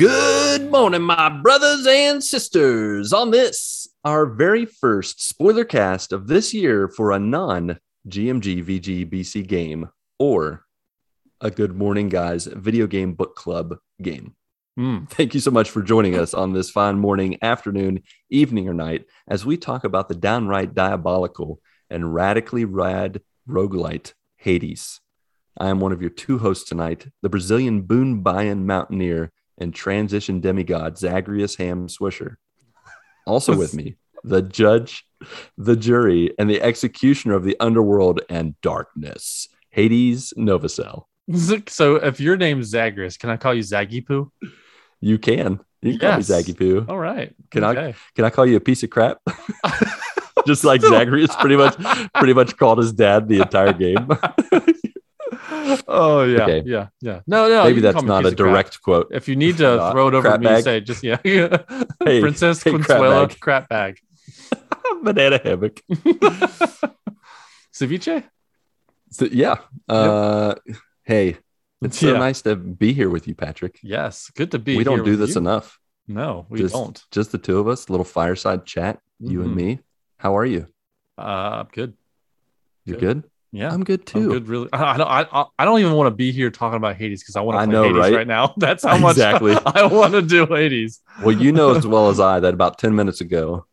Good 0.00 0.70
morning, 0.70 1.02
my 1.02 1.28
brothers 1.28 1.86
and 1.86 2.24
sisters. 2.24 3.12
On 3.12 3.30
this, 3.30 3.86
our 4.02 4.24
very 4.24 4.64
first 4.64 5.22
spoiler 5.22 5.66
cast 5.66 6.10
of 6.12 6.26
this 6.26 6.54
year 6.54 6.88
for 6.88 7.12
a 7.12 7.18
non 7.18 7.78
GMG 8.08 8.64
VG 8.64 9.12
BC 9.12 9.46
game 9.46 9.90
or 10.18 10.64
a 11.42 11.50
Good 11.50 11.76
Morning 11.76 12.08
Guys 12.08 12.46
video 12.46 12.86
game 12.86 13.12
book 13.12 13.36
club 13.36 13.76
game. 14.00 14.36
Mm. 14.78 15.06
Thank 15.10 15.34
you 15.34 15.40
so 15.40 15.50
much 15.50 15.68
for 15.68 15.82
joining 15.82 16.16
us 16.16 16.32
on 16.32 16.54
this 16.54 16.70
fine 16.70 16.98
morning, 16.98 17.36
afternoon, 17.42 18.02
evening, 18.30 18.70
or 18.70 18.72
night 18.72 19.04
as 19.28 19.44
we 19.44 19.58
talk 19.58 19.84
about 19.84 20.08
the 20.08 20.14
downright 20.14 20.74
diabolical 20.74 21.60
and 21.90 22.14
radically 22.14 22.64
rad 22.64 23.20
roguelite 23.46 24.14
Hades. 24.38 24.98
I 25.58 25.68
am 25.68 25.78
one 25.78 25.92
of 25.92 26.00
your 26.00 26.08
two 26.08 26.38
hosts 26.38 26.66
tonight, 26.66 27.08
the 27.20 27.28
Brazilian 27.28 27.82
boon 27.82 28.22
Bayan 28.22 28.66
mountaineer 28.66 29.30
and 29.60 29.74
transition 29.74 30.40
demigod 30.40 30.98
Zagreus 30.98 31.56
Ham 31.56 31.86
Swisher. 31.88 32.36
Also 33.26 33.56
with 33.56 33.74
me, 33.80 33.96
the 34.24 34.42
judge, 34.42 35.04
the 35.56 35.76
jury, 35.76 36.32
and 36.38 36.48
the 36.50 36.60
executioner 36.62 37.34
of 37.34 37.44
the 37.44 37.56
underworld 37.60 38.20
and 38.28 38.60
darkness, 38.62 39.48
Hades 39.70 40.32
Novosel. 40.36 41.04
So 41.68 41.96
if 41.96 42.18
your 42.20 42.36
name's 42.36 42.66
Zagreus, 42.68 43.16
can 43.16 43.30
I 43.30 43.36
call 43.36 43.54
you 43.54 43.62
Zaggy 43.62 44.04
Poo? 44.04 44.32
You 45.00 45.18
can. 45.18 45.60
You 45.82 45.98
can 45.98 46.00
Yes. 46.18 46.28
call 46.28 46.36
me 46.38 46.42
Zaggy 46.42 46.58
Poo. 46.58 46.84
All 46.88 46.98
right. 46.98 47.34
Can 47.50 47.62
I- 47.64 47.94
Can 48.14 48.24
I 48.24 48.30
call 48.30 48.46
you 48.46 48.56
a 48.56 48.60
piece 48.60 48.82
of 48.82 48.90
crap? 48.90 49.18
Just 50.46 50.64
like 50.64 50.80
Zagreus 50.80 51.34
pretty 51.36 51.56
much 51.56 51.76
pretty 52.14 52.32
much 52.32 52.56
called 52.56 52.78
his 52.78 52.92
dad 52.92 53.28
the 53.28 53.40
entire 53.40 53.72
game. 53.74 54.08
Oh 55.88 56.22
yeah, 56.24 56.42
Okay. 56.42 56.62
yeah, 56.64 56.86
yeah. 57.00 57.20
No, 57.26 57.48
no. 57.48 57.64
Maybe 57.64 57.80
that's 57.80 58.02
not 58.02 58.24
a 58.26 58.30
direct 58.30 58.80
quote. 58.82 59.08
If 59.10 59.28
you 59.28 59.36
need 59.36 59.56
to 59.58 59.68
Uh, 59.82 59.92
throw 59.92 60.08
it 60.08 60.14
over 60.14 60.38
me, 60.38 60.44
bag. 60.46 60.64
say 60.64 60.80
just 60.80 61.02
yeah. 61.02 61.16
Hey, 62.04 62.20
Princess 62.20 62.62
hey, 62.62 62.78
crap 62.78 63.00
bag. 63.00 63.40
crap 63.40 63.68
bag. 63.68 63.98
Banana 65.02 65.40
hammock. 65.42 65.80
Ceviche. 67.72 68.24
So, 69.10 69.26
yeah. 69.26 69.56
Uh, 69.88 70.54
hey, 71.04 71.36
it's 71.82 71.98
so 71.98 72.12
Yeah. 72.12 72.18
nice 72.18 72.42
to 72.42 72.56
be 72.56 72.92
here 72.92 73.10
with 73.10 73.26
you, 73.26 73.34
Patrick. 73.34 73.78
Yes, 73.82 74.30
good 74.36 74.50
to 74.52 74.58
be. 74.58 74.72
Here. 74.72 74.78
We 74.78 74.84
don't 74.84 75.04
do 75.04 75.16
this 75.16 75.34
you. 75.34 75.40
enough. 75.40 75.78
No, 76.06 76.46
we 76.48 76.58
just, 76.60 76.74
don't. 76.74 77.00
Just 77.10 77.32
the 77.32 77.38
two 77.38 77.58
of 77.58 77.68
us, 77.68 77.88
little 77.88 78.04
fireside 78.04 78.66
chat, 78.66 79.00
you 79.20 79.42
and 79.42 79.52
Mhm. 79.52 79.56
me. 79.56 79.78
How 80.18 80.36
are 80.36 80.44
you? 80.46 80.66
Uh, 81.18 81.62
I'm 81.64 81.68
good. 81.72 81.94
You 82.84 82.94
Good. 82.94 83.00
good? 83.00 83.30
Yeah, 83.52 83.72
I'm 83.72 83.82
good 83.82 84.00
I'm 84.00 84.04
too. 84.04 84.28
good. 84.28 84.48
Really, 84.48 84.68
I 84.72 84.94
I 84.94 84.96
don't. 84.96 85.08
I, 85.08 85.44
I 85.58 85.64
don't 85.64 85.80
even 85.80 85.94
want 85.94 86.06
to 86.06 86.14
be 86.14 86.30
here 86.30 86.50
talking 86.50 86.76
about 86.76 86.94
Hades 86.96 87.20
because 87.22 87.34
I 87.34 87.40
want 87.40 87.58
to 87.58 87.64
play 87.66 87.72
know, 87.72 87.82
Hades 87.82 87.98
right? 87.98 88.14
right? 88.18 88.26
now. 88.26 88.54
That's 88.58 88.84
how 88.84 88.96
much 88.98 89.12
Exactly. 89.16 89.56
I 89.66 89.86
want 89.86 90.12
to 90.12 90.22
do 90.22 90.46
Hades. 90.46 91.00
Well, 91.24 91.36
you 91.36 91.50
know 91.50 91.74
as 91.74 91.86
well 91.86 92.08
as 92.08 92.20
I 92.20 92.38
that 92.40 92.54
about 92.54 92.78
10 92.78 92.94
minutes 92.94 93.20
ago, 93.20 93.66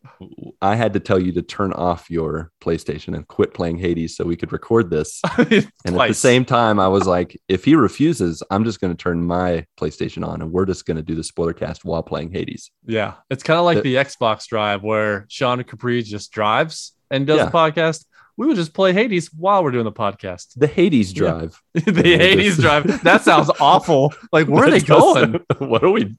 I 0.60 0.74
had 0.74 0.92
to 0.94 1.00
tell 1.00 1.20
you 1.20 1.30
to 1.32 1.42
turn 1.42 1.72
off 1.72 2.10
your 2.10 2.50
PlayStation 2.60 3.14
and 3.14 3.26
quit 3.28 3.54
playing 3.54 3.78
Hades 3.78 4.16
so 4.16 4.24
we 4.24 4.34
could 4.36 4.52
record 4.52 4.90
this. 4.90 5.20
And 5.38 5.70
at 5.86 6.08
the 6.08 6.12
same 6.14 6.44
time, 6.44 6.80
I 6.80 6.88
was 6.88 7.06
like, 7.06 7.40
if 7.48 7.64
he 7.64 7.74
refuses, 7.76 8.42
I'm 8.50 8.64
just 8.64 8.80
going 8.80 8.92
to 8.92 9.00
turn 9.00 9.22
my 9.22 9.64
PlayStation 9.80 10.26
on 10.26 10.42
and 10.42 10.50
we're 10.52 10.66
just 10.66 10.86
going 10.86 10.96
to 10.96 11.02
do 11.04 11.14
the 11.14 11.22
spoiler 11.24 11.52
cast 11.52 11.84
while 11.84 12.02
playing 12.02 12.32
Hades. 12.32 12.70
Yeah, 12.84 13.14
it's 13.30 13.44
kind 13.44 13.58
of 13.58 13.64
like 13.64 13.82
The- 13.82 13.94
the, 13.94 14.04
Xbox 14.04 14.46
Drive 14.48 14.82
where 14.82 15.24
Sean 15.28 15.62
Capri 15.62 16.02
just 16.02 16.32
drives 16.32 16.92
and 17.10 17.26
does 17.26 17.38
Yeah. 17.38 17.44
the 17.46 17.50
podcast. 17.52 18.04
We 18.38 18.46
would 18.46 18.54
just 18.54 18.72
play 18.72 18.92
Hades 18.92 19.32
while 19.34 19.64
we're 19.64 19.72
doing 19.72 19.84
the 19.84 19.90
podcast. 19.90 20.52
The 20.56 20.68
Hades 20.68 21.12
Yeah. 21.12 21.18
drive. 21.18 21.60
the 21.74 22.16
Hades 22.16 22.56
Drive. 22.56 23.02
That 23.02 23.22
sounds 23.24 23.50
awful. 23.60 24.14
Like 24.30 24.46
where 24.46 24.62
are 24.68 24.70
they 24.70 24.78
That 24.78 24.86
going? 24.86 25.40
what 25.68 25.82
are 25.82 25.90
we 25.90 26.16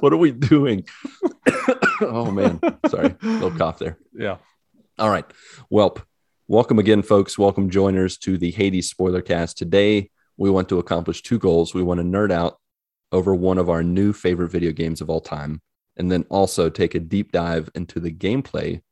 what 0.00 0.12
are 0.12 0.18
we 0.18 0.32
doing? 0.32 0.84
oh 2.02 2.30
man. 2.30 2.60
Sorry. 2.88 3.16
Little 3.22 3.52
cough 3.52 3.78
there. 3.78 3.96
Yeah. 4.12 4.36
All 4.98 5.08
right. 5.08 5.24
Welp. 5.72 6.02
Welcome 6.46 6.78
again, 6.78 7.00
folks. 7.00 7.38
Welcome 7.38 7.70
joiners 7.70 8.18
to 8.18 8.36
the 8.36 8.50
Hades 8.50 8.90
spoiler 8.90 9.22
cast. 9.22 9.56
Today, 9.56 10.10
we 10.36 10.50
want 10.50 10.68
to 10.68 10.78
accomplish 10.78 11.22
two 11.22 11.38
goals. 11.38 11.72
We 11.72 11.82
want 11.82 12.00
to 12.00 12.04
nerd 12.04 12.30
out 12.30 12.58
over 13.12 13.34
one 13.34 13.56
of 13.56 13.70
our 13.70 13.82
new 13.82 14.12
favorite 14.12 14.50
video 14.50 14.72
games 14.72 15.00
of 15.00 15.08
all 15.08 15.22
time, 15.22 15.62
and 15.96 16.12
then 16.12 16.26
also 16.28 16.68
take 16.68 16.94
a 16.94 17.00
deep 17.00 17.32
dive 17.32 17.70
into 17.74 17.98
the 17.98 18.12
gameplay 18.12 18.82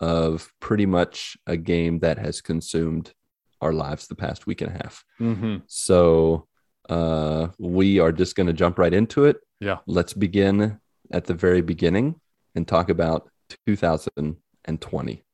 of 0.00 0.52
pretty 0.60 0.86
much 0.86 1.36
a 1.46 1.56
game 1.56 2.00
that 2.00 2.18
has 2.18 2.40
consumed 2.40 3.12
our 3.60 3.72
lives 3.72 4.06
the 4.08 4.14
past 4.14 4.46
week 4.46 4.60
and 4.60 4.70
a 4.70 4.74
half. 4.74 5.04
hmm 5.18 5.56
So 5.66 6.46
uh, 6.88 7.48
we 7.58 7.98
are 8.00 8.12
just 8.12 8.36
going 8.36 8.46
to 8.48 8.52
jump 8.52 8.78
right 8.78 8.92
into 8.92 9.24
it. 9.24 9.36
Yeah. 9.60 9.78
Let's 9.86 10.12
begin 10.12 10.80
at 11.10 11.24
the 11.24 11.34
very 11.34 11.62
beginning 11.62 12.20
and 12.54 12.66
talk 12.68 12.90
about 12.90 13.30
2020. 13.66 15.24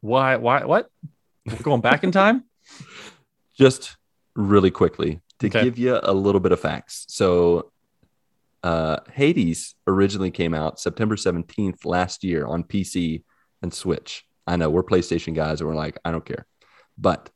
Why? 0.00 0.36
Why? 0.36 0.64
What? 0.64 0.90
We're 1.46 1.56
going 1.62 1.80
back 1.80 2.04
in 2.04 2.12
time? 2.12 2.44
Just 3.58 3.96
really 4.34 4.70
quickly 4.70 5.20
to 5.38 5.46
Okay. 5.48 5.64
give 5.64 5.78
you 5.78 5.98
a 6.02 6.12
little 6.12 6.40
bit 6.40 6.52
of 6.52 6.60
facts. 6.60 7.04
So, 7.08 7.69
uh, 8.62 8.98
Hades 9.12 9.74
originally 9.86 10.30
came 10.30 10.54
out 10.54 10.80
September 10.80 11.16
17th 11.16 11.84
last 11.84 12.24
year 12.24 12.46
on 12.46 12.64
PC 12.64 13.24
and 13.62 13.72
Switch. 13.72 14.24
I 14.46 14.56
know 14.56 14.70
we're 14.70 14.82
PlayStation 14.82 15.34
guys 15.34 15.60
and 15.60 15.68
we're 15.68 15.76
like, 15.76 15.98
I 16.04 16.10
don't 16.10 16.24
care. 16.24 16.46
But 16.98 17.30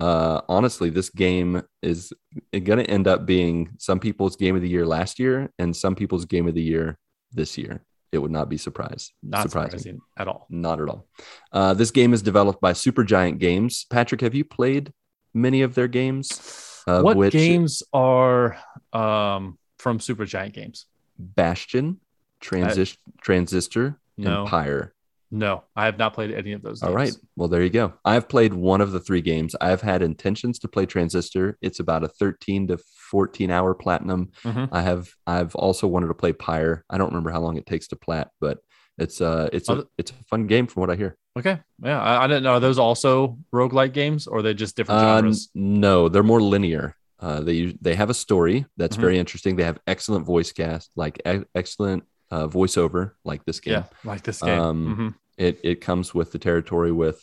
uh, 0.00 0.42
honestly, 0.48 0.90
this 0.90 1.10
game 1.10 1.62
is 1.82 2.12
going 2.52 2.78
to 2.78 2.88
end 2.88 3.08
up 3.08 3.26
being 3.26 3.70
some 3.78 3.98
people's 3.98 4.36
game 4.36 4.56
of 4.56 4.62
the 4.62 4.68
year 4.68 4.86
last 4.86 5.18
year 5.18 5.50
and 5.58 5.74
some 5.74 5.94
people's 5.94 6.24
game 6.24 6.46
of 6.46 6.54
the 6.54 6.62
year 6.62 6.98
this 7.32 7.58
year. 7.58 7.82
It 8.10 8.18
would 8.18 8.30
not 8.30 8.48
be 8.48 8.56
surprised. 8.56 9.12
Not 9.22 9.42
surprising. 9.42 9.78
surprising 9.78 10.00
at 10.16 10.28
all. 10.28 10.46
Not 10.48 10.80
at 10.80 10.88
all. 10.88 11.06
Uh, 11.52 11.74
this 11.74 11.90
game 11.90 12.14
is 12.14 12.22
developed 12.22 12.60
by 12.60 12.72
Supergiant 12.72 13.38
Games. 13.38 13.86
Patrick, 13.90 14.22
have 14.22 14.34
you 14.34 14.44
played 14.44 14.92
many 15.34 15.62
of 15.62 15.74
their 15.74 15.88
games? 15.88 16.82
Of 16.86 17.04
what 17.04 17.16
which 17.18 17.34
games 17.34 17.82
are 17.92 18.56
um, 18.94 19.58
from 19.78 19.98
Supergiant 19.98 20.52
Games? 20.52 20.86
Bastion, 21.18 22.00
Transis- 22.40 22.96
Transistor, 23.20 23.98
No. 24.16 24.40
and 24.42 24.48
Pyre. 24.48 24.94
No, 25.30 25.64
I 25.76 25.84
have 25.84 25.98
not 25.98 26.14
played 26.14 26.30
any 26.30 26.52
of 26.52 26.62
those. 26.62 26.82
All 26.82 26.88
games. 26.96 26.96
right. 27.16 27.16
Well, 27.36 27.48
there 27.48 27.62
you 27.62 27.68
go. 27.68 27.92
I've 28.02 28.28
played 28.30 28.54
one 28.54 28.80
of 28.80 28.92
the 28.92 29.00
three 29.00 29.20
games. 29.20 29.54
I've 29.60 29.82
had 29.82 30.00
intentions 30.00 30.58
to 30.60 30.68
play 30.68 30.86
Transistor. 30.86 31.58
It's 31.60 31.80
about 31.80 32.02
a 32.02 32.08
13 32.08 32.68
to 32.68 32.78
14 33.10 33.50
hour 33.50 33.74
platinum. 33.74 34.30
Mhm. 34.44 34.70
I 34.72 34.80
have 34.80 35.08
I've 35.26 35.54
also 35.54 35.86
wanted 35.86 36.06
to 36.06 36.14
play 36.14 36.32
Pyre. 36.32 36.82
I 36.88 36.96
don't 36.96 37.08
remember 37.08 37.30
how 37.30 37.40
long 37.40 37.58
it 37.58 37.66
takes 37.66 37.88
to 37.88 37.96
plat, 37.96 38.30
but 38.40 38.58
it's 38.96 39.20
uh 39.20 39.50
it's 39.52 39.68
a 39.68 39.84
it's 39.98 40.12
a 40.12 40.14
fun 40.30 40.46
game 40.46 40.66
from 40.66 40.80
what 40.80 40.90
I 40.90 40.96
hear. 40.96 41.16
Okay. 41.38 41.58
Yeah. 41.82 42.00
I, 42.00 42.24
I 42.24 42.26
didn't 42.26 42.42
know. 42.44 42.52
Are 42.54 42.60
those 42.60 42.78
also 42.78 43.38
roguelike 43.54 43.92
games 43.92 44.26
or 44.26 44.38
are 44.38 44.42
they 44.42 44.54
just 44.54 44.76
different 44.76 45.02
Uh, 45.02 45.16
genres? 45.18 45.50
no, 45.54 46.08
they're 46.08 46.22
more 46.22 46.40
linear. 46.40 46.96
Uh, 47.20 47.40
they 47.40 47.76
they 47.80 47.94
have 47.94 48.10
a 48.10 48.14
story 48.14 48.64
that's 48.76 48.96
Mhm. 48.96 49.00
very 49.00 49.18
interesting. 49.18 49.56
They 49.56 49.64
have 49.64 49.80
excellent 49.86 50.24
voice 50.24 50.52
cast, 50.52 50.90
like 50.96 51.20
e- 51.26 51.44
excellent 51.54 52.04
uh, 52.30 52.46
voiceover, 52.46 53.12
like 53.24 53.44
this 53.46 53.58
game. 53.60 53.72
Yeah. 53.72 53.84
Like 54.04 54.22
this 54.22 54.40
game. 54.42 54.60
Um, 54.60 54.96
Mhm. 54.96 55.14
It 55.38 55.60
it 55.64 55.80
comes 55.80 56.14
with 56.14 56.30
the 56.32 56.38
territory 56.38 56.92
with 56.92 57.20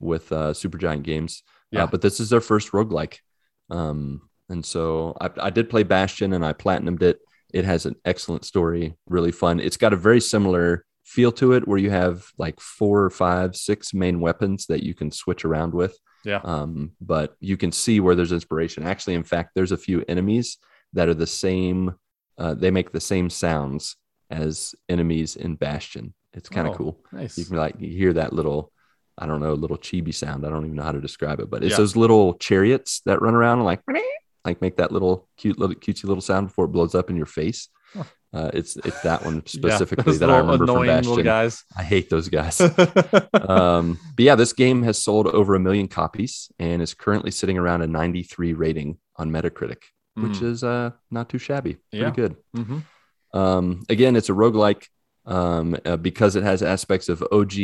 with 0.00 0.30
uh, 0.32 0.52
Supergiant 0.52 1.02
Games. 1.02 1.42
Uh, 1.46 1.78
Yeah. 1.78 1.86
but 1.86 2.00
this 2.02 2.20
is 2.20 2.30
their 2.30 2.40
first 2.40 2.72
roguelike. 2.72 3.18
Um, 3.70 4.28
and 4.48 4.64
so 4.64 5.16
I, 5.20 5.30
I 5.48 5.50
did 5.50 5.68
play 5.70 5.82
Bastion 5.82 6.32
and 6.32 6.44
I 6.44 6.52
platinumed 6.52 7.02
it. 7.02 7.18
It 7.52 7.64
has 7.64 7.86
an 7.86 7.96
excellent 8.04 8.44
story, 8.44 8.96
really 9.08 9.32
fun. 9.32 9.60
It's 9.60 9.76
got 9.76 9.92
a 9.92 9.96
very 9.96 10.20
similar 10.20 10.84
feel 11.06 11.30
to 11.32 11.52
it 11.52 11.66
where 11.66 11.78
you 11.78 11.88
have 11.90 12.26
like 12.36 12.60
four 12.60 13.02
or 13.04 13.10
five, 13.10 13.54
six 13.56 13.94
main 13.94 14.20
weapons 14.20 14.66
that 14.66 14.82
you 14.82 14.92
can 14.92 15.10
switch 15.10 15.44
around 15.44 15.72
with. 15.72 15.96
Yeah. 16.24 16.40
Um, 16.44 16.90
but 17.00 17.36
you 17.40 17.56
can 17.56 17.70
see 17.72 18.00
where 18.00 18.14
there's 18.16 18.32
inspiration. 18.32 18.82
Actually, 18.82 19.14
in 19.14 19.22
fact, 19.22 19.52
there's 19.54 19.72
a 19.72 19.76
few 19.76 20.04
enemies 20.08 20.58
that 20.92 21.08
are 21.08 21.14
the 21.14 21.26
same, 21.26 21.94
uh, 22.36 22.54
they 22.54 22.70
make 22.72 22.90
the 22.92 23.00
same 23.00 23.30
sounds 23.30 23.96
as 24.30 24.74
enemies 24.88 25.36
in 25.36 25.54
Bastion. 25.54 26.12
It's 26.34 26.48
kind 26.48 26.66
of 26.66 26.74
Oh, 26.74 26.76
cool 26.76 27.00
Nice. 27.12 27.38
you 27.38 27.44
can 27.44 27.56
like 27.56 27.76
you 27.78 27.88
hear 27.96 28.12
that 28.14 28.32
little 28.34 28.70
i 29.16 29.24
don't 29.24 29.40
know 29.40 29.54
little 29.54 29.78
chibi 29.78 30.12
sound 30.12 30.44
i 30.44 30.50
don't 30.50 30.64
even 30.66 30.76
know 30.76 30.82
how 30.82 30.92
to 30.92 31.00
describe 31.00 31.40
it 31.40 31.48
but 31.48 31.62
it's 31.64 31.70
Yeah. 31.70 31.78
those 31.78 31.96
little 31.96 32.34
chariots 32.34 33.00
that 33.06 33.22
run 33.22 33.34
around 33.34 33.58
and 33.60 33.64
like 33.64 33.80
like 34.44 34.60
make 34.60 34.76
that 34.76 34.92
little 34.92 35.26
cute 35.38 35.58
little 35.58 35.74
cutesy 35.74 36.04
little 36.04 36.20
sound 36.20 36.48
before 36.48 36.66
it 36.66 36.72
blows 36.76 36.94
up 36.94 37.08
in 37.08 37.16
your 37.16 37.24
face 37.40 37.68
Huh. 37.94 38.02
Uh, 38.36 38.50
it's 38.58 38.76
it's 38.88 39.00
that 39.02 39.24
one 39.24 39.42
specifically 39.58 40.04
those 40.12 40.18
that 40.20 40.30
i 40.30 40.38
remember 40.38 40.66
from 40.66 40.86
bastion 40.86 41.22
guys. 41.24 41.64
i 41.76 41.82
hate 41.92 42.08
those 42.10 42.28
guys 42.28 42.60
um 43.48 43.98
but 44.16 44.22
yeah 44.28 44.34
this 44.34 44.52
game 44.52 44.82
has 44.82 44.96
sold 45.02 45.26
over 45.28 45.54
a 45.54 45.60
million 45.60 45.88
copies 45.88 46.50
and 46.58 46.82
is 46.82 46.94
currently 46.94 47.30
sitting 47.30 47.58
around 47.58 47.82
a 47.82 47.86
93 47.86 48.52
rating 48.52 48.98
on 49.16 49.30
metacritic 49.30 49.82
which 50.14 50.38
Mm. 50.40 50.42
is 50.52 50.64
uh 50.64 50.90
not 51.10 51.28
too 51.28 51.38
shabby 51.38 51.74
pretty 51.90 52.04
Yeah. 52.04 52.10
good 52.10 52.36
Mhm. 52.56 52.82
um, 53.34 53.82
again, 53.88 54.16
it's 54.16 54.30
a 54.30 54.32
roguelike 54.32 54.84
um, 55.26 55.76
uh, 55.84 55.96
because 55.96 56.36
it 56.36 56.44
has 56.44 56.62
aspects 56.62 57.08
of 57.08 57.20
OG, 57.32 57.54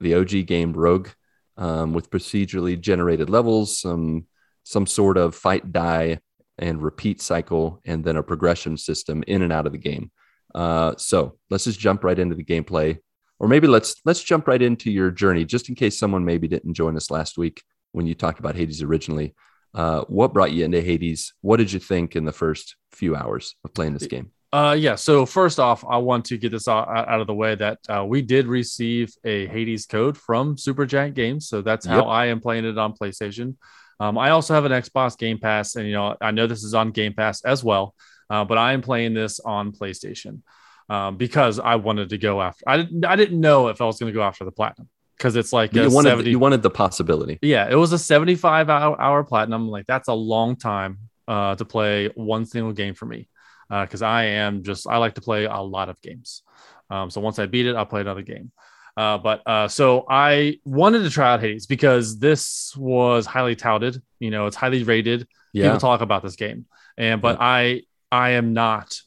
the 0.00 0.14
OG 0.14 0.42
game 0.46 0.72
Rogue, 0.74 1.08
um, 1.56 1.94
with 1.94 2.10
procedurally 2.10 2.78
generated 2.78 3.28
levels, 3.30 3.80
some 3.80 4.26
some 4.62 4.86
sort 4.86 5.16
of 5.16 5.34
fight 5.34 5.72
die 5.72 6.20
and 6.58 6.82
repeat 6.82 7.20
cycle, 7.20 7.80
and 7.84 8.04
then 8.04 8.16
a 8.16 8.22
progression 8.22 8.76
system 8.76 9.22
in 9.26 9.42
and 9.42 9.52
out 9.52 9.66
of 9.66 9.72
the 9.72 9.78
game. 9.78 10.10
Uh, 10.54 10.94
so 10.96 11.36
let's 11.50 11.64
just 11.64 11.78
jump 11.78 12.02
right 12.02 12.18
into 12.18 12.34
the 12.34 12.44
gameplay, 12.44 12.98
or 13.38 13.48
maybe 13.48 13.66
let's 13.66 13.96
let's 14.04 14.22
jump 14.22 14.48
right 14.48 14.62
into 14.62 14.90
your 14.90 15.10
journey, 15.10 15.44
just 15.44 15.68
in 15.68 15.74
case 15.74 15.98
someone 15.98 16.24
maybe 16.24 16.48
didn't 16.48 16.74
join 16.74 16.96
us 16.96 17.10
last 17.10 17.36
week 17.36 17.62
when 17.92 18.06
you 18.06 18.14
talked 18.14 18.38
about 18.38 18.54
Hades 18.56 18.82
originally. 18.82 19.34
Uh, 19.74 20.02
what 20.08 20.32
brought 20.32 20.52
you 20.52 20.64
into 20.64 20.80
Hades? 20.80 21.34
What 21.42 21.58
did 21.58 21.70
you 21.70 21.78
think 21.78 22.16
in 22.16 22.24
the 22.24 22.32
first 22.32 22.76
few 22.92 23.14
hours 23.14 23.54
of 23.64 23.74
playing 23.74 23.92
this 23.92 24.06
game? 24.06 24.30
Uh, 24.52 24.74
yeah. 24.78 24.94
So 24.94 25.26
first 25.26 25.60
off, 25.60 25.84
I 25.86 25.98
want 25.98 26.24
to 26.26 26.38
get 26.38 26.52
this 26.52 26.66
out, 26.66 26.88
out 26.88 27.20
of 27.20 27.26
the 27.26 27.34
way 27.34 27.56
that 27.56 27.78
uh, 27.88 28.04
we 28.06 28.22
did 28.22 28.46
receive 28.46 29.12
a 29.24 29.46
Hades 29.48 29.84
code 29.84 30.16
from 30.16 30.56
Supergiant 30.56 31.12
Games, 31.12 31.48
so 31.48 31.60
that's 31.60 31.84
how 31.84 31.96
Yep. 31.96 32.06
I 32.06 32.26
am 32.26 32.40
playing 32.40 32.64
it 32.64 32.78
on 32.78 32.94
PlayStation. 32.94 33.56
Um, 33.98 34.18
I 34.18 34.30
also 34.30 34.54
have 34.54 34.64
an 34.64 34.72
Xbox 34.72 35.16
Game 35.16 35.38
Pass, 35.38 35.76
and 35.76 35.86
you 35.86 35.92
know 35.92 36.16
I 36.20 36.30
know 36.30 36.46
this 36.46 36.64
is 36.64 36.74
on 36.74 36.90
Game 36.90 37.14
Pass 37.14 37.44
as 37.44 37.64
well, 37.64 37.94
uh, 38.30 38.44
but 38.44 38.58
I 38.58 38.72
am 38.72 38.82
playing 38.82 39.14
this 39.14 39.40
on 39.40 39.72
PlayStation 39.72 40.40
um, 40.88 41.16
because 41.16 41.58
I 41.58 41.76
wanted 41.76 42.10
to 42.10 42.18
go 42.18 42.42
after. 42.42 42.64
I 42.66 42.76
didn't. 42.78 43.04
I 43.04 43.16
didn't 43.16 43.40
know 43.40 43.68
if 43.68 43.80
I 43.80 43.84
was 43.84 43.98
going 43.98 44.12
to 44.12 44.16
go 44.16 44.22
after 44.22 44.44
the 44.44 44.52
platinum 44.52 44.88
because 45.16 45.34
it's 45.36 45.52
like 45.52 45.72
You 45.74 45.90
wanted 45.90 46.10
70 46.10 46.30
you 46.30 46.38
wanted 46.38 46.62
the 46.62 46.70
possibility. 46.70 47.38
yeah, 47.42 47.68
it 47.70 47.76
was 47.76 47.92
a 47.92 47.98
75 47.98 48.68
hour, 48.68 49.00
hour 49.00 49.24
platinum. 49.24 49.68
Like 49.68 49.86
that's 49.86 50.08
a 50.08 50.14
long 50.14 50.56
time 50.56 50.98
uh, 51.26 51.54
to 51.56 51.64
play 51.64 52.08
one 52.14 52.44
single 52.46 52.72
game 52.72 52.94
for 52.94 53.06
me 53.06 53.28
because 53.68 54.02
I 54.02 54.24
am 54.24 54.62
just 54.62 54.86
I 54.86 54.98
like 54.98 55.14
to 55.14 55.20
play 55.20 55.44
a 55.46 55.60
lot 55.60 55.88
of 55.88 56.00
games. 56.00 56.42
Um, 56.90 57.10
so 57.10 57.20
once 57.20 57.38
I 57.38 57.46
beat 57.46 57.66
it, 57.66 57.74
I'll 57.74 57.86
play 57.86 58.00
another 58.00 58.22
game. 58.22 58.52
Uh, 58.96 59.18
but 59.18 59.42
uh, 59.46 59.68
so 59.68 60.06
I 60.08 60.58
wanted 60.64 61.00
to 61.00 61.10
try 61.10 61.34
out 61.34 61.40
Hades 61.40 61.66
because 61.66 62.18
this 62.18 62.74
was 62.76 63.26
highly 63.26 63.54
touted. 63.54 64.00
You 64.20 64.30
know, 64.30 64.46
it's 64.46 64.56
highly 64.56 64.82
rated. 64.84 65.26
Yeah, 65.52 65.64
People 65.64 65.80
talk 65.80 66.00
about 66.00 66.22
this 66.22 66.36
game, 66.36 66.66
and 66.96 67.20
but 67.20 67.36
I 67.40 67.82
I 68.10 68.30
am 68.30 68.54
not 68.54 68.98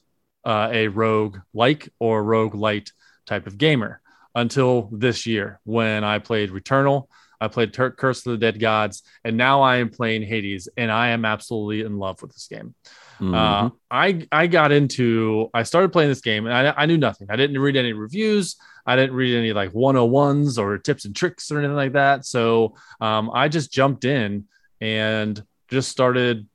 uh, 0.43 0.69
a 0.71 0.87
rogue 0.87 1.37
like 1.53 1.89
or 1.99 2.23
rogue 2.23 2.55
light 2.55 2.91
type 3.25 3.47
of 3.47 3.57
gamer 3.57 4.01
until 4.35 4.89
this 4.91 5.25
year 5.25 5.59
when 5.63 6.03
I 6.03 6.19
played 6.19 6.51
Returnal. 6.51 7.07
I 7.41 7.47
played 7.47 7.73
Tur- 7.73 7.91
Curse 7.91 8.25
of 8.25 8.31
the 8.33 8.37
Dead 8.37 8.59
Gods, 8.59 9.01
and 9.23 9.37
now 9.37 9.61
I 9.61 9.77
am 9.77 9.89
playing 9.89 10.23
Hades, 10.23 10.67
and 10.75 10.91
I 10.91 11.09
am 11.09 11.23
absolutely 11.25 11.81
in 11.81 11.97
love 11.97 12.21
with 12.21 12.33
this 12.33 12.47
game. 12.47 12.75
Mhm. 13.19 13.33
Uh, 13.35 13.69
I 13.91 14.25
I 14.31 14.47
got 14.47 14.71
into 14.71 15.49
I 15.53 15.63
started 15.63 15.91
playing 15.91 16.09
this 16.09 16.21
game 16.21 16.45
and 16.47 16.53
I, 16.55 16.73
I 16.77 16.85
knew 16.85 16.97
nothing. 16.97 17.27
I 17.29 17.35
didn't 17.35 17.59
read 17.59 17.75
any 17.75 17.93
reviews. 17.93 18.55
I 18.85 18.95
didn't 18.95 19.15
read 19.15 19.35
any 19.35 19.51
like 19.53 19.71
101s 19.71 20.57
or 20.57 20.77
tips 20.77 21.05
and 21.05 21.15
tricks 21.15 21.51
or 21.51 21.59
anything 21.59 21.75
like 21.75 21.93
that. 21.93 22.25
So 22.25 22.75
um, 23.01 23.29
I 23.33 23.47
just 23.49 23.71
jumped 23.71 24.05
in 24.05 24.45
and 24.81 25.41
just 25.69 25.89
started, 25.89 26.47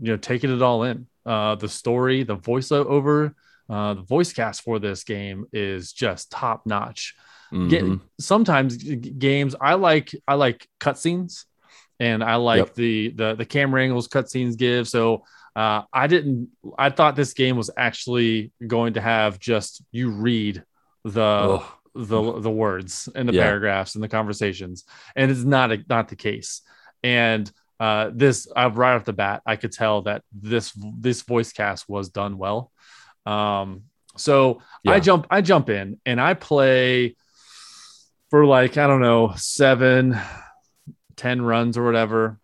you 0.00 0.12
know, 0.12 0.16
taking 0.16 0.54
it 0.54 0.62
all 0.62 0.84
in. 0.84 1.06
Uh, 1.26 1.54
the 1.56 1.68
story, 1.68 2.22
the 2.22 2.36
voiceover, 2.36 3.34
uh, 3.68 3.94
the 3.94 4.02
voice 4.02 4.32
cast 4.32 4.62
for 4.62 4.78
this 4.78 5.04
game 5.04 5.44
is 5.52 5.92
just 5.92 6.30
top 6.30 6.66
notch 6.66 7.14
get 7.68 7.84
Mhm. 7.84 8.00
sometimes 8.18 8.78
g- 8.78 8.96
games 8.96 9.54
I 9.60 9.74
like 9.74 10.10
I 10.26 10.34
like 10.34 10.66
cutscenes 10.80 11.44
and 12.00 12.24
I 12.24 12.36
like 12.36 12.58
Yep. 12.68 12.74
the 12.76 13.08
the 13.10 13.34
the 13.34 13.44
camera 13.44 13.82
angles 13.82 14.08
cutscenes 14.08 14.56
give. 14.56 14.88
So 14.88 15.24
uh, 15.54 15.82
I 15.92 16.06
didn't 16.06 16.50
I 16.78 16.90
thought 16.90 17.16
this 17.16 17.34
game 17.34 17.56
was 17.56 17.70
actually 17.76 18.52
going 18.66 18.94
to 18.94 19.00
have 19.00 19.38
just 19.38 19.82
you 19.92 20.10
read 20.10 20.64
the 21.04 21.60
Oh, 21.60 21.78
the 21.94 22.40
the 22.40 22.50
words 22.50 23.08
and 23.14 23.28
the 23.28 23.32
Yeah. 23.34 23.42
paragraphs 23.42 23.94
and 23.94 24.02
the 24.04 24.08
conversations, 24.08 24.84
and 25.14 25.30
it's 25.30 25.44
not 25.44 25.72
a, 25.72 25.78
not 25.88 26.08
the 26.08 26.16
case. 26.16 26.62
And 27.02 27.50
uh, 27.80 28.10
this, 28.14 28.46
uh, 28.54 28.70
right 28.72 28.94
off 28.94 29.04
the 29.04 29.12
bat, 29.12 29.42
I 29.44 29.56
could 29.56 29.72
tell 29.72 30.02
that 30.02 30.22
this 30.32 30.72
this 30.98 31.22
voice 31.22 31.52
cast 31.52 31.88
was 31.88 32.08
done 32.10 32.38
well. 32.38 32.70
Um, 33.26 33.82
so 34.16 34.62
I 34.86 35.00
jump 35.00 35.26
I 35.30 35.40
jump 35.40 35.68
in 35.68 36.00
and 36.06 36.20
I 36.20 36.34
play 36.34 37.16
for 38.30 38.46
like 38.46 38.78
I 38.78 38.86
don't 38.86 39.00
know 39.00 39.32
seven, 39.36 40.16
ten 41.16 41.42
runs 41.42 41.76
or 41.76 41.84
whatever, 41.84 42.38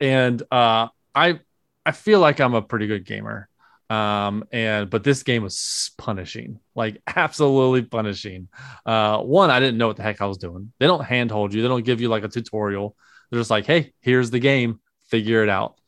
and 0.00 0.40
uh, 0.50 0.88
I 1.14 1.40
I 1.86 1.92
feel 1.92 2.18
like 2.18 2.40
I'm 2.40 2.54
a 2.54 2.62
pretty 2.62 2.88
good 2.88 3.06
gamer. 3.06 3.48
Um, 3.88 4.44
and 4.50 4.90
but 4.90 5.04
this 5.04 5.22
game 5.22 5.44
was 5.44 5.92
punishing, 5.96 6.58
like 6.74 7.00
absolutely 7.06 7.82
punishing. 7.82 8.48
Uh, 8.84 9.20
one, 9.20 9.50
I 9.50 9.60
didn't 9.60 9.78
know 9.78 9.86
what 9.86 9.96
the 9.96 10.02
heck 10.02 10.20
I 10.20 10.26
was 10.26 10.38
doing. 10.38 10.72
They 10.80 10.86
don't 10.86 11.04
handhold 11.04 11.54
you, 11.54 11.62
they 11.62 11.68
don't 11.68 11.84
give 11.84 12.00
you 12.00 12.08
like 12.08 12.24
a 12.24 12.28
tutorial. 12.28 12.96
They're 13.30 13.40
just 13.40 13.50
like, 13.50 13.66
hey, 13.66 13.92
here's 14.00 14.30
the 14.30 14.40
game, 14.40 14.80
figure 15.08 15.44
it 15.44 15.48
out. 15.48 15.78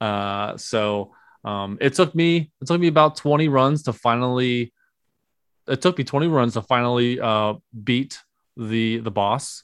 Uh, 0.00 0.56
so 0.56 1.12
um, 1.44 1.78
it 1.80 1.94
took 1.94 2.14
me 2.14 2.50
it 2.60 2.66
took 2.66 2.80
me 2.80 2.88
about 2.88 3.16
20 3.16 3.48
runs 3.48 3.84
to 3.84 3.92
finally. 3.92 4.72
It 5.68 5.80
took 5.80 5.96
me 5.96 6.04
20 6.04 6.26
runs 6.26 6.54
to 6.54 6.62
finally 6.62 7.20
uh, 7.20 7.54
beat 7.82 8.18
the 8.56 8.98
the 8.98 9.12
boss, 9.12 9.62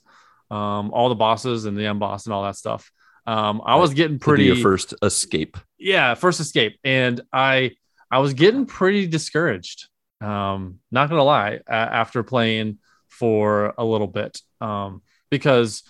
um, 0.48 0.92
all 0.92 1.08
the 1.08 1.16
bosses 1.16 1.64
and 1.64 1.76
the 1.76 1.86
end 1.86 1.98
boss 1.98 2.26
and 2.26 2.32
all 2.32 2.44
that 2.44 2.56
stuff. 2.56 2.92
Um, 3.26 3.60
I 3.64 3.76
was 3.76 3.94
getting 3.94 4.20
pretty 4.20 4.44
your 4.44 4.56
first 4.56 4.94
escape. 5.02 5.56
Yeah 5.80 6.14
first 6.14 6.38
escape 6.40 6.78
and 6.84 7.20
i 7.32 7.70
i 8.10 8.18
was 8.18 8.34
getting 8.34 8.66
pretty 8.66 9.06
discouraged 9.06 9.88
um 10.20 10.78
not 10.92 11.08
gonna 11.08 11.22
lie 11.24 11.58
uh, 11.68 11.72
after 11.72 12.22
playing 12.22 12.78
for 13.08 13.72
a 13.78 13.84
little 13.84 14.06
bit 14.06 14.40
um 14.60 15.00
because 15.30 15.82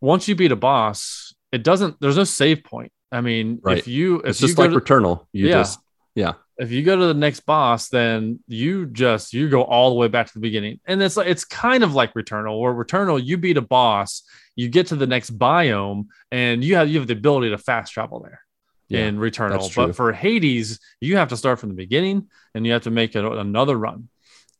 once 0.00 0.28
you 0.28 0.34
beat 0.36 0.52
a 0.52 0.56
boss 0.56 1.34
it 1.52 1.62
doesn't 1.62 1.98
there's 2.00 2.16
no 2.16 2.24
save 2.24 2.62
point 2.64 2.92
i 3.12 3.20
mean 3.20 3.58
Right. 3.62 3.78
if 3.78 3.88
you 3.88 4.20
if 4.20 4.26
It's 4.30 4.40
you 4.42 4.48
just 4.48 4.58
like 4.58 4.70
to, 4.70 4.80
Returnal. 4.80 5.26
You 5.32 5.48
Yeah. 5.48 5.54
just 5.54 5.80
yeah. 6.14 6.32
if 6.58 6.70
you 6.70 6.82
go 6.82 6.96
to 6.96 7.06
the 7.06 7.14
next 7.14 7.40
boss 7.40 7.88
then 7.88 8.38
you 8.46 8.86
just 8.86 9.32
you 9.34 9.48
go 9.48 9.62
all 9.64 9.90
the 9.90 9.96
way 9.96 10.08
back 10.08 10.26
to 10.28 10.34
the 10.34 10.40
beginning 10.40 10.80
and 10.86 11.02
it's 11.02 11.16
like 11.16 11.26
it's 11.26 11.44
kind 11.44 11.82
of 11.84 11.94
like 11.94 12.14
returnal 12.14 12.60
where 12.60 12.72
returnal 12.72 13.22
you 13.22 13.36
beat 13.36 13.56
a 13.56 13.62
boss 13.62 14.22
you 14.54 14.68
get 14.68 14.86
to 14.88 14.96
the 14.96 15.06
next 15.06 15.36
biome 15.36 16.06
and 16.30 16.62
you 16.64 16.76
have 16.76 16.88
you 16.88 16.98
have 16.98 17.08
the 17.08 17.12
ability 17.12 17.50
to 17.50 17.58
fast 17.58 17.92
travel 17.92 18.20
there 18.20 18.40
Yeah, 18.88 19.06
in 19.06 19.18
Returnal. 19.18 19.74
But 19.74 19.96
for 19.96 20.12
Hades, 20.12 20.78
you 21.00 21.16
have 21.16 21.28
to 21.28 21.36
start 21.36 21.58
from 21.58 21.70
the 21.70 21.74
beginning 21.74 22.28
and 22.54 22.64
you 22.66 22.72
have 22.72 22.82
to 22.84 22.90
make 22.90 23.16
it 23.16 23.24
another 23.24 23.76
run, 23.76 24.08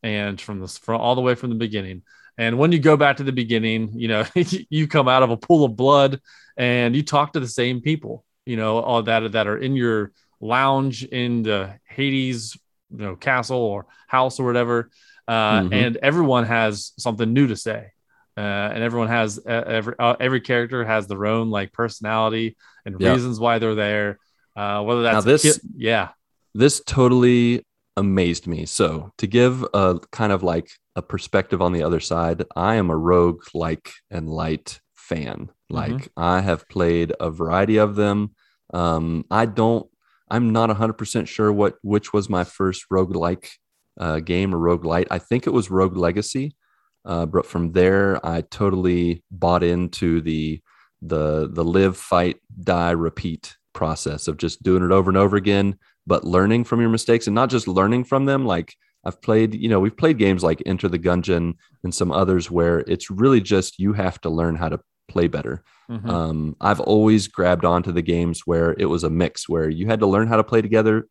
and 0.02 0.40
from 0.40 0.60
this 0.60 0.78
from 0.78 1.00
all 1.00 1.14
the 1.14 1.20
way 1.20 1.34
from 1.34 1.50
the 1.50 1.56
beginning. 1.56 2.02
And 2.38 2.58
when 2.58 2.70
you 2.72 2.78
go 2.78 2.96
back 2.96 3.16
to 3.16 3.24
the 3.24 3.32
beginning, 3.32 3.92
you 3.94 4.08
know 4.08 4.24
you 4.70 4.88
come 4.88 5.08
out 5.08 5.22
of 5.22 5.30
a 5.30 5.36
pool 5.36 5.64
of 5.64 5.76
blood 5.76 6.20
and 6.56 6.94
you 6.96 7.02
talk 7.02 7.32
to 7.32 7.40
the 7.40 7.48
same 7.48 7.80
people, 7.80 8.24
you 8.44 8.56
know, 8.56 8.78
all 8.78 9.02
that 9.02 9.32
that 9.32 9.46
are 9.46 9.58
in 9.58 9.76
your 9.76 10.12
lounge 10.40 11.04
in 11.04 11.42
the 11.42 11.78
Hades, 11.88 12.56
you 12.90 12.98
know, 12.98 13.16
castle 13.16 13.58
or 13.58 13.86
house 14.06 14.38
or 14.38 14.44
whatever, 14.46 14.90
uh, 15.28 15.60
Mhm. 15.60 15.72
and 15.72 15.96
everyone 15.96 16.44
has 16.44 16.92
something 16.98 17.32
new 17.32 17.46
to 17.46 17.56
say. 17.56 17.92
Uh, 18.36 18.40
and 18.74 18.82
everyone 18.82 19.08
has 19.08 19.38
uh, 19.46 19.64
every 19.66 19.94
uh, 19.98 20.14
every 20.20 20.40
character 20.40 20.84
has 20.84 21.06
their 21.06 21.24
own 21.26 21.50
like 21.50 21.72
personality 21.72 22.56
and 22.84 23.00
Yeah. 23.00 23.12
reasons 23.12 23.40
why 23.40 23.58
they're 23.58 23.74
there. 23.74 24.18
Uh, 24.54 24.82
whether 24.82 25.02
that's 25.02 25.24
this- 25.24 25.58
ki- 25.58 25.68
yeah, 25.76 26.08
This 26.54 26.82
totally 26.86 27.64
amazed 27.96 28.46
me. 28.46 28.66
So 28.66 29.12
to 29.18 29.26
give 29.26 29.64
a 29.74 30.00
kind 30.12 30.32
of 30.32 30.42
like 30.42 30.68
a 30.94 31.02
perspective 31.02 31.60
on 31.62 31.72
the 31.72 31.82
other 31.82 32.00
side, 32.00 32.44
I 32.54 32.74
am 32.76 32.90
a 32.90 32.96
rogue 32.96 33.42
like 33.54 33.92
and 34.10 34.28
light 34.28 34.80
fan. 34.94 35.50
Like 35.70 36.08
I 36.16 36.40
have 36.42 36.68
played 36.68 37.12
a 37.20 37.30
variety 37.30 37.76
of 37.78 37.96
them. 37.96 38.34
Um, 38.72 39.24
I 39.30 39.46
don't. 39.46 39.86
I'm 40.30 40.50
not 40.52 40.68
100% 40.70 41.26
sure 41.28 41.52
what 41.52 41.76
which 41.82 42.12
was 42.12 42.28
my 42.28 42.44
first 42.44 42.84
roguelike 42.92 43.48
uh, 43.98 44.20
game 44.20 44.54
or 44.54 44.58
roguelite. 44.58 45.06
I 45.10 45.18
think 45.18 45.46
it 45.46 45.52
was 45.52 45.70
Rogue 45.70 45.96
Legacy. 45.96 46.54
Uh, 47.06 47.24
but 47.26 47.46
from 47.46 47.72
there, 47.72 48.24
I 48.26 48.40
totally 48.42 49.22
bought 49.30 49.62
into 49.62 50.20
the 50.20 50.60
the 51.02 51.48
the 51.52 51.64
live, 51.64 51.96
fight, 51.96 52.38
die, 52.60 52.90
repeat 52.90 53.56
process 53.72 54.28
of 54.28 54.38
just 54.38 54.62
doing 54.62 54.82
it 54.82 54.90
over 54.90 55.10
and 55.10 55.16
over 55.18 55.36
again, 55.36 55.78
but 56.06 56.24
learning 56.24 56.64
from 56.64 56.80
your 56.80 56.90
mistakes 56.90 57.26
and 57.26 57.34
not 57.34 57.50
just 57.50 57.68
learning 57.68 58.04
from 58.04 58.24
them. 58.24 58.44
Like 58.46 58.74
I've 59.04 59.20
played, 59.22 59.54
you 59.54 59.68
know, 59.68 59.78
we've 59.78 59.96
played 59.96 60.18
games 60.18 60.42
like 60.42 60.62
Enter 60.66 60.88
the 60.88 60.98
Gungeon 60.98 61.54
and 61.84 61.94
some 61.94 62.10
others 62.10 62.50
where 62.50 62.80
it's 62.80 63.10
really 63.10 63.40
just 63.40 63.78
you 63.78 63.92
have 63.92 64.20
to 64.22 64.30
learn 64.30 64.56
how 64.56 64.68
to 64.70 64.80
play 65.08 65.28
better. 65.28 65.62
Mhm. 65.90 66.08
Um, 66.08 66.56
I've 66.60 66.80
always 66.80 67.28
grabbed 67.28 67.64
onto 67.64 67.92
the 67.92 68.02
games 68.02 68.42
where 68.46 68.74
it 68.78 68.86
was 68.86 69.04
a 69.04 69.10
mix 69.10 69.48
where 69.48 69.68
you 69.68 69.86
had 69.86 70.00
to 70.00 70.06
learn 70.06 70.26
how 70.26 70.36
to 70.36 70.42
play 70.44 70.60
together, 70.60 71.06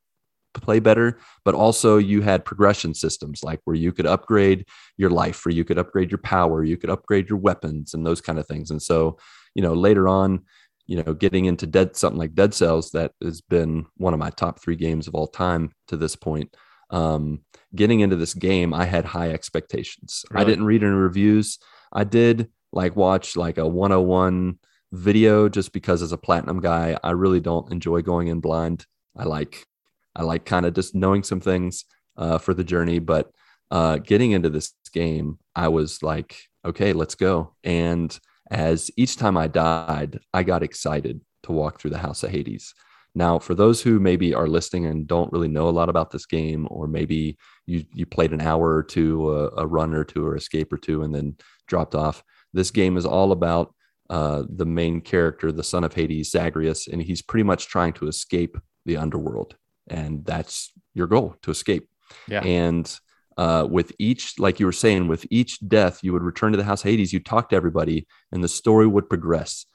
play 0.62 0.79
better, 0.79 1.19
but 1.43 1.55
also 1.55 1.97
you 1.97 2.21
had 2.21 2.45
progression 2.45 2.93
systems 2.93 3.43
like 3.43 3.59
where 3.65 3.75
you 3.75 3.91
could 3.91 4.05
upgrade 4.05 4.65
your 4.97 5.09
life, 5.09 5.45
where 5.45 5.53
you 5.53 5.63
could 5.63 5.77
upgrade 5.77 6.12
your 6.12 6.19
power, 6.19 6.63
you 6.63 6.77
could 6.77 6.89
upgrade 6.89 7.29
your 7.29 7.38
weapons 7.38 7.93
and 7.93 8.05
those 8.05 8.21
kind 8.21 8.39
of 8.39 8.47
things. 8.47 8.71
And 8.71 8.81
so, 8.81 9.17
you 9.53 9.62
know, 9.62 9.74
later 9.74 10.07
on, 10.07 10.41
you 10.88 11.01
know, 11.03 11.13
getting 11.13 11.45
into 11.45 11.65
dead 11.65 11.95
something 11.95 12.19
like 12.19 12.35
Dead 12.35 12.53
Cells, 12.53 12.91
that 12.91 13.12
has 13.24 13.41
been 13.41 13.85
one 13.97 14.13
of 14.13 14.19
my 14.19 14.29
top 14.29 14.62
three 14.62 14.75
games 14.75 15.07
of 15.07 15.15
all 15.15 15.27
time 15.27 15.71
to 15.88 15.97
this 15.97 16.15
point. 16.15 16.55
Um, 16.91 17.41
getting 17.75 18.01
into 18.01 18.15
this 18.15 18.33
game, 18.33 18.74
I 18.74 18.85
had 18.85 19.05
high 19.05 19.31
expectations. 19.31 20.24
I 20.31 20.43
didn't 20.43 20.65
read 20.65 20.83
any 20.83 20.91
reviews. 20.91 21.57
I 21.91 22.03
did 22.03 22.50
like 22.71 22.95
watch 22.95 23.35
like 23.35 23.57
a 23.57 23.67
101 23.67 24.59
video 24.91 25.50
just 25.50 25.71
because 25.71 26.01
as 26.01 26.12
a 26.12 26.17
platinum 26.17 26.59
guy, 26.59 26.97
I 27.03 27.12
really 27.12 27.39
don't 27.39 27.71
enjoy 27.71 28.01
going 28.01 28.27
in 28.27 28.39
blind. 28.39 28.85
I 29.17 29.24
like 29.24 29.65
I 30.15 30.24
like 30.24 30.45
kind 30.45 30.65
of 30.65 30.74
just 30.74 30.95
knowing 30.95 31.24
some 31.24 31.41
things 31.41 31.86
uh, 32.17 32.38
for 32.38 32.53
the 32.53 32.63
journey, 32.63 33.00
but 33.00 33.31
uh, 33.72 33.98
getting 33.98 34.31
into 34.31 34.50
this 34.50 34.74
game, 34.93 35.39
I 35.55 35.67
was 35.67 36.01
like, 36.01 36.38
okay, 36.63 36.93
let's 36.93 37.15
go. 37.15 37.55
And 37.63 38.17
as 38.50 38.91
each 38.95 39.17
time 39.17 39.38
I 39.38 39.48
died, 39.48 40.19
I 40.34 40.43
got 40.43 40.63
excited 40.63 41.22
to 41.43 41.51
walk 41.51 41.79
through 41.79 41.91
the 41.91 41.98
House 41.98 42.24
of 42.24 42.31
Hades. 42.31 42.74
Now, 43.17 43.39
for 43.39 43.55
those 43.55 43.81
who 43.81 44.00
maybe 44.00 44.34
are 44.34 44.48
listening 44.48 44.86
and 44.86 45.07
don't 45.07 45.31
really 45.31 45.48
know 45.48 45.69
a 45.69 45.72
lot 45.72 45.89
about 45.89 46.12
this 46.12 46.25
game, 46.25 46.67
or 46.69 46.86
maybe 46.86 47.38
you 47.65 47.86
you 47.93 48.05
played 48.05 48.34
an 48.34 48.41
hour 48.41 48.75
or 48.75 48.84
two, 48.84 49.31
a, 49.31 49.63
a 49.63 49.67
run 49.67 49.93
or 49.93 50.03
two, 50.03 50.25
or 50.25 50.36
escape 50.36 50.72
or 50.74 50.77
two, 50.77 51.01
and 51.01 51.15
then 51.15 51.38
dropped 51.67 51.95
off, 51.95 52.24
this 52.53 52.72
game 52.72 52.98
is 52.98 53.05
all 53.05 53.31
about 53.31 53.74
uh, 54.10 54.43
the 54.50 54.65
main 54.65 55.00
character, 55.00 55.51
the 55.51 55.63
son 55.63 55.86
of 55.86 55.93
Hades, 55.93 56.31
Zagreus, 56.31 56.88
and 56.88 57.01
he's 57.01 57.22
pretty 57.22 57.43
much 57.43 57.67
trying 57.67 57.93
to 57.93 58.07
escape 58.07 58.57
the 58.86 58.98
underworld, 58.98 59.55
and 59.88 60.25
that's 60.25 60.72
your 60.94 61.08
goal 61.08 61.36
to 61.44 61.51
escape. 61.51 61.88
Yeah. 62.27 62.42
And 62.42 63.00
uh, 63.38 63.68
with 63.70 63.92
each, 64.00 64.39
like 64.39 64.60
you 64.60 64.65
were 64.65 64.72
saying, 64.72 65.08
with 65.08 65.25
each 65.30 65.60
death, 65.68 66.04
you 66.04 66.13
would 66.13 66.24
return 66.24 66.51
to 66.51 66.58
the 66.58 66.63
house 66.63 66.82
Hades, 66.82 67.12
you 67.12 67.20
talk 67.20 67.50
to 67.50 67.56
everybody, 67.56 68.08
and 68.32 68.44
the 68.44 68.48
story 68.48 68.88
would 68.88 69.10
progress. 69.10 69.65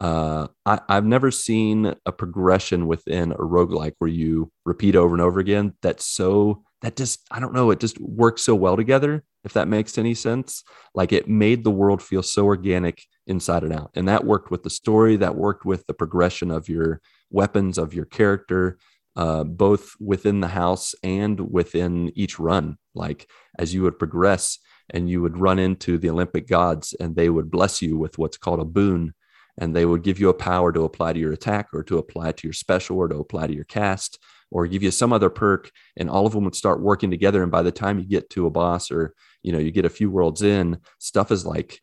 Uh, 0.00 0.48
I, 0.66 0.80
have 0.88 1.04
never 1.04 1.30
seen 1.30 1.94
a 2.04 2.10
progression 2.10 2.86
within 2.86 3.32
a 3.32 3.36
roguelike 3.36 3.94
where 3.98 4.10
you 4.10 4.50
repeat 4.64 4.96
over 4.96 5.14
and 5.14 5.22
over 5.22 5.38
again. 5.38 5.74
That's 5.82 6.04
so, 6.04 6.64
that 6.80 6.96
just, 6.96 7.20
I 7.30 7.38
don't 7.38 7.54
know, 7.54 7.70
it 7.70 7.78
just 7.78 8.00
works 8.00 8.42
so 8.42 8.56
well 8.56 8.76
together, 8.76 9.22
if 9.44 9.52
that 9.52 9.68
makes 9.68 9.98
any 9.98 10.14
sense. 10.14 10.64
Like 10.92 11.12
it 11.12 11.28
made 11.28 11.62
the 11.62 11.70
world 11.70 12.02
feel 12.02 12.24
so 12.24 12.46
organic 12.46 13.04
inside 13.28 13.62
and 13.62 13.72
out. 13.72 13.92
And 13.94 14.08
that 14.08 14.24
worked 14.24 14.50
with 14.50 14.64
the 14.64 14.70
story, 14.70 15.16
that 15.18 15.36
worked 15.36 15.64
with 15.64 15.86
the 15.86 15.94
progression 15.94 16.50
of 16.50 16.68
your 16.68 17.00
weapons, 17.30 17.78
of 17.78 17.94
your 17.94 18.04
character, 18.06 18.78
uh, 19.16 19.44
both 19.44 19.92
within 20.00 20.40
the 20.40 20.48
house 20.48 20.94
and 21.02 21.38
within 21.40 22.12
each 22.14 22.38
run. 22.38 22.78
Like 22.94 23.28
as 23.58 23.74
you 23.74 23.82
would 23.82 23.98
progress 23.98 24.58
and 24.90 25.08
you 25.08 25.22
would 25.22 25.38
run 25.38 25.58
into 25.58 25.98
the 25.98 26.10
Olympic 26.10 26.48
gods 26.48 26.94
and 26.98 27.14
they 27.14 27.28
would 27.28 27.50
bless 27.50 27.82
you 27.82 27.96
with 27.98 28.18
what's 28.18 28.36
called 28.36 28.60
a 28.60 28.64
boon 28.64 29.14
and 29.58 29.76
they 29.76 29.84
would 29.84 30.02
give 30.02 30.18
you 30.18 30.28
a 30.28 30.34
power 30.34 30.72
to 30.72 30.84
apply 30.84 31.12
to 31.12 31.20
your 31.20 31.32
attack 31.32 31.68
or 31.72 31.82
to 31.84 31.98
apply 31.98 32.32
to 32.32 32.46
your 32.46 32.54
special 32.54 32.96
or 32.96 33.08
to 33.08 33.16
apply 33.16 33.46
to 33.46 33.54
your 33.54 33.64
cast 33.64 34.18
or 34.50 34.66
give 34.66 34.82
you 34.82 34.90
some 34.90 35.12
other 35.12 35.30
perk 35.30 35.70
and 35.96 36.08
all 36.08 36.26
of 36.26 36.32
them 36.32 36.44
would 36.44 36.54
start 36.54 36.80
working 36.80 37.10
together 37.10 37.42
and 37.42 37.52
by 37.52 37.62
the 37.62 37.72
time 37.72 37.98
you 37.98 38.04
get 38.04 38.30
to 38.30 38.46
a 38.46 38.50
boss 38.50 38.90
or 38.90 39.14
you 39.42 39.52
know 39.52 39.58
you 39.58 39.70
get 39.70 39.84
a 39.84 39.90
few 39.90 40.10
worlds 40.10 40.42
in 40.42 40.78
stuff 40.98 41.30
is 41.30 41.44
like 41.44 41.80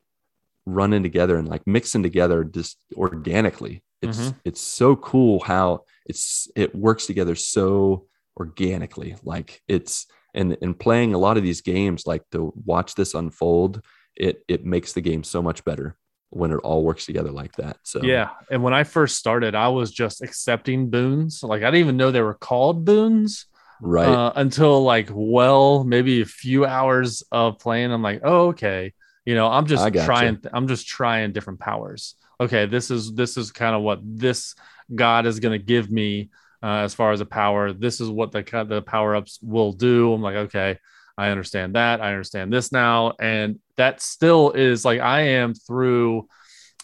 running 0.65 1.03
together 1.03 1.38
and 1.38 1.48
like 1.48 1.65
mixing 1.65 2.03
together 2.03 2.43
just 2.43 2.77
organically 2.95 3.83
it's 4.01 4.19
mm-hmm. 4.19 4.37
it's 4.45 4.61
so 4.61 4.95
cool 4.95 5.39
how 5.39 5.83
it's 6.05 6.47
it 6.55 6.73
works 6.75 7.05
together 7.05 7.35
so 7.35 8.05
organically 8.37 9.15
like 9.23 9.61
it's 9.67 10.07
and 10.33 10.57
and 10.61 10.79
playing 10.79 11.13
a 11.13 11.17
lot 11.17 11.37
of 11.37 11.43
these 11.43 11.61
games 11.61 12.07
like 12.07 12.23
to 12.31 12.53
watch 12.65 12.95
this 12.95 13.13
unfold 13.13 13.81
it 14.15 14.43
it 14.47 14.65
makes 14.65 14.93
the 14.93 15.01
game 15.01 15.23
so 15.23 15.41
much 15.41 15.63
better 15.65 15.97
when 16.31 16.51
it 16.51 16.57
all 16.57 16.83
works 16.83 17.05
together 17.05 17.31
like 17.31 17.53
that. 17.55 17.77
So 17.83 18.01
yeah, 18.03 18.29
and 18.51 18.63
when 18.63 18.73
I 18.73 18.83
first 18.83 19.17
started, 19.17 19.55
I 19.55 19.69
was 19.69 19.91
just 19.91 20.21
accepting 20.21 20.89
boons. 20.89 21.43
Like 21.43 21.63
I 21.63 21.65
didn't 21.65 21.81
even 21.81 21.97
know 21.97 22.11
they 22.11 22.21
were 22.21 22.35
called 22.35 22.85
boons, 22.85 23.47
right? 23.81 24.07
Uh, 24.07 24.33
until 24.35 24.83
like 24.83 25.09
well, 25.11 25.83
maybe 25.83 26.21
a 26.21 26.25
few 26.25 26.65
hours 26.65 27.23
of 27.31 27.59
playing. 27.59 27.91
I'm 27.91 28.03
like, 28.03 28.21
oh 28.23 28.49
okay, 28.49 28.93
you 29.25 29.35
know, 29.35 29.47
I'm 29.47 29.65
just 29.65 29.91
trying. 29.93 30.39
I'm 30.53 30.67
just 30.67 30.87
trying 30.87 31.31
different 31.31 31.59
powers. 31.59 32.15
Okay, 32.39 32.65
this 32.65 32.89
is 32.91 33.13
this 33.13 33.38
is 33.38 33.51
kind 33.51 33.75
of 33.75 33.81
what 33.81 34.00
this 34.03 34.55
god 34.93 35.25
is 35.25 35.39
going 35.39 35.58
to 35.58 35.63
give 35.63 35.91
me 35.91 36.29
uh, 36.63 36.77
as 36.77 36.93
far 36.93 37.12
as 37.12 37.22
a 37.22 37.25
power. 37.25 37.74
This 37.74 38.01
is 38.01 38.10
what 38.10 38.31
the 38.31 38.65
the 38.67 38.81
power 38.81 39.15
ups 39.15 39.39
will 39.41 39.74
do. 39.74 40.13
I'm 40.13 40.22
like, 40.22 40.36
okay. 40.36 40.77
I 41.19 41.31
understand 41.31 41.75
that. 41.75 42.00
I 42.00 42.12
understand 42.12 42.51
this 42.53 42.72
now. 42.72 43.12
And 43.19 43.60
that 43.75 44.01
still 44.01 44.51
is 44.51 44.86
like 44.86 45.01
I 45.01 45.22
am 45.22 45.53
through, 45.53 46.29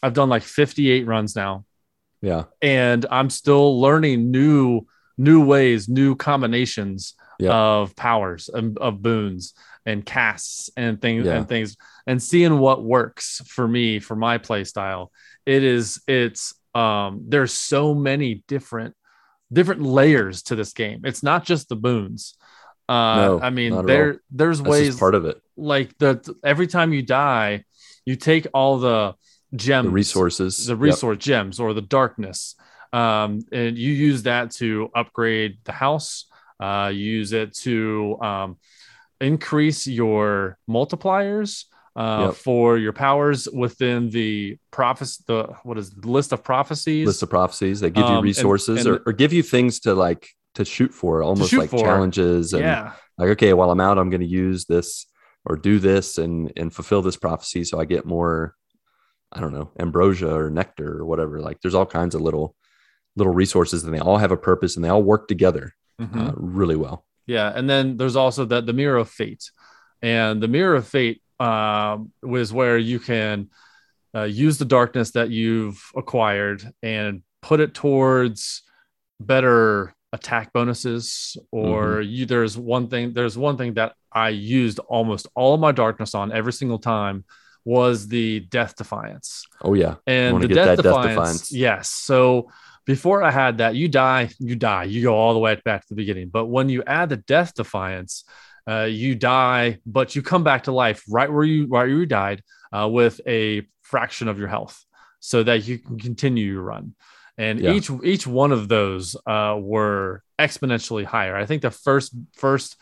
I've 0.04 0.14
done 0.14 0.28
like 0.28 0.44
58 0.44 1.08
runs 1.08 1.38
now. 1.38 1.64
Yeah. 2.22 2.44
And 2.62 3.06
I'm 3.10 3.30
still 3.30 3.80
learning 3.80 4.32
new, 4.32 4.82
new 5.18 5.46
ways, 5.46 5.88
new 5.88 6.18
combinations 6.18 7.14
yeah. 7.40 7.54
of 7.54 7.96
powers 7.96 8.50
and 8.54 8.78
of 8.78 9.02
boons 9.02 9.54
and 9.86 10.06
casts 10.06 10.70
and 10.76 11.02
things 11.02 11.26
yeah. 11.26 11.36
and 11.36 11.48
things 11.48 11.78
and 12.08 12.22
seeing 12.22 12.60
what 12.60 12.84
works 12.84 13.42
for 13.48 13.68
me 13.68 14.00
for 14.00 14.16
my 14.16 14.38
play 14.38 14.64
style. 14.64 15.12
It 15.46 15.64
is, 15.64 16.02
it's, 16.08 16.54
um, 16.74 17.26
there's 17.28 17.54
so 17.54 17.96
many 17.96 18.44
different 18.48 18.96
different 19.54 19.82
layers 19.82 20.44
to 20.44 20.56
this 20.56 20.74
game. 20.74 21.02
It's 21.04 21.24
not 21.24 21.46
just 21.46 21.70
the 21.70 21.76
boons. 21.76 22.36
Uh, 22.88 23.16
no, 23.16 23.40
I 23.42 23.50
mean, 23.50 23.86
there 23.86 24.22
there's 24.30 24.60
That's 24.60 24.70
ways 24.70 25.00
part 25.00 25.16
of 25.16 25.26
it. 25.26 25.42
Like 25.58 25.98
the 25.98 26.36
every 26.44 26.68
time 26.68 26.94
you 26.94 27.02
die, 27.02 27.64
you 28.06 28.16
take 28.16 28.48
all 28.54 28.78
the 28.78 29.16
gems, 29.56 29.86
the 29.86 29.92
resources, 29.92 30.66
the 30.68 30.76
resource 30.76 31.16
yep. 31.16 31.22
gems, 31.22 31.60
or 31.60 31.74
the 31.74 31.82
darkness, 31.82 32.56
um, 32.94 33.42
and 33.52 33.78
you 33.78 33.92
use 33.92 34.24
that 34.24 34.52
to 34.52 34.90
upgrade 34.94 35.58
the 35.64 35.72
house. 35.72 36.26
Uh, 36.60 36.92
you 36.94 37.04
use 37.04 37.34
it 37.34 37.56
to 37.56 38.18
um, 38.22 38.58
increase 39.22 39.88
your 39.88 40.58
multipliers. 40.70 41.66
Uh, 41.98 42.26
yep. 42.26 42.34
for 42.36 42.78
your 42.78 42.92
powers 42.92 43.48
within 43.54 44.10
the 44.10 44.58
prophecy, 44.70 45.24
the 45.28 45.44
what 45.64 45.78
is 45.78 45.92
the 45.92 46.10
list 46.10 46.34
of 46.34 46.44
prophecies? 46.44 47.08
List 47.08 47.24
of 47.24 47.30
prophecies 47.30 47.80
that 47.80 47.92
give 47.92 48.04
you 48.04 48.16
um, 48.16 48.22
resources 48.22 48.80
and, 48.80 48.96
and, 48.96 48.98
or, 48.98 49.12
or 49.12 49.14
give 49.14 49.32
you 49.32 49.42
things 49.42 49.80
to 49.80 49.94
like 49.94 50.28
to 50.56 50.66
shoot 50.66 50.94
for, 50.94 51.24
almost 51.24 51.52
shoot 51.52 51.60
like 51.60 51.70
for. 51.70 51.80
challenges 51.80 52.52
and 52.52 52.64
yeah. 52.64 52.92
like, 53.18 53.30
okay, 53.30 53.54
while 53.54 53.72
I'm 53.72 53.80
out, 53.80 53.98
I'm 53.98 54.10
going 54.10 54.20
to 54.20 54.28
use 54.28 54.66
this 54.66 55.06
or 55.46 55.56
do 55.56 55.80
this 55.80 56.18
and 56.18 56.52
and 56.58 56.74
fulfill 56.74 57.02
this 57.02 57.16
prophecy 57.16 57.64
so 57.64 57.80
I 57.80 57.86
get 57.86 58.06
more, 58.06 58.56
I 59.32 59.40
don't 59.40 59.54
know, 59.54 59.72
ambrosia 59.80 60.34
or 60.34 60.50
nectar 60.50 60.98
or 60.98 61.06
whatever. 61.06 61.40
Like 61.40 61.62
there's 61.62 61.76
all 61.76 61.86
kinds 61.86 62.16
of 62.16 62.20
little 62.20 62.56
little 63.16 63.34
resources 63.34 63.84
and 63.84 63.94
they 63.94 64.00
all 64.00 64.18
have 64.18 64.32
a 64.32 64.38
purpose 64.38 64.76
and 64.76 64.84
they 64.84 64.90
all 64.90 65.04
work 65.04 65.28
together 65.28 65.74
mm-hmm. 66.00 66.20
uh, 66.20 66.32
really 66.36 66.76
well. 66.76 67.06
Yeah, 67.28 67.52
and 67.54 67.70
then 67.70 67.98
there's 67.98 68.16
also 68.16 68.46
the 68.46 68.62
the 68.62 68.74
mirror 68.74 68.98
of 68.98 69.10
fate, 69.10 69.50
and 70.02 70.42
the 70.42 70.48
mirror 70.48 70.76
of 70.76 70.88
fate 70.88 71.22
um, 71.40 72.12
was 72.22 72.54
where 72.54 72.78
you 72.78 73.00
can 73.00 73.50
uh, 74.16 74.24
use 74.24 74.58
the 74.58 74.66
darkness 74.66 75.12
that 75.12 75.30
you've 75.30 75.92
acquired 75.96 76.72
and 76.82 77.24
put 77.42 77.60
it 77.60 77.74
towards 77.74 78.64
better 79.20 79.94
attack 80.14 80.54
bonuses 80.54 81.36
or 81.52 81.98
mm-hmm. 81.98 82.10
you 82.10 82.26
there's 82.26 82.58
one 82.58 82.88
thing 82.88 83.14
there's 83.14 83.38
one 83.38 83.58
thing 83.58 83.74
that 83.74 83.94
I 84.12 84.30
used 84.30 84.80
almost 84.80 85.28
all 85.36 85.54
of 85.54 85.60
my 85.60 85.74
darkness 85.74 86.16
on 86.16 86.32
every 86.32 86.54
single 86.54 86.80
time 86.80 87.26
was 87.66 88.08
the 88.08 88.42
death 88.42 88.76
defiance. 88.76 89.44
Oh 89.62 89.74
yeah. 89.74 89.96
And 90.08 90.42
the 90.42 90.48
death 90.48 90.78
defiance, 90.78 91.04
death 91.04 91.16
defiance, 91.16 91.52
yes. 91.52 91.90
So 91.90 92.52
before 92.86 93.24
I 93.24 93.32
had 93.32 93.58
that, 93.58 93.76
you 93.76 93.88
die, 93.88 94.30
you 94.40 94.56
die, 94.56 94.84
you 94.84 95.04
go 95.04 95.16
all 95.16 95.34
the 95.34 95.40
way 95.40 95.60
back 95.66 95.82
to 95.82 95.90
the 95.90 95.96
beginning. 95.96 96.30
But 96.30 96.46
when 96.46 96.70
you 96.70 96.84
add 96.86 97.10
the 97.10 97.18
death 97.18 97.54
defiance, 97.56 98.24
uh, 98.68 98.84
you 98.84 99.16
die, 99.16 99.80
but 99.86 100.16
you 100.16 100.22
come 100.22 100.44
back 100.44 100.64
to 100.64 100.72
life 100.72 101.04
right 101.10 101.32
where 101.32 101.44
you 101.44 101.68
right 101.68 101.88
where 101.88 101.88
you 101.88 102.06
died 102.06 102.42
uh, 102.72 102.88
with 102.88 103.22
a 103.28 103.68
fraction 103.82 104.28
of 104.28 104.40
your 104.40 104.48
health, 104.48 104.84
so 105.20 105.44
that 105.44 105.68
you 105.68 105.78
can 105.80 106.00
continue 106.00 106.52
your 106.52 106.64
run 106.64 106.96
and 107.38 107.60
yeah. 107.60 107.74
each 107.74 107.90
each 108.04 108.26
one 108.26 108.52
of 108.52 108.68
those 108.68 109.16
uh, 109.26 109.58
were 109.60 110.24
exponentially 110.40 111.04
higher. 111.04 111.36
I 111.36 111.46
think 111.46 111.62
the 111.62 111.72
first 111.72 112.16
first 112.34 112.78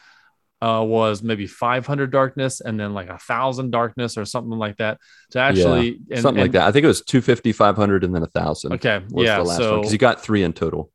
uh, 0.63 0.81
was 0.81 1.21
maybe 1.21 1.45
500 1.45 2.11
darkness 2.11 2.61
and 2.61 2.79
then 2.79 2.93
like 2.93 3.09
a 3.09 3.17
thousand 3.17 3.71
darkness 3.71 4.17
or 4.17 4.25
something 4.25 4.57
like 4.57 4.77
that 4.77 4.99
to 5.31 5.39
actually 5.39 5.99
yeah, 6.07 6.21
something 6.21 6.41
and, 6.41 6.45
like 6.45 6.51
that. 6.53 6.67
I 6.67 6.71
think 6.71 6.83
it 6.83 6.87
was 6.87 7.01
250, 7.01 7.51
500, 7.51 8.03
and 8.03 8.15
then 8.15 8.23
a 8.23 8.27
thousand. 8.27 8.73
Okay, 8.73 9.03
yeah, 9.09 9.43
so 9.43 9.77
because 9.77 9.91
you 9.91 9.97
got 9.97 10.21
three 10.21 10.43
in 10.43 10.53
total. 10.53 10.91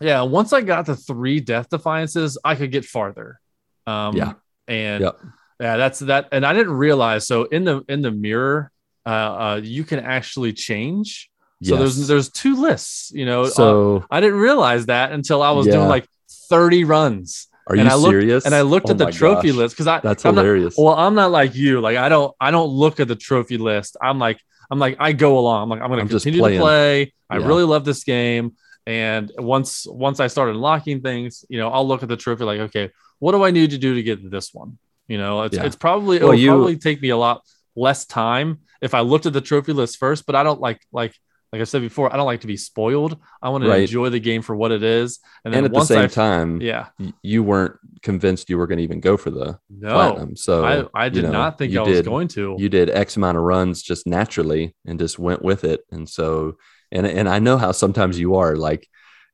Yeah, 0.00 0.22
once 0.22 0.52
I 0.52 0.60
got 0.60 0.86
the 0.86 0.96
three 0.96 1.40
death 1.40 1.68
defiances, 1.68 2.38
I 2.44 2.54
could 2.54 2.72
get 2.72 2.84
farther. 2.84 3.40
Um, 3.86 4.16
yeah, 4.16 4.34
and 4.68 5.04
yep. 5.04 5.20
yeah, 5.58 5.76
that's 5.76 6.00
that. 6.00 6.28
And 6.32 6.44
I 6.44 6.52
didn't 6.52 6.72
realize 6.72 7.26
so 7.26 7.44
in 7.44 7.64
the 7.64 7.82
in 7.88 8.02
the 8.02 8.10
mirror, 8.10 8.70
uh, 9.06 9.08
uh 9.08 9.60
you 9.62 9.84
can 9.84 10.00
actually 10.00 10.52
change 10.52 11.30
so 11.62 11.74
yes. 11.74 11.78
there's 11.78 12.08
there's 12.08 12.30
two 12.30 12.56
lists, 12.56 13.12
you 13.14 13.26
know. 13.26 13.44
So 13.44 13.98
uh, 13.98 14.06
I 14.10 14.20
didn't 14.20 14.38
realize 14.38 14.86
that 14.86 15.12
until 15.12 15.42
I 15.42 15.50
was 15.50 15.66
yeah. 15.66 15.74
doing 15.74 15.88
like 15.88 16.06
30 16.48 16.84
runs. 16.84 17.48
Are 17.70 17.76
you 17.76 17.82
and 17.82 17.88
I 17.88 17.94
looked, 17.94 18.10
serious? 18.10 18.46
And 18.46 18.54
I 18.54 18.62
looked 18.62 18.88
oh 18.88 18.90
at 18.90 18.98
the 18.98 19.12
trophy 19.12 19.48
gosh. 19.48 19.56
list 19.56 19.76
because 19.76 19.86
I 19.86 20.00
that's 20.00 20.26
I'm 20.26 20.34
hilarious. 20.34 20.76
Not, 20.76 20.84
well, 20.84 20.94
I'm 20.96 21.14
not 21.14 21.30
like 21.30 21.54
you. 21.54 21.80
Like 21.80 21.96
I 21.96 22.08
don't 22.08 22.34
I 22.40 22.50
don't 22.50 22.68
look 22.68 22.98
at 22.98 23.06
the 23.06 23.14
trophy 23.14 23.58
list. 23.58 23.96
I'm 24.02 24.18
like 24.18 24.40
I'm 24.72 24.80
like 24.80 24.96
I 24.98 25.12
go 25.12 25.38
along. 25.38 25.62
I'm 25.62 25.68
like 25.68 25.80
I'm 25.80 25.88
going 25.88 26.04
to 26.04 26.10
continue 26.10 26.40
to 26.42 26.58
play. 26.58 27.12
I 27.30 27.38
yeah. 27.38 27.46
really 27.46 27.62
love 27.62 27.84
this 27.84 28.02
game. 28.02 28.56
And 28.88 29.30
once 29.38 29.86
once 29.86 30.18
I 30.18 30.26
started 30.26 30.56
unlocking 30.56 31.00
things, 31.00 31.44
you 31.48 31.60
know, 31.60 31.68
I'll 31.68 31.86
look 31.86 32.02
at 32.02 32.08
the 32.08 32.16
trophy 32.16 32.42
like, 32.42 32.58
okay, 32.58 32.90
what 33.20 33.32
do 33.32 33.44
I 33.44 33.52
need 33.52 33.70
to 33.70 33.78
do 33.78 33.94
to 33.94 34.02
get 34.02 34.28
this 34.28 34.52
one? 34.52 34.78
You 35.06 35.18
know, 35.18 35.42
it's 35.42 35.56
yeah. 35.56 35.64
it's 35.64 35.76
probably 35.76 36.16
it 36.16 36.24
will 36.24 36.34
you, 36.34 36.48
probably 36.48 36.76
take 36.76 37.00
me 37.00 37.10
a 37.10 37.16
lot 37.16 37.42
less 37.76 38.04
time 38.04 38.62
if 38.82 38.94
I 38.94 39.00
looked 39.00 39.26
at 39.26 39.32
the 39.32 39.40
trophy 39.40 39.72
list 39.72 39.98
first. 39.98 40.26
But 40.26 40.34
I 40.34 40.42
don't 40.42 40.60
like 40.60 40.84
like 40.90 41.14
like 41.52 41.60
I 41.60 41.64
said 41.64 41.82
before, 41.82 42.12
I 42.12 42.16
don't 42.16 42.26
like 42.26 42.42
to 42.42 42.46
be 42.46 42.56
spoiled. 42.56 43.18
I 43.42 43.48
want 43.48 43.64
to 43.64 43.70
Right. 43.70 43.80
enjoy 43.82 44.08
the 44.10 44.20
game 44.20 44.40
for 44.42 44.54
what 44.54 44.70
it 44.70 44.82
is. 44.84 45.18
And 45.44 45.52
then 45.52 45.64
And, 45.64 45.74
at 45.74 45.78
the 45.78 45.84
same 45.84 46.04
I, 46.04 46.06
time, 46.06 46.60
yeah, 46.62 46.86
you 47.22 47.42
weren't 47.42 47.76
convinced 48.02 48.48
you 48.50 48.56
were 48.56 48.66
going 48.68 48.78
to 48.78 48.84
even 48.84 49.00
go 49.00 49.16
for 49.16 49.30
the 49.30 49.58
no, 49.68 49.88
platinum. 49.92 50.36
So 50.36 50.64
I, 50.94 51.02
I 51.02 51.04
you 51.06 51.10
did 51.10 51.24
know, 51.24 51.32
not 51.32 51.58
think 51.58 51.72
you 51.72 51.80
I 51.80 51.88
was 51.88 51.96
did- 51.98 52.04
going 52.04 52.28
to. 52.28 52.54
You 52.58 52.68
did 52.68 52.88
X 52.90 53.16
amount 53.16 53.36
of 53.36 53.42
runs 53.42 53.82
just 53.82 54.06
naturally 54.06 54.74
and 54.86 54.98
just 54.98 55.18
went 55.18 55.42
with 55.42 55.64
it. 55.64 55.80
And 55.90 56.08
so, 56.08 56.56
and 56.92 57.06
and 57.06 57.28
I 57.28 57.38
know 57.40 57.58
how 57.58 57.72
sometimes 57.72 58.18
you 58.18 58.36
are 58.36 58.56
like. 58.56 58.86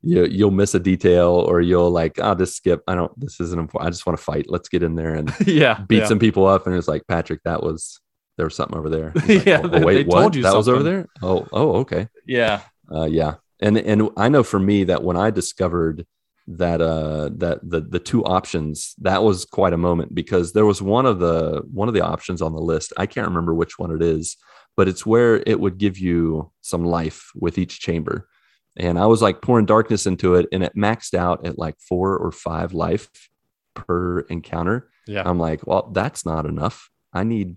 You, 0.02 0.25
you'll 0.26 0.52
miss 0.52 0.75
a 0.75 0.78
detail 0.78 1.30
or 1.30 1.61
you'll 1.61 1.90
like 1.90 2.18
ah, 2.20 2.28
i'll 2.28 2.35
just 2.37 2.54
skip 2.54 2.80
i 2.87 2.94
don't 2.94 3.18
this 3.18 3.40
isn't 3.40 3.58
important 3.58 3.88
i 3.88 3.90
just 3.90 4.06
want 4.06 4.16
to 4.16 4.23
fight 4.23 4.44
let's 4.49 4.68
get 4.68 4.85
in 4.85 4.94
there 4.94 5.14
and 5.14 5.32
yeah, 5.46 5.80
beat 5.88 6.00
yeah. 6.00 6.06
some 6.06 6.20
people 6.20 6.46
up 6.46 6.66
and 6.66 6.76
it's 6.76 6.87
like 6.87 7.02
patrick 7.08 7.40
that 7.44 7.61
was 7.62 7.99
there 8.36 8.46
was 8.46 8.54
something 8.54 8.76
over 8.78 8.88
there. 8.90 9.12
Like, 9.28 9.44
Yeah, 9.46 9.60
oh, 9.64 9.68
they- 9.68 9.84
wait 9.84 9.94
they 9.94 10.04
what? 10.04 10.20
told 10.20 10.36
you 10.36 10.42
that 10.42 10.54
was 10.56 10.68
over 10.68 10.82
there? 10.82 11.06
Oh 11.22 11.46
oh 11.52 11.76
okay. 11.78 12.08
Yeah, 12.26 12.60
uh, 12.92 13.04
yeah, 13.04 13.34
and 13.60 13.76
and 13.78 14.10
I 14.16 14.28
know 14.28 14.42
for 14.42 14.58
me 14.58 14.84
that 14.84 15.02
when 15.02 15.16
I 15.16 15.30
discovered 15.30 16.06
that 16.48 16.80
uh 16.80 17.30
that 17.36 17.58
the 17.68 17.80
the 17.80 17.98
two 17.98 18.24
options 18.24 18.94
that 18.98 19.22
was 19.24 19.44
quite 19.44 19.72
a 19.72 19.76
moment 19.78 20.14
because 20.14 20.52
there 20.52 20.64
was 20.66 20.80
one 20.80 21.04
of 21.04 21.18
the 21.18 21.62
one 21.72 21.88
of 21.88 21.94
the 21.94 22.02
options 22.02 22.40
on 22.40 22.52
the 22.52 22.60
list. 22.60 22.92
I 22.96 23.06
can't 23.06 23.26
remember 23.26 23.52
which 23.54 23.78
one 23.78 23.90
it 23.90 24.02
is 24.02 24.36
but 24.76 24.88
it's 24.88 25.06
where 25.06 25.42
it 25.46 25.58
would 25.58 25.78
give 25.78 25.96
you 25.96 26.52
some 26.60 26.84
life 26.84 27.30
with 27.34 27.56
each 27.56 27.80
chamber. 27.80 28.28
And 28.76 28.98
I 28.98 29.06
was 29.06 29.22
like 29.22 29.40
pouring 29.40 29.64
darkness 29.64 30.04
into 30.06 30.34
it 30.34 30.46
and 30.52 30.62
it 30.62 30.76
maxed 30.76 31.14
out 31.14 31.46
at 31.46 31.56
like 31.58 31.76
four 31.80 32.14
or 32.18 32.30
five 32.30 32.74
life 32.74 33.08
per 33.74 34.20
encounter. 34.28 34.90
Yeah. 35.06 35.22
I'm 35.24 35.38
like 35.38 35.66
well 35.66 35.90
that's 35.92 36.24
not 36.26 36.44
enough. 36.46 36.90
I 37.12 37.24
need 37.24 37.56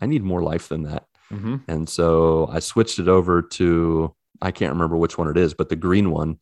I 0.00 0.06
need 0.06 0.22
more 0.22 0.42
life 0.42 0.68
than 0.68 0.84
that 0.84 1.04
hmm 1.28 1.56
and 1.66 1.88
so 1.88 2.48
I 2.52 2.60
switched 2.60 3.00
it 3.00 3.08
over 3.08 3.42
to 3.42 4.14
I 4.40 4.50
can't 4.50 4.72
remember 4.72 4.96
which 4.96 5.18
one 5.18 5.28
it 5.28 5.36
is, 5.36 5.54
but 5.54 5.68
the 5.68 5.76
green 5.76 6.10
one, 6.10 6.38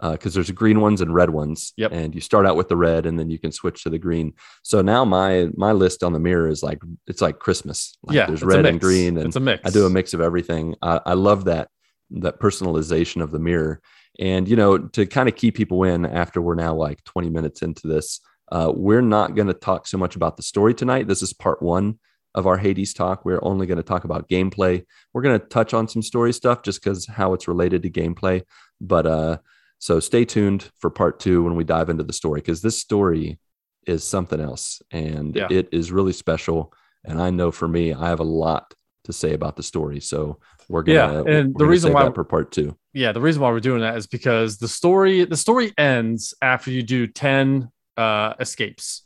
because 0.00 0.34
there's 0.34 0.50
green 0.50 0.80
ones 0.80 1.00
and 1.00 1.14
red 1.14 1.30
ones. 1.30 1.72
Yep. 1.76 1.92
And 1.92 2.14
you 2.14 2.20
start 2.20 2.46
out 2.46 2.56
with 2.56 2.68
the 2.68 2.76
red, 2.76 3.06
and 3.06 3.18
then 3.18 3.30
you 3.30 3.38
can 3.38 3.52
switch 3.52 3.82
to 3.84 3.90
the 3.90 3.98
green. 3.98 4.34
So 4.62 4.82
now 4.82 5.04
my 5.04 5.48
my 5.54 5.72
list 5.72 6.02
on 6.02 6.12
the 6.12 6.20
mirror 6.20 6.48
is 6.48 6.62
like 6.62 6.80
it's 7.06 7.20
like 7.20 7.38
Christmas. 7.38 7.96
Like 8.02 8.16
yeah, 8.16 8.26
there's 8.26 8.42
red 8.42 8.66
and 8.66 8.80
green, 8.80 9.16
and 9.16 9.26
it's 9.26 9.36
a 9.36 9.40
mix. 9.40 9.62
I 9.64 9.70
do 9.70 9.86
a 9.86 9.90
mix 9.90 10.14
of 10.14 10.20
everything. 10.20 10.74
I, 10.82 11.00
I 11.06 11.12
love 11.14 11.44
that 11.44 11.68
that 12.10 12.40
personalization 12.40 13.22
of 13.22 13.30
the 13.30 13.38
mirror. 13.38 13.80
And 14.18 14.46
you 14.46 14.56
know, 14.56 14.78
to 14.78 15.06
kind 15.06 15.28
of 15.28 15.36
keep 15.36 15.54
people 15.54 15.84
in 15.84 16.04
after 16.04 16.42
we're 16.42 16.54
now 16.54 16.74
like 16.74 17.02
20 17.04 17.30
minutes 17.30 17.62
into 17.62 17.88
this, 17.88 18.20
uh, 18.50 18.70
we're 18.74 19.00
not 19.00 19.34
going 19.34 19.48
to 19.48 19.54
talk 19.54 19.86
so 19.86 19.96
much 19.96 20.16
about 20.16 20.36
the 20.36 20.42
story 20.42 20.74
tonight. 20.74 21.08
This 21.08 21.22
is 21.22 21.32
part 21.32 21.62
one 21.62 21.98
of 22.34 22.46
our 22.46 22.56
Hades 22.56 22.94
talk. 22.94 23.24
We're 23.24 23.40
only 23.42 23.66
going 23.66 23.76
to 23.78 23.82
talk 23.82 24.04
about 24.04 24.28
gameplay. 24.28 24.84
We're 25.12 25.22
going 25.22 25.38
to 25.38 25.46
touch 25.46 25.74
on 25.74 25.88
some 25.88 26.02
story 26.02 26.32
stuff 26.32 26.62
just 26.62 26.82
because 26.82 27.06
how 27.06 27.34
it's 27.34 27.48
related 27.48 27.82
to 27.82 27.90
gameplay. 27.90 28.42
But 28.80 29.06
uh, 29.06 29.38
so 29.78 30.00
stay 30.00 30.24
tuned 30.24 30.70
for 30.78 30.90
part 30.90 31.20
two 31.20 31.42
when 31.42 31.56
we 31.56 31.64
dive 31.64 31.90
into 31.90 32.04
the 32.04 32.12
story 32.12 32.40
because 32.40 32.62
this 32.62 32.80
story 32.80 33.38
is 33.86 34.04
something 34.04 34.40
else 34.40 34.80
and 34.90 35.34
Yeah. 35.36 35.48
it 35.50 35.68
is 35.72 35.90
really 35.92 36.12
special. 36.12 36.72
And 37.04 37.20
I 37.20 37.30
know 37.30 37.50
for 37.50 37.66
me, 37.68 37.92
I 37.92 38.08
have 38.08 38.20
a 38.20 38.24
lot 38.24 38.74
to 39.04 39.12
say 39.12 39.34
about 39.34 39.56
the 39.56 39.62
story. 39.64 39.98
So 39.98 40.38
we're 40.68 40.84
gonna 40.84 41.24
Yeah, 41.24 41.38
and 41.38 41.54
the 41.56 41.66
reason 41.66 41.92
why- 41.92 42.08
for 42.12 42.22
part 42.24 42.52
two. 42.52 42.76
yeah 42.94 43.10
the 43.10 43.20
reason 43.20 43.42
why 43.42 43.50
we're 43.50 43.58
doing 43.58 43.80
that 43.80 43.96
is 43.96 44.06
because 44.06 44.58
the 44.58 44.68
story 44.68 45.24
the 45.24 45.36
story 45.36 45.72
ends 45.76 46.32
after 46.40 46.70
you 46.70 46.82
do 46.84 47.06
10 47.08 47.68
uh 47.96 48.34
escapes 48.38 49.02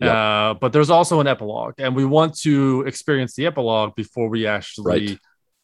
Yep. 0.00 0.14
uh 0.14 0.54
but 0.54 0.72
there's 0.72 0.90
also 0.90 1.20
an 1.20 1.26
epilogue 1.26 1.74
and 1.78 1.94
we 1.94 2.04
want 2.04 2.34
to 2.38 2.82
experience 2.86 3.34
the 3.34 3.46
epilogue 3.46 3.94
before 3.96 4.28
we 4.28 4.46
actually 4.46 4.84
Right. 5.08 5.18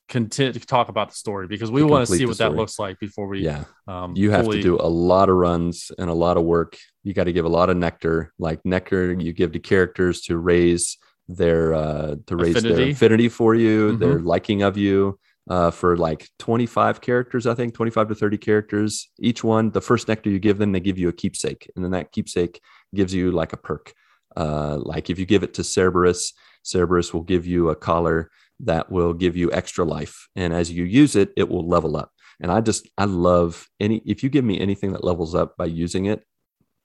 continue 0.09 0.53
to 0.53 0.61
talk 0.61 0.89
about 0.89 1.09
the 1.11 1.15
story 1.17 1.47
because 1.49 1.71
we 1.71 1.81
To 1.81 1.87
want 1.87 2.07
to 2.07 2.15
see 2.15 2.27
what 2.27 2.39
that 2.39 2.55
looks 2.55 2.79
like 2.79 2.99
before 3.01 3.27
we 3.29 3.41
Yeah. 3.41 3.65
um 3.89 4.15
you 4.17 4.31
have 4.31 4.45
fully- 4.45 4.59
to 4.59 4.63
do 4.63 4.77
a 4.77 4.89
lot 4.89 5.29
of 5.29 5.37
runs 5.37 5.91
and 5.99 6.09
a 6.11 6.15
lot 6.15 6.37
of 6.37 6.45
work. 6.45 6.77
You 7.03 7.13
got 7.15 7.25
to 7.25 7.33
give 7.33 7.45
a 7.45 7.49
lot 7.49 7.71
of 7.71 7.77
nectar, 7.77 8.33
like 8.39 8.61
nectar 8.65 9.13
you 9.13 9.33
give 9.33 9.53
to 9.53 9.59
characters 9.59 10.21
to 10.23 10.37
raise 10.39 10.99
their 11.29 11.75
uh 11.75 12.17
to 12.29 12.37
raise 12.37 12.57
Affinity. 12.57 12.75
their 12.83 12.91
affinity 12.93 13.29
for 13.29 13.55
you, 13.55 13.93
Mhm. 13.93 13.99
their 13.99 14.19
liking 14.21 14.63
of 14.63 14.77
you. 14.77 15.19
Uh, 15.49 15.71
for 15.71 15.97
like 15.97 16.29
25 16.41 17.01
characters, 17.01 17.47
I 17.47 17.55
think 17.55 17.73
25 17.73 18.09
to 18.09 18.17
30 18.17 18.37
characters 18.37 19.11
each 19.21 19.45
one. 19.45 19.71
The 19.71 19.81
first 19.81 20.09
nectar 20.09 20.29
you 20.29 20.41
give 20.41 20.59
them, 20.59 20.73
they 20.73 20.81
give 20.81 20.99
you 20.99 21.09
a 21.09 21.13
keepsake, 21.13 21.71
and 21.77 21.85
then 21.85 21.93
that 21.93 22.11
keepsake 22.11 22.61
gives 22.93 23.15
you 23.15 23.31
like 23.31 23.53
a 23.53 23.57
perk. 23.57 23.93
Uh, 24.37 24.79
like 24.79 25.11
if 25.11 25.19
you 25.19 25.27
give 25.27 25.43
it 25.43 25.55
to 25.55 25.63
Cerberus, 25.63 26.33
Cerberus 26.63 27.13
will 27.15 27.23
give 27.23 27.47
you 27.47 27.71
a 27.71 27.77
collar 27.77 28.31
that 28.61 28.91
will 28.91 29.13
give 29.13 29.37
you 29.37 29.53
extra 29.53 29.85
life, 29.85 30.29
and 30.37 30.53
as 30.53 30.71
you 30.71 30.85
use 30.85 31.17
it, 31.17 31.33
it 31.37 31.49
will 31.49 31.67
level 31.69 31.97
up. 31.97 32.11
And 32.41 32.51
I 32.53 32.61
just 32.61 32.89
I 32.99 33.05
love 33.05 33.67
any 33.81 34.03
if 34.07 34.23
you 34.23 34.29
give 34.29 34.45
me 34.45 34.61
anything 34.61 34.93
that 34.93 35.05
levels 35.05 35.35
up 35.35 35.57
by 35.57 35.67
using 35.67 36.07
it, 36.07 36.23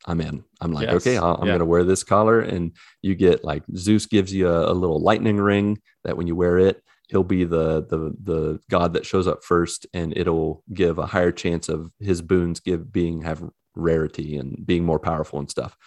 I'm 0.06 0.22
in. 0.22 0.44
I'm 0.62 0.72
like, 0.72 0.88
Yes. 0.88 0.96
okay, 0.96 1.18
I'll, 1.18 1.36
I'm 1.36 1.48
Yeah. 1.48 1.54
gonna 1.56 1.66
wear 1.66 1.84
this 1.84 2.04
collar, 2.04 2.40
and 2.40 2.72
you 3.02 3.16
get 3.16 3.44
like 3.44 3.64
Zeus 3.76 4.06
gives 4.06 4.34
you 4.34 4.48
a, 4.48 4.72
a 4.72 4.74
little 4.74 5.02
lightning 5.02 5.38
ring 5.38 5.80
that 6.04 6.18
when 6.18 6.28
you 6.28 6.36
wear 6.36 6.58
it, 6.58 6.82
he'll 7.10 7.24
be 7.24 7.44
the 7.44 7.86
the 7.86 8.14
the 8.24 8.60
god 8.70 8.94
that 8.94 9.06
shows 9.06 9.28
up 9.28 9.44
first, 9.44 9.86
and 9.94 10.16
it'll 10.16 10.64
give 10.74 10.98
a 11.00 11.06
higher 11.06 11.32
chance 11.32 11.68
of 11.70 11.92
his 12.00 12.22
boons 12.22 12.60
give 12.60 12.92
being 12.92 13.22
have 13.24 13.44
rarity 13.76 14.36
and 14.38 14.66
being 14.66 14.84
more 14.84 15.00
powerful 15.00 15.40
and 15.40 15.50
stuff. 15.50 15.78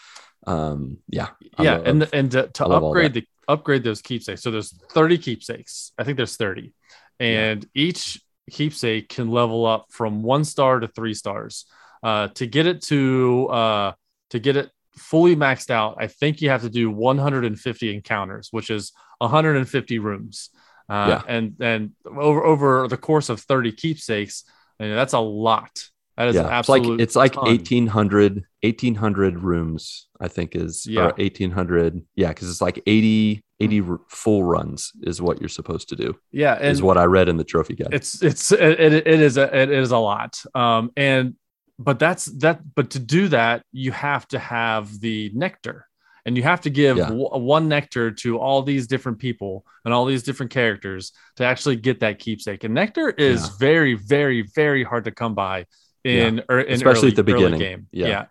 Um, 0.47 0.99
yeah, 1.09 1.29
I 1.57 1.63
yeah 1.63 1.77
love- 1.77 1.87
and 1.87 2.09
and 2.13 2.31
to, 2.33 2.49
to 2.49 2.65
I 2.65 2.69
love 2.69 2.83
all 2.83 2.91
upgrade 2.91 3.15
the 3.15 3.27
upgrade 3.49 3.83
those 3.85 4.03
keepsakes. 4.03 4.43
So 4.43 4.51
there's 4.51 4.73
30 4.93 5.19
keepsakes. 5.19 5.93
I 5.99 6.05
think 6.05 6.17
there's 6.17 6.37
30 6.37 6.73
and 7.21 7.67
each 7.75 8.21
keepsake 8.51 9.09
can 9.09 9.31
level 9.31 9.65
up 9.67 9.87
from 9.91 10.23
one 10.23 10.45
star 10.45 10.81
to 10.81 10.89
three 10.89 11.15
stars. 11.15 11.67
Uh 12.03 12.29
to 12.35 12.47
get 12.47 12.67
it 12.67 12.83
to 12.83 13.49
uh 13.49 13.93
to 14.31 14.39
get 14.39 14.57
it 14.57 14.71
fully 14.97 15.35
maxed 15.35 15.71
out 15.71 15.97
i 15.99 16.07
think 16.07 16.41
you 16.41 16.49
have 16.51 16.63
to 16.63 16.71
do 16.71 16.89
150 16.89 17.95
encounters 17.95 18.49
which 18.53 18.71
is 18.71 18.93
150 19.19 19.99
rooms. 19.99 20.51
Uh 20.89 21.07
Yeah. 21.09 21.23
and 21.27 21.57
and 21.61 21.91
over 22.07 22.45
over 22.45 22.89
the 22.89 22.97
course 22.97 23.29
of 23.29 23.41
30 23.41 23.73
keepsakes 23.73 24.45
and 24.79 24.93
that's 24.93 25.15
a 25.15 25.19
lot 25.21 25.89
that 26.17 26.29
is 26.29 26.35
yeah, 26.37 26.59
it's 26.59 26.69
like 26.69 26.85
it's 26.85 27.17
like 27.17 27.33
ton. 27.33 27.45
1800 27.45 28.45
1800 28.63 29.39
rooms 29.39 30.09
i 30.21 30.29
think 30.29 30.55
is 30.55 30.87
Yeah. 30.87 31.03
or 31.03 31.13
1800 31.19 32.01
yeah 32.17 32.29
because 32.29 32.49
it's 32.51 32.61
like 32.61 32.83
80 32.87 33.43
80 33.61 33.81
r- 33.83 34.01
full 34.09 34.43
runs 34.45 34.93
is 35.03 35.21
what 35.23 35.41
you're 35.41 35.49
supposed 35.49 35.89
to 35.91 35.97
do 35.97 36.15
yeah 36.33 36.59
is 36.61 36.83
what 36.83 36.97
i 36.99 37.05
read 37.05 37.29
in 37.29 37.37
the 37.37 37.45
trophy 37.45 37.75
guide 37.75 37.93
it's 37.93 38.23
it's 38.23 38.53
it, 38.53 38.61
it, 38.81 38.93
it 39.07 39.21
is 39.21 39.37
a 39.37 39.55
it 39.57 39.71
is 39.71 39.91
a 39.91 39.99
lot 39.99 40.43
um 40.55 40.91
and 40.97 41.35
but 41.79 41.99
that's 41.99 42.27
that 42.27 42.61
but 42.75 42.91
to 42.91 42.99
do 42.99 43.29
that 43.29 43.63
you 43.73 43.91
have 43.93 44.27
to 44.29 44.39
have 44.39 45.01
the 45.01 45.31
nectar 45.35 45.87
and 46.27 46.37
you 46.39 46.43
have 46.43 46.63
to 46.63 46.71
give 46.71 46.97
Yeah. 46.97 47.07
w- 47.09 47.29
one 47.29 47.69
nectar 47.69 48.11
to 48.11 48.39
all 48.39 48.63
these 48.63 48.87
different 48.87 49.19
people 49.19 49.67
and 49.85 49.93
all 49.93 50.07
these 50.07 50.23
different 50.23 50.51
characters 50.53 51.13
to 51.37 51.45
actually 51.45 51.77
get 51.77 52.01
that 52.01 52.19
keepsake 52.19 52.65
and 52.65 52.73
nectar 52.75 53.11
is 53.11 53.43
Yeah. 53.43 53.51
very 53.59 53.95
very 53.95 54.43
very 54.55 54.85
hard 54.85 55.05
to 55.05 55.11
come 55.11 55.35
by 55.35 55.67
in, 56.05 56.43
er, 56.51 56.61
in 56.61 56.75
Especially 56.75 57.09
early- 57.09 57.09
at 57.11 57.17
the 57.17 57.25
beginning. 57.25 57.59
game 57.59 57.87
Yeah. 57.93 58.09
yeah 58.09 58.27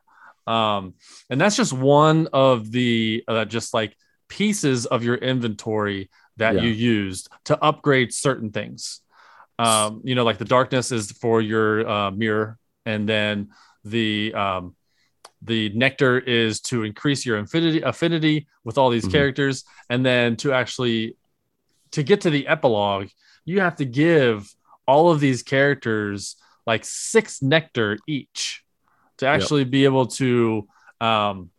um 0.45 0.93
and 1.29 1.39
that's 1.39 1.55
just 1.55 1.73
one 1.73 2.27
of 2.33 2.69
the 2.71 3.23
uh, 3.27 3.45
just 3.45 3.73
like 3.73 3.95
pieces 4.27 4.85
of 4.85 5.03
your 5.03 5.15
inventory 5.15 6.09
that 6.37 6.55
Yeah. 6.55 6.61
you 6.63 6.69
used 6.69 7.29
to 7.45 7.57
upgrade 7.63 8.13
certain 8.13 8.51
things 8.51 9.01
um 9.59 10.01
you 10.03 10.15
know 10.15 10.23
like 10.23 10.37
the 10.39 10.45
darkness 10.45 10.91
is 10.91 11.11
for 11.11 11.41
your 11.41 11.87
uh, 11.87 12.11
mirror 12.11 12.57
and 12.85 13.07
then 13.07 13.49
the 13.85 14.33
um 14.33 14.75
the 15.41 15.69
nectar 15.69 16.17
is 16.19 16.61
to 16.61 16.83
increase 16.83 17.25
your 17.25 17.37
affinity 17.37 17.81
affinity 17.81 18.47
with 18.63 18.77
all 18.77 18.89
these 18.89 19.05
Mhm. 19.05 19.11
characters 19.11 19.63
and 19.89 20.05
then 20.05 20.35
to 20.37 20.51
actually 20.53 21.15
to 21.91 22.03
get 22.03 22.21
to 22.21 22.29
the 22.29 22.47
epilogue 22.47 23.07
you 23.45 23.59
have 23.61 23.75
to 23.77 23.85
give 23.85 24.53
all 24.87 25.09
of 25.11 25.19
these 25.19 25.43
characters 25.43 26.35
like 26.65 26.85
six 26.85 27.41
nectar 27.41 27.97
each 28.07 28.63
to 29.17 29.27
actually 29.27 29.63
be 29.63 29.85
able 29.85 30.07
to 30.07 30.67
um 31.01 31.49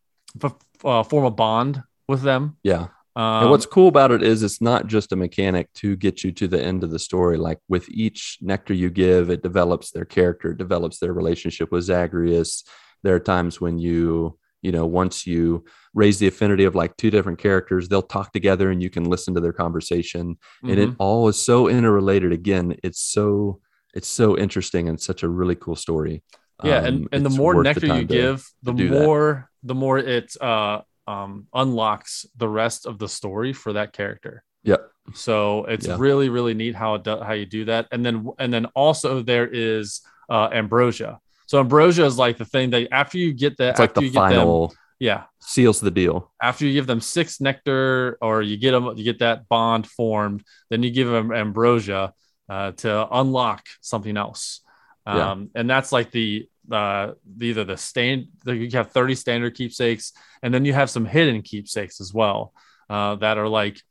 f- 0.43 0.57
uh, 0.85 1.03
form 1.03 1.25
a 1.25 1.31
bond 1.31 1.83
with 2.09 2.23
them. 2.23 2.57
Yeah. 2.63 2.89
Um, 3.17 3.43
and 3.45 3.51
what's 3.51 3.67
cool 3.67 3.89
about 3.89 4.11
it 4.11 4.23
is 4.23 4.43
it's 4.43 4.61
not 4.61 4.89
just 4.89 5.13
a 5.13 5.17
mechanic 5.17 5.73
to 5.75 5.95
get 5.95 6.25
you 6.25 6.33
to 6.33 6.49
the 6.49 6.61
end 6.61 6.83
of 6.83 6.91
the 6.91 6.99
story. 6.99 7.37
Like 7.37 7.61
with 7.69 7.89
each 7.89 8.39
nectar 8.41 8.75
you 8.75 8.91
give 8.91 9.31
it 9.31 9.43
develops 9.43 9.93
their 9.93 10.05
character 10.05 10.51
it 10.51 10.59
develops 10.59 10.99
their 10.99 11.13
relationship 11.13 11.71
with 11.71 11.85
zagreus. 11.85 12.65
There 13.03 13.15
are 13.15 13.21
times 13.21 13.61
when 13.61 13.79
you 13.79 14.39
you 14.63 14.73
know 14.73 14.87
once 14.87 15.27
you 15.27 15.65
raise 15.93 16.19
the 16.19 16.27
affinity 16.27 16.65
of 16.65 16.75
like 16.75 16.97
two 16.97 17.11
different 17.11 17.39
characters 17.39 17.89
they'll 17.89 18.03
talk 18.03 18.33
together 18.33 18.71
and 18.71 18.83
you 18.83 18.91
can 18.91 19.05
listen 19.05 19.35
to 19.35 19.41
their 19.41 19.53
conversation. 19.53 20.37
And 20.63 20.79
it 20.79 20.91
mhm. 20.91 20.97
all 20.99 21.29
is 21.29 21.41
so 21.41 21.69
interrelated. 21.69 22.33
Again 22.33 22.77
it's 22.83 23.01
so 23.01 23.61
it's 23.95 24.09
so 24.09 24.37
interesting 24.37 24.89
and 24.89 25.01
such 25.01 25.23
a 25.23 25.29
really 25.29 25.55
cool 25.65 25.77
story 25.77 26.23
yeah 26.63 26.79
Um, 26.79 26.85
and, 26.89 27.09
and 27.13 27.23
the 27.29 27.31
more 27.43 27.55
nectar 27.63 27.87
you 27.87 27.93
time 27.93 28.09
to- 28.09 28.15
give 28.21 28.37
the 28.63 28.73
that. 28.73 28.91
more 28.99 29.51
the 29.71 29.75
more 29.85 29.99
it 29.99 30.29
uh 30.41 30.81
um 31.07 31.33
unlocks 31.63 32.13
the 32.43 32.49
rest 32.63 32.87
of 32.91 32.95
the 33.03 33.09
story 33.09 33.53
for 33.53 33.71
that 33.79 33.93
character 33.93 34.43
Yep. 34.73 34.81
So 35.27 35.67
it's 35.75 35.87
Yeah. 35.87 35.97
really 36.07 36.29
really 36.37 36.55
neat 36.55 36.75
how 36.83 36.91
it 36.97 37.03
do, 37.05 37.15
how 37.29 37.35
you 37.41 37.45
do 37.59 37.63
that. 37.67 37.85
And 37.93 38.01
then 38.07 38.17
and 38.43 38.51
then 38.55 38.65
also 38.75 39.21
there 39.33 39.47
is 39.47 40.01
uh, 40.35 40.49
ambrosia. 40.61 41.13
So 41.51 41.61
ambrosia 41.61 42.07
is 42.07 42.17
like 42.17 42.37
the 42.39 42.47
thing 42.55 42.71
that 42.71 42.89
after 42.91 43.19
you 43.19 43.35
get 43.45 43.59
that 43.59 43.71
It's 43.77 43.85
like 43.85 43.93
the 43.93 44.05
you 44.07 44.11
get 44.17 44.21
them, 44.33 44.41
final 44.49 44.73
yeah 45.09 45.25
seals 45.41 45.79
the 45.81 45.91
deal. 45.91 46.17
after 46.41 46.65
you 46.67 46.73
give 46.79 46.87
them 46.87 47.01
six 47.03 47.27
nectar 47.49 48.17
or 48.27 48.41
you 48.41 48.57
get 48.57 48.73
them 48.73 48.85
you 48.97 49.05
get 49.05 49.19
that 49.27 49.39
bond 49.53 49.85
formed 49.99 50.41
then 50.71 50.81
you 50.85 50.91
give 50.99 51.09
them 51.17 51.29
ambrosia 51.33 52.15
uh, 52.49 52.73
to 52.73 53.09
unlock 53.11 53.65
something 53.81 54.17
else. 54.17 54.61
Um, 55.07 55.17
Yeah. 55.55 55.61
and 55.61 55.71
that's 55.71 55.93
like 55.93 56.11
the 56.11 56.49
uh, 56.73 57.13
the- 57.37 57.47
either 57.49 57.65
the 57.65 57.77
stand 57.77 58.29
you 58.47 58.71
have 58.73 58.91
30 58.91 59.15
standard 59.17 59.55
keepsakes 59.55 60.13
and 60.43 60.53
then 60.55 60.65
you 60.65 60.73
have 60.73 60.89
some 60.89 61.05
hidden 61.05 61.43
keepsakes 61.43 62.01
as 62.01 62.15
well 62.15 62.55
uh, 62.89 63.17
that 63.17 63.37
are 63.37 63.49
like 63.49 63.83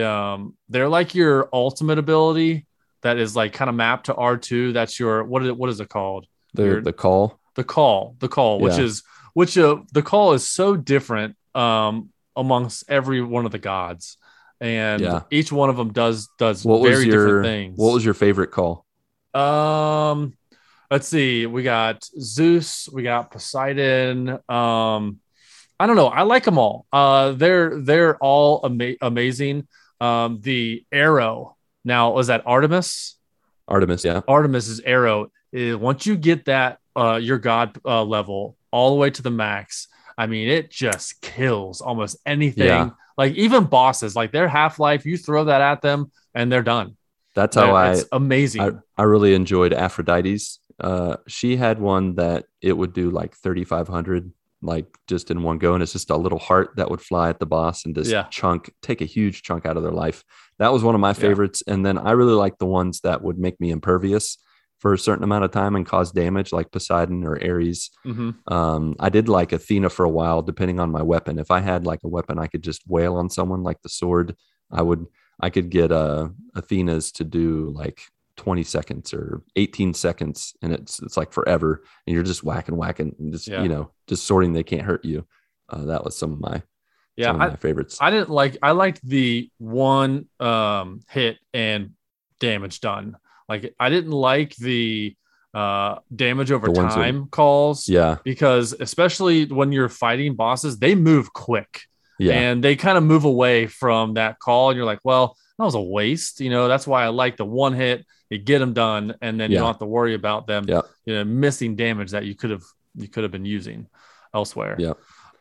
um, 0.00 0.54
they're 0.68 0.88
like 0.88 1.14
your 1.16 1.48
ultimate 1.52 1.98
ability 1.98 2.66
that 3.02 3.18
is 3.18 3.34
like 3.34 3.52
kind 3.52 3.68
of 3.68 3.74
mapped 3.74 4.06
to 4.06 4.14
r2 4.14 4.72
that's 4.72 5.00
your 5.00 5.24
what 5.24 5.42
is 5.42 5.48
it 5.48 5.56
what 5.56 5.70
is 5.70 5.80
it 5.80 5.88
called? 5.88 6.26
The 6.54 6.64
Your- 6.64 6.80
the 6.80 6.92
call. 6.92 7.40
the 7.56 7.64
call 7.64 8.14
the 8.20 8.28
call 8.28 8.60
which 8.60 8.78
is 8.78 9.02
which 9.34 9.58
uh, 9.58 9.76
the 9.92 10.02
call 10.02 10.32
is 10.32 10.48
so 10.48 10.76
different 10.76 11.36
um 11.54 12.10
amongst 12.36 12.84
every 12.88 13.20
one 13.22 13.46
of 13.46 13.52
the 13.52 13.58
gods 13.58 14.16
and 14.60 15.02
Yeah. 15.02 15.22
each 15.30 15.52
one 15.52 15.68
of 15.70 15.76
them 15.76 15.92
does 15.92 16.28
does 16.38 16.64
What 16.64 16.82
very 16.82 17.06
your 17.06 17.16
different 17.26 17.44
things 17.46 17.78
what 17.78 17.92
was 17.94 18.04
your 18.04 18.14
favorite 18.14 18.50
call? 18.50 18.84
um 19.34 20.32
let's 20.90 21.06
see 21.08 21.46
we 21.46 21.62
got 21.62 22.04
zeus 22.18 22.88
we 22.92 23.02
got 23.02 23.30
poseidon 23.30 24.30
um 24.48 25.18
i 25.78 25.86
don't 25.86 25.96
know 25.96 26.06
i 26.06 26.22
like 26.22 26.44
them 26.44 26.56
all 26.58 26.86
uh 26.92 27.32
they're 27.32 27.80
they're 27.82 28.16
all 28.18 28.60
ama- 28.64 28.94
amazing 29.02 29.66
um 30.00 30.40
the 30.40 30.84
arrow 30.90 31.56
now 31.84 32.12
was 32.12 32.28
that 32.28 32.42
artemis 32.46 33.12
Artemis, 33.68 34.04
yeah. 34.04 34.20
Artemis's 34.28 34.78
arrow 34.78 35.26
is 35.52 35.74
once 35.74 36.06
you 36.06 36.16
get 36.16 36.44
that 36.44 36.78
uh 36.94 37.18
your 37.20 37.38
god 37.38 37.76
uh, 37.84 38.04
level 38.04 38.56
all 38.70 38.90
the 38.90 38.96
way 38.96 39.10
to 39.10 39.22
the 39.22 39.30
max 39.30 39.88
i 40.18 40.26
mean 40.26 40.48
it 40.48 40.70
just 40.70 41.20
kills 41.22 41.80
almost 41.80 42.16
anything 42.26 42.64
Yeah. 42.66 42.90
like 43.18 43.34
even 43.34 43.64
bosses 43.64 44.14
like 44.16 44.32
their 44.32 44.48
half-life 44.48 45.06
you 45.06 45.16
throw 45.16 45.44
that 45.44 45.60
at 45.60 45.82
them 45.82 46.10
and 46.34 46.50
they're 46.50 46.62
done 46.62 46.96
That's 47.34 47.56
how 47.56 47.72
I 47.74 47.92
it's 47.92 48.04
amazing 48.12 48.62
I, 48.62 48.70
I 48.96 49.02
really 49.04 49.34
enjoyed 49.34 49.72
Aphrodite's. 49.74 50.58
Uh, 50.80 51.16
she 51.26 51.56
had 51.56 51.78
one 51.80 52.14
that 52.16 52.44
it 52.62 52.72
would 52.74 52.92
do 52.92 53.10
like 53.10 53.34
3,500, 53.36 54.32
like 54.62 54.86
just 55.06 55.30
in 55.30 55.42
one 55.42 55.58
go. 55.58 55.74
And 55.74 55.82
it's 55.82 55.92
just 55.92 56.10
a 56.10 56.16
little 56.16 56.38
heart 56.38 56.72
that 56.76 56.90
would 56.90 57.00
fly 57.00 57.28
at 57.30 57.38
the 57.40 57.46
boss 57.46 57.84
and 57.84 57.94
just 57.94 58.10
Yeah. 58.10 58.24
chunk, 58.30 58.72
take 58.82 59.00
a 59.00 59.06
huge 59.06 59.42
chunk 59.42 59.64
out 59.66 59.76
of 59.76 59.82
their 59.82 59.92
life. 59.92 60.22
That 60.58 60.72
was 60.72 60.82
one 60.82 60.94
of 60.94 61.00
my 61.00 61.10
Yeah. 61.10 61.24
favorites. 61.26 61.62
And 61.66 61.84
then 61.84 61.96
I 61.98 62.12
really 62.12 62.34
like 62.34 62.56
the 62.58 62.66
ones 62.66 63.00
that 63.00 63.22
would 63.22 63.38
make 63.38 63.58
me 63.60 63.70
impervious 63.70 64.38
for 64.78 64.92
a 64.92 64.98
certain 64.98 65.24
amount 65.24 65.44
of 65.44 65.50
time 65.50 65.74
and 65.74 65.86
cause 65.86 66.12
damage, 66.12 66.52
like 66.52 66.70
Poseidon 66.70 67.24
or 67.24 67.42
Ares. 67.42 67.90
Mhm. 68.04 68.34
Um, 68.52 68.94
I 69.00 69.08
did 69.08 69.28
like 69.28 69.52
Athena 69.52 69.88
for 69.88 70.04
a 70.04 70.10
while, 70.10 70.42
depending 70.42 70.78
on 70.80 70.90
my 70.90 71.02
weapon. 71.02 71.38
If 71.38 71.50
I 71.50 71.60
had 71.60 71.86
like 71.86 72.00
a 72.04 72.08
weapon 72.08 72.38
I 72.38 72.46
could 72.46 72.62
just 72.62 72.82
wail 72.86 73.16
on 73.16 73.30
someone, 73.30 73.62
like 73.62 73.80
the 73.82 73.88
sword, 73.88 74.36
I 74.70 74.82
would 74.82 75.06
I 75.40 75.50
could 75.50 75.70
get 75.70 75.92
uh 75.92 76.28
Athena's 76.54 77.12
to 77.12 77.24
do 77.24 77.70
like 77.74 78.02
20 78.36 78.62
seconds 78.64 79.14
or 79.14 79.42
18 79.56 79.94
seconds, 79.94 80.54
and 80.60 80.72
it's 80.72 81.00
it's 81.02 81.16
like 81.16 81.32
forever, 81.32 81.82
and 82.06 82.14
you're 82.14 82.22
just 82.22 82.44
whacking, 82.44 82.76
whacking, 82.76 83.14
and 83.18 83.32
just 83.32 83.48
Yeah. 83.48 83.62
you 83.62 83.68
know, 83.70 83.92
just 84.06 84.24
sorting 84.26 84.52
they 84.52 84.62
can't 84.62 84.82
hurt 84.82 85.04
you. 85.04 85.26
Uh, 85.70 85.86
that 85.86 86.04
was 86.04 86.16
some 86.16 86.32
of 86.32 86.40
my 86.40 86.62
yeah 87.16 87.28
some 87.28 87.36
of 87.36 87.42
I, 87.42 87.48
my 87.48 87.56
favorites. 87.56 87.96
I 88.00 88.10
didn't 88.10 88.28
like 88.28 88.58
i 88.62 88.70
liked 88.72 89.00
the 89.02 89.50
one 89.58 90.26
um 90.38 91.00
hit 91.08 91.38
and 91.54 91.92
damage 92.40 92.80
done 92.80 93.16
like 93.48 93.74
i 93.78 93.88
didn't 93.88 94.12
like 94.12 94.54
the 94.56 95.14
uh 95.54 95.96
damage 96.14 96.50
over 96.50 96.66
ones 96.70 96.94
that- 96.94 97.00
time 97.02 97.26
calls 97.28 97.88
yeah, 97.88 98.16
because 98.24 98.74
especially 98.78 99.46
when 99.46 99.72
you're 99.72 99.88
fighting 99.88 100.34
bosses 100.34 100.78
they 100.78 100.94
move 100.94 101.32
quick. 101.32 101.82
Yeah, 102.18 102.32
and 102.32 102.64
they 102.64 102.76
kind 102.76 102.96
of 102.96 103.04
move 103.04 103.24
away 103.24 103.66
from 103.66 104.14
that 104.14 104.38
call 104.38 104.70
and 104.70 104.76
you're 104.76 104.86
like 104.86 105.00
well 105.04 105.36
that 105.58 105.64
was 105.64 105.74
a 105.74 105.80
waste. 105.80 106.40
You 106.40 106.48
know 106.50 106.66
that's 106.68 106.86
why 106.86 107.04
i 107.04 107.08
like 107.08 107.36
the 107.36 107.44
one 107.44 107.74
hit 107.74 108.06
you 108.30 108.38
get 108.38 108.58
them 108.58 108.72
done 108.72 109.14
and 109.22 109.38
then 109.38 109.50
you 109.50 109.58
don't 109.58 109.66
have 109.66 109.78
to 109.78 109.86
worry 109.86 110.14
about 110.14 110.46
them 110.46 110.64
Yeah. 110.66 110.80
you 111.04 111.14
know 111.14 111.24
missing 111.24 111.76
damage 111.76 112.10
that 112.12 112.24
you 112.24 112.34
could 112.34 112.50
have 112.50 112.62
you 112.96 113.08
could 113.08 113.22
have 113.22 113.32
been 113.32 113.44
using 113.44 113.86
elsewhere. 114.34 114.76
Yeah. 114.78 114.94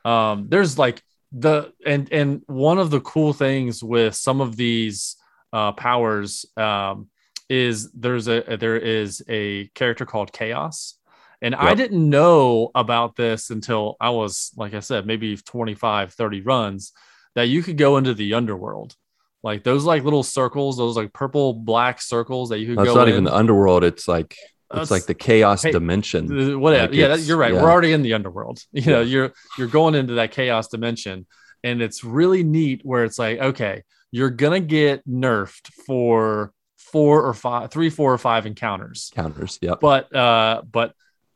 um 0.03 0.47
there's 0.49 0.77
like 0.77 1.01
the 1.31 1.71
and 1.85 2.11
and 2.13 2.41
one 2.47 2.77
of 2.77 2.89
the 2.89 2.99
cool 3.01 3.33
things 3.33 3.83
with 3.83 4.13
some 4.15 4.39
of 4.41 4.55
these 4.55 5.15
uh 5.53 5.71
powers 5.73 6.45
um 6.57 7.09
is 7.49 7.91
there's 7.91 8.27
a 8.27 8.57
there 8.59 8.77
is 8.77 9.23
a 9.29 9.67
character 9.75 10.05
called 10.05 10.31
chaos 10.33 10.97
and 11.41 11.53
i 11.53 11.75
didn't 11.75 12.09
know 12.09 12.71
about 12.73 13.15
this 13.15 13.49
until 13.51 13.95
i 14.01 14.09
was 14.09 14.51
like 14.57 14.73
i 14.73 14.79
said 14.79 15.05
maybe 15.05 15.35
25 15.37 16.13
30 16.13 16.41
runs 16.41 16.91
that 17.35 17.47
you 17.47 17.61
could 17.61 17.77
go 17.77 17.97
into 17.97 18.13
the 18.13 18.33
underworld 18.33 18.95
like 19.43 19.63
those 19.63 19.83
like 19.83 20.03
little 20.03 20.23
circles 20.23 20.77
those 20.77 20.95
like 20.97 21.13
purple 21.13 21.53
black 21.53 22.01
circles 22.01 22.49
that 22.49 22.59
you 22.59 22.67
could 22.69 22.79
that's 22.79 22.89
go 22.89 22.95
not 22.95 23.07
in. 23.07 23.13
even 23.13 23.23
the 23.25 23.35
underworld. 23.35 23.83
It's 23.83 24.07
like 24.07 24.35
it's 24.73 24.89
like 24.89 25.05
the 25.05 25.13
chaos 25.13 25.61
Hey, 25.61 25.71
dimension. 25.71 26.59
Whatever. 26.59 26.87
Like 26.87 26.95
yeah, 26.95 27.09
that, 27.09 27.19
you're 27.19 27.37
right. 27.37 27.53
yeah. 27.53 27.61
We're 27.61 27.69
already 27.69 27.93
in 27.93 28.01
the 28.01 28.13
underworld. 28.15 28.59
You 28.71 28.87
know, 28.87 29.01
Yeah. 29.01 29.05
you're 29.05 29.33
you're 29.59 29.67
going 29.67 29.93
into 29.93 30.15
that 30.15 30.31
chaos 30.31 30.67
dimension, 30.69 31.27
and 31.63 31.79
it's 31.83 32.03
really 32.03 32.43
neat 32.43 32.81
where 32.83 33.03
it's 33.03 33.19
like, 33.19 33.37
okay, 33.37 33.83
you're 34.09 34.31
gonna 34.31 34.59
get 34.61 35.07
nerfed 35.07 35.71
for 35.85 36.51
four 36.95 37.25
or 37.25 37.33
five, 37.33 37.71
three, 37.71 37.89
four 37.89 38.13
or 38.13 38.17
five 38.17 38.45
encounters, 38.45 39.11
Counters. 39.13 39.59
yeah. 39.61 39.75
but 39.81 40.15
uh, 40.15 40.61
but 40.71 40.93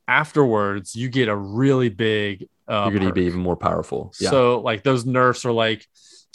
afterwards 0.07 0.95
you 0.95 1.09
get 1.09 1.27
a 1.27 1.35
really 1.35 1.89
big. 1.89 2.47
Uh, 2.65 2.87
You're 2.89 2.99
gonna 2.99 3.11
be 3.11 3.25
even 3.25 3.41
more 3.41 3.57
powerful. 3.57 4.13
Yeah. 4.21 4.29
So 4.29 4.61
like 4.61 4.83
those 4.83 5.05
nerfs 5.05 5.43
are 5.45 5.51
like. 5.51 5.85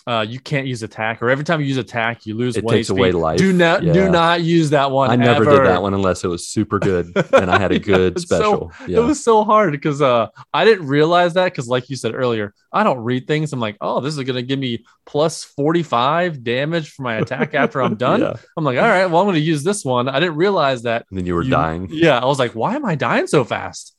Uh, 0.07 0.21
you 0.29 0.39
can't 0.39 0.67
use 0.67 0.83
attack, 0.83 1.23
or 1.23 1.31
every 1.31 1.45
time 1.45 1.63
you 1.63 1.67
use 1.67 1.79
attack, 1.79 2.27
you 2.27 2.35
lose 2.37 2.59
It 2.59 2.69
takes 2.69 2.89
HP. 2.91 2.99
away 2.99 3.13
life. 3.13 3.39
Do 3.39 3.55
not, 3.55 3.81
do 3.81 4.11
not 4.11 4.43
use 4.43 4.69
that 4.71 4.91
one. 4.91 5.09
I 5.11 5.17
never 5.17 5.45
ever. 5.49 5.57
did 5.57 5.67
that 5.67 5.81
one 5.81 5.95
unless 5.95 6.25
it 6.25 6.29
was 6.29 6.47
super 6.47 6.79
good 6.79 7.11
and 7.33 7.51
I 7.51 7.59
had 7.59 7.73
a 7.73 7.75
Yeah, 7.79 7.79
good 7.79 8.21
so- 8.21 8.27
special. 8.27 8.73
yeah. 8.87 8.99
It 8.99 9.03
was 9.03 9.25
so 9.25 9.45
hard 9.45 9.73
because 9.73 10.03
uh, 10.03 10.27
I 10.53 10.67
didn't 10.67 10.89
realize 10.89 11.33
that 11.35 11.45
because, 11.47 11.69
like 11.69 11.89
you 11.89 11.97
said 11.97 12.15
earlier, 12.15 12.53
I 12.71 12.83
don't 12.83 12.99
read 12.99 13.27
things. 13.27 13.55
I'm 13.55 13.61
like, 13.61 13.79
oh, 13.81 14.01
this 14.01 14.15
is 14.15 14.23
going 14.25 14.37
to 14.37 14.43
give 14.43 14.59
me 14.59 14.85
plus 15.07 15.43
45 15.43 16.45
damage 16.45 16.91
for 16.91 17.03
my 17.03 17.17
attack 17.17 17.55
after 17.55 17.81
I'm 17.83 17.95
done. 18.09 18.21
Yeah. 18.21 18.35
I'm 18.59 18.65
like, 18.65 18.77
all 18.77 18.85
right, 18.85 19.07
well, 19.07 19.23
I'm 19.23 19.27
going 19.27 19.35
to 19.37 19.41
use 19.41 19.65
this 19.65 19.85
one. 19.87 20.09
I 20.09 20.21
didn't 20.21 20.37
realize 20.37 20.83
that. 20.83 21.07
And 21.09 21.19
then 21.19 21.25
you 21.25 21.35
were 21.35 21.43
you- 21.45 21.51
dying. 21.51 21.89
Yeah, 21.91 22.19
I 22.19 22.27
was 22.27 22.39
like, 22.39 22.53
why 22.53 22.75
am 22.75 22.85
I 22.85 22.95
dying 22.95 23.27
so 23.27 23.43
fast? 23.45 23.94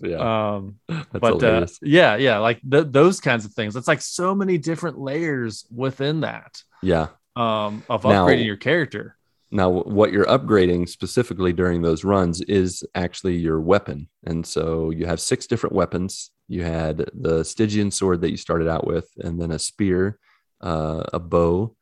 Yeah. 0.00 0.54
Um, 0.56 0.76
but 1.12 1.42
uh, 1.42 1.66
yeah, 1.82 2.16
yeah, 2.16 2.38
like 2.38 2.60
th- 2.68 2.86
those 2.90 3.20
kinds 3.20 3.44
of 3.44 3.52
things. 3.52 3.76
It's 3.76 3.88
like 3.88 4.00
so 4.00 4.34
many 4.34 4.58
different 4.58 4.98
layers 4.98 5.66
within 5.74 6.20
that 6.22 6.62
yeah. 6.82 7.08
um, 7.36 7.82
of 7.88 8.04
Now- 8.04 8.26
upgrading 8.26 8.46
your 8.46 8.56
character. 8.56 9.16
Now, 9.52 9.68
what 9.68 10.12
you're 10.12 10.26
upgrading 10.26 10.88
specifically 10.88 11.52
during 11.52 11.82
those 11.82 12.04
runs 12.04 12.40
is 12.42 12.84
actually 12.94 13.36
your 13.36 13.60
weapon. 13.60 14.08
And 14.24 14.46
so 14.46 14.90
you 14.90 15.06
have 15.06 15.20
six 15.20 15.48
different 15.48 15.74
weapons. 15.74 16.30
You 16.46 16.62
had 16.62 17.10
the 17.12 17.44
Stygian 17.44 17.90
sword 17.90 18.20
that 18.20 18.30
you 18.30 18.36
started 18.36 18.68
out 18.68 18.86
with, 18.86 19.08
and 19.18 19.40
then 19.42 19.50
a 19.50 19.58
spear, 19.58 20.20
uh, 20.60 21.02
a 21.12 21.18
bow, 21.18 21.74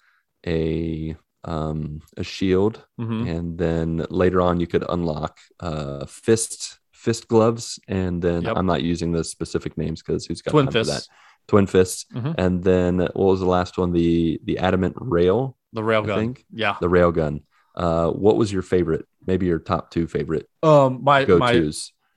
a 0.46 1.14
um, 1.44 2.00
a 2.16 2.24
shield, 2.24 2.84
Mhm. 2.98 3.28
and 3.28 3.58
then 3.58 4.06
later 4.10 4.40
on 4.40 4.60
you 4.60 4.66
could 4.66 4.84
unlock 4.88 5.38
uh, 5.60 6.04
fist 6.06 6.78
fist 7.08 7.28
gloves. 7.28 7.64
And 7.88 8.14
then 8.26 8.42
Yep. 8.42 8.54
I'm 8.58 8.66
not 8.72 8.82
using 8.92 9.10
the 9.16 9.24
specific 9.24 9.72
names 9.82 9.98
because 10.02 10.26
who's 10.26 10.42
got 10.42 10.50
Twin 10.52 10.66
time 10.66 10.72
for 10.72 10.84
that? 10.84 10.92
fists, 10.94 11.08
Twin 11.50 11.66
fists. 11.66 12.04
Mhm. 12.14 12.34
And 12.44 12.62
then 12.70 12.98
what 12.98 13.16
was 13.34 13.40
the 13.40 13.52
last 13.58 13.72
one? 13.78 13.90
The 13.92 14.38
the 14.48 14.56
adamant 14.68 14.94
rail, 15.16 15.56
the 15.72 15.82
I 15.82 15.88
railgun. 15.92 16.16
think 16.20 16.44
Yeah. 16.62 16.76
the 16.84 16.88
rail 16.98 17.10
gun. 17.20 17.34
Uh, 17.74 18.08
what 18.24 18.36
was 18.40 18.52
your 18.52 18.62
favorite? 18.74 19.04
Maybe 19.26 19.46
your 19.46 19.58
top 19.72 19.90
two 19.94 20.06
favorite 20.06 20.46
Um, 20.62 20.90
my 21.02 21.24
go 21.24 21.38
my. 21.38 21.52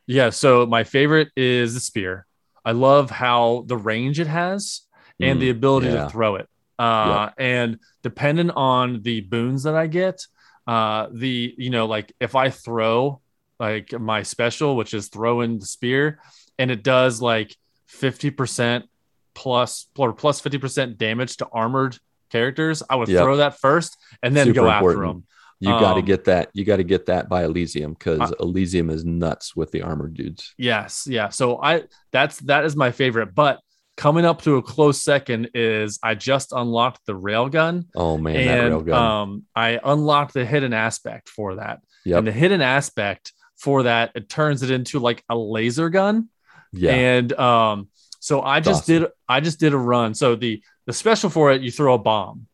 Yeah, 0.07 0.29
so 0.31 0.65
my 0.65 0.83
favorite 0.83 1.29
is 1.37 1.73
the 1.75 1.79
spear. 1.79 2.25
I 2.65 2.71
love 2.73 3.09
how 3.25 3.63
the 3.67 3.77
range 3.77 4.19
it 4.19 4.27
has 4.27 4.81
and 5.19 5.39
the 5.41 5.49
ability 5.57 5.87
Mm, 5.87 5.93
yeah. 5.93 6.03
to 6.05 6.09
throw 6.09 6.35
it. 6.41 6.47
Uh, 6.79 7.29
and 7.37 7.77
depending 8.03 8.49
on 8.51 9.01
the 9.03 9.21
boons 9.21 9.63
that 9.63 9.75
I 9.75 9.87
get, 9.87 10.17
uh, 10.67 11.07
the 11.23 11.53
you 11.57 11.69
know, 11.69 11.85
like 11.95 12.07
if 12.19 12.33
I 12.35 12.49
throw 12.49 13.20
like 13.61 13.93
my 13.99 14.23
special, 14.23 14.75
which 14.75 14.93
is 14.93 15.07
throwing 15.07 15.59
the 15.59 15.65
spear, 15.65 16.19
and 16.59 16.69
it 16.71 16.83
does 16.83 17.21
like 17.21 17.55
50% 18.01 18.83
plus 19.33 19.87
or 19.97 20.13
plus 20.13 20.41
50% 20.41 20.97
damage 20.97 21.37
to 21.37 21.47
armored 21.51 21.97
characters, 22.31 22.83
I 22.89 22.95
would 22.95 23.07
Yep. 23.07 23.23
throw 23.23 23.37
that 23.37 23.59
first 23.59 23.97
and 24.23 24.35
then 24.35 24.47
Super 24.47 24.61
go 24.61 24.69
after 24.69 24.89
important. 24.91 25.15
them. 25.15 25.27
You 25.63 25.69
got 25.69 25.93
to 25.93 25.99
um, 25.99 26.05
get 26.05 26.23
that. 26.25 26.49
You 26.53 26.65
got 26.65 26.77
to 26.77 26.83
get 26.83 27.05
that 27.05 27.29
by 27.29 27.43
Elysium 27.43 27.93
because 27.93 28.33
Elysium 28.39 28.89
is 28.89 29.05
nuts 29.05 29.55
with 29.55 29.69
the 29.69 29.83
armored 29.83 30.15
dudes. 30.15 30.55
Yes, 30.57 31.05
yeah. 31.07 31.29
So 31.29 31.61
I 31.61 31.83
that's 32.11 32.39
that 32.39 32.65
is 32.65 32.75
my 32.75 32.89
favorite, 32.89 33.35
but 33.35 33.59
coming 33.95 34.25
up 34.25 34.41
to 34.41 34.55
a 34.55 34.61
close 34.63 34.99
second 35.03 35.51
is 35.53 35.99
I 36.01 36.15
just 36.15 36.51
unlocked 36.51 37.05
the 37.05 37.13
railgun. 37.13 37.85
Oh 37.95 38.17
man, 38.17 38.47
that 38.47 38.71
railgun. 38.71 38.93
um, 38.93 39.43
I 39.55 39.79
unlocked 39.83 40.33
the 40.33 40.45
hidden 40.45 40.73
aspect 40.73 41.29
for 41.29 41.55
that. 41.57 41.81
Yep. 42.05 42.17
And 42.17 42.27
the 42.27 42.31
hidden 42.31 42.61
aspect 42.63 43.31
for 43.61 43.83
that, 43.83 44.11
it 44.15 44.27
turns 44.27 44.63
it 44.63 44.71
into 44.71 44.99
like 44.99 45.23
a 45.29 45.37
laser 45.37 45.89
gun. 45.89 46.29
yeah. 46.73 46.91
And 46.91 47.31
um, 47.33 47.89
so 48.19 48.41
I 48.41 48.59
just 48.59 48.83
awesome. 48.83 49.03
did 49.03 49.11
I 49.29 49.39
just 49.39 49.59
did 49.59 49.73
a 49.73 49.77
run. 49.77 50.13
So 50.13 50.35
the 50.35 50.63
the 50.87 50.93
special 50.93 51.29
for 51.29 51.51
it, 51.51 51.61
you 51.61 51.71
throw 51.71 51.93
a 51.93 51.99
bomb, 51.99 52.47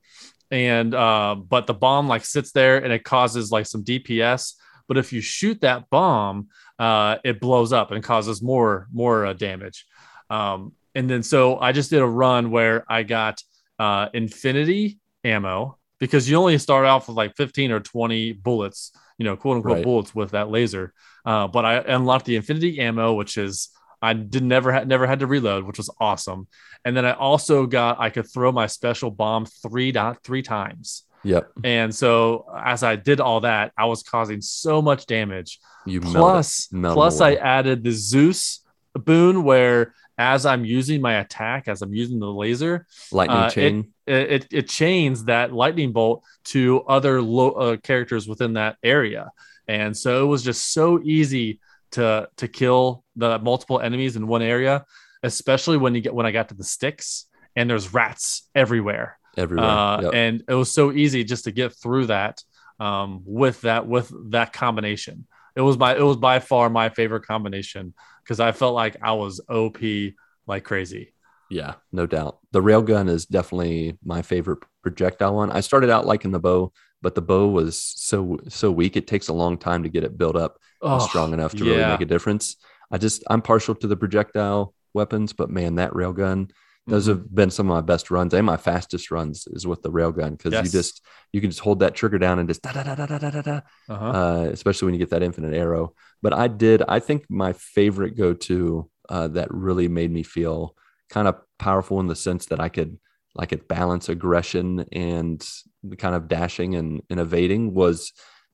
and 0.51 0.93
uh, 0.93 1.35
but 1.35 1.65
the 1.65 1.73
bomb 1.73 2.07
like 2.07 2.25
sits 2.25 2.51
there 2.51 2.77
and 2.77 2.91
it 2.91 3.03
causes 3.03 3.51
like 3.51 3.65
some 3.65 3.83
DPS. 3.83 4.53
But 4.87 4.97
if 4.97 5.11
you 5.13 5.21
shoot 5.21 5.61
that 5.61 5.89
bomb, 5.89 6.49
uh, 6.77 7.17
it 7.23 7.39
blows 7.39 7.71
up 7.73 7.91
and 7.91 8.03
causes 8.03 8.41
more 8.41 8.87
more 8.91 9.25
uh, 9.25 9.33
damage. 9.33 9.85
Um, 10.29 10.73
and 10.93 11.09
then 11.09 11.23
so 11.23 11.57
I 11.57 11.71
just 11.71 11.89
did 11.89 12.01
a 12.01 12.05
run 12.05 12.51
where 12.51 12.83
I 12.91 13.03
got 13.03 13.41
uh, 13.79 14.09
infinity 14.13 14.99
ammo 15.23 15.77
because 15.99 16.29
you 16.29 16.35
only 16.37 16.57
start 16.57 16.85
off 16.85 17.07
with 17.07 17.17
like 17.17 17.35
15 17.35 17.71
or 17.71 17.79
20 17.79 18.33
bullets, 18.33 18.91
you 19.17 19.25
know, 19.25 19.35
quote 19.35 19.57
unquote 19.57 19.75
Right. 19.77 19.83
bullets 19.83 20.13
with 20.15 20.31
that 20.31 20.49
laser. 20.49 20.93
Uh, 21.25 21.47
but 21.47 21.65
I 21.65 21.77
unlocked 21.79 22.25
the 22.25 22.35
infinity 22.35 22.79
ammo, 22.79 23.13
which 23.13 23.37
is 23.37 23.69
I 24.01 24.13
did 24.13 24.43
never 24.43 24.71
had 24.71 24.87
never 24.87 25.07
had 25.07 25.19
to 25.19 25.27
reload, 25.27 25.63
which 25.65 25.77
was 25.77 25.89
awesome. 25.99 26.47
And 26.85 26.95
then 26.95 27.05
I 27.05 27.13
also 27.13 27.65
got 27.65 27.99
I 27.99 28.09
could 28.09 28.31
throw 28.31 28.51
my 28.51 28.67
special 28.67 29.09
bomb 29.11 29.45
three 29.45 29.91
dot 29.91 30.23
three 30.23 30.43
times. 30.43 31.03
yep. 31.23 31.49
And 31.63 31.93
so 31.93 32.45
as 32.63 32.83
I 32.83 32.95
did 32.95 33.19
all 33.19 33.41
that, 33.41 33.71
I 33.77 33.85
was 33.85 34.03
causing 34.03 34.39
so 34.41 34.81
much 34.81 35.07
damage. 35.07 35.59
You 35.85 35.99
melt 36.01 36.15
it. 36.15 36.19
Plus, 36.19 36.67
melt 36.71 36.93
plus 36.93 37.19
away. 37.19 37.39
I 37.39 37.57
added 37.57 37.83
the 37.83 37.91
Zeus 37.91 38.63
boon 38.93 39.43
where 39.43 39.93
as 40.17 40.45
I'm 40.45 40.65
using 40.65 41.01
my 41.01 41.15
attack, 41.15 41.67
as 41.67 41.81
I'm 41.81 41.93
using 41.93 42.19
the 42.19 42.31
laser, 42.31 42.85
lightning 43.11 43.37
uh, 43.37 43.49
chain. 43.49 43.93
it, 44.07 44.31
it, 44.31 44.47
it 44.51 44.69
chains 44.69 45.25
that 45.25 45.53
lightning 45.53 45.91
bolt 45.91 46.23
to 46.45 46.81
other 46.87 47.21
low, 47.21 47.51
uh, 47.51 47.77
characters 47.77 48.27
within 48.27 48.53
that 48.53 48.77
area. 48.83 49.29
And 49.67 49.95
so 49.95 50.23
it 50.23 50.27
was 50.27 50.43
just 50.43 50.73
so 50.73 50.99
easy 51.03 51.59
to 51.91 52.27
to 52.37 52.47
kill 52.47 53.03
the 53.15 53.39
multiple 53.39 53.79
enemies 53.79 54.15
in 54.15 54.27
one 54.27 54.41
area, 54.41 54.85
especially 55.23 55.77
when 55.77 55.93
you 55.95 56.01
get 56.01 56.13
when 56.13 56.25
I 56.25 56.31
got 56.31 56.49
to 56.49 56.55
the 56.55 56.63
Styx 56.63 57.25
and 57.55 57.69
there's 57.69 57.93
rats 57.93 58.49
everywhere. 58.55 59.17
everywhere. 59.37 59.69
Uh, 59.69 60.01
Yep. 60.01 60.13
and 60.13 60.43
it 60.47 60.53
was 60.53 60.71
so 60.71 60.91
easy 60.91 61.23
just 61.23 61.45
to 61.45 61.51
get 61.51 61.73
through 61.73 62.07
that 62.07 62.41
um, 62.79 63.21
with 63.25 63.61
that 63.61 63.87
with 63.87 64.11
that 64.31 64.53
combination. 64.53 65.27
It 65.57 65.61
was 65.61 65.77
my 65.77 65.95
it 65.95 66.01
was 66.01 66.17
by 66.17 66.39
far 66.39 66.69
my 66.69 66.89
favorite 66.89 67.25
combination 67.25 67.93
because 68.23 68.39
I 68.39 68.51
felt 68.51 68.75
like 68.75 68.97
I 69.01 69.13
was 69.13 69.41
OP 69.49 70.15
like 70.47 70.63
crazy. 70.63 71.13
Yeah, 71.49 71.75
no 71.91 72.05
doubt. 72.05 72.39
The 72.51 72.61
railgun 72.61 73.09
is 73.09 73.25
definitely 73.25 73.97
my 74.03 74.21
favorite 74.21 74.59
projectile 74.83 75.35
one. 75.35 75.51
I 75.51 75.61
started 75.61 75.89
out 75.89 76.05
liking 76.05 76.31
the 76.31 76.39
bow, 76.39 76.73
but 77.01 77.15
the 77.15 77.21
bow 77.21 77.47
was 77.47 77.81
so 77.81 78.37
so 78.49 78.71
weak. 78.71 78.97
It 78.97 79.07
takes 79.07 79.29
a 79.29 79.33
long 79.33 79.57
time 79.57 79.83
to 79.83 79.89
get 79.89 80.03
it 80.03 80.17
built 80.17 80.35
up 80.35 80.59
Oh, 80.81 80.99
strong 80.99 81.33
enough 81.33 81.55
to 81.55 81.65
really 81.65 81.85
make 81.85 82.01
a 82.01 82.05
difference. 82.05 82.57
I 82.91 82.97
just 82.97 83.23
I'm 83.29 83.41
partial 83.41 83.75
to 83.75 83.87
the 83.87 83.97
projectile 83.97 84.73
weapons, 84.93 85.33
but 85.33 85.49
man, 85.49 85.75
that 85.75 85.91
railgun, 85.91 86.51
those 86.87 87.05
Mhm. 87.05 87.09
have 87.09 87.35
been 87.35 87.49
some 87.51 87.69
of 87.69 87.75
my 87.75 87.81
best 87.81 88.09
runs 88.09 88.33
and 88.33 88.45
my 88.45 88.57
fastest 88.57 89.11
runs 89.11 89.45
is 89.47 89.67
with 89.67 89.81
the 89.83 89.91
railgun 89.91 90.31
because 90.37 90.53
Yes. 90.53 90.65
you 90.65 90.71
just 90.71 91.03
you 91.33 91.41
can 91.41 91.49
just 91.49 91.59
hold 91.61 91.79
that 91.81 91.93
trigger 91.95 92.17
down 92.17 92.39
and 92.39 92.47
just 92.49 92.61
da 92.61 92.71
da 92.71 92.83
da 92.83 92.95
da 92.95 93.05
da 93.05 93.17
da 93.19 93.29
da, 93.29 93.41
da 93.41 93.61
uh-huh. 93.89 94.05
uh, 94.05 94.43
especially 94.51 94.85
when 94.87 94.93
you 94.93 94.99
get 94.99 95.09
that 95.09 95.23
infinite 95.23 95.53
arrow. 95.53 95.93
But 96.21 96.33
I 96.33 96.47
did, 96.47 96.81
I 96.87 96.99
think 96.99 97.25
my 97.29 97.53
favorite 97.53 98.15
go 98.17 98.33
to 98.33 98.89
uh, 99.09 99.27
that 99.29 99.53
really 99.53 99.87
made 99.87 100.11
me 100.11 100.23
feel 100.23 100.75
kind 101.09 101.27
of 101.27 101.35
powerful 101.59 101.99
in 101.99 102.07
the 102.07 102.15
sense 102.15 102.45
that 102.47 102.59
I 102.59 102.69
could 102.69 102.97
like 103.35 103.51
it 103.53 103.67
balance 103.67 104.09
aggression 104.09 104.85
and 104.91 105.45
the 105.83 105.95
kind 105.95 106.15
of 106.15 106.27
dashing 106.27 106.75
and, 106.75 107.01
and 107.09 107.19
evading 107.19 107.73
was 107.73 108.11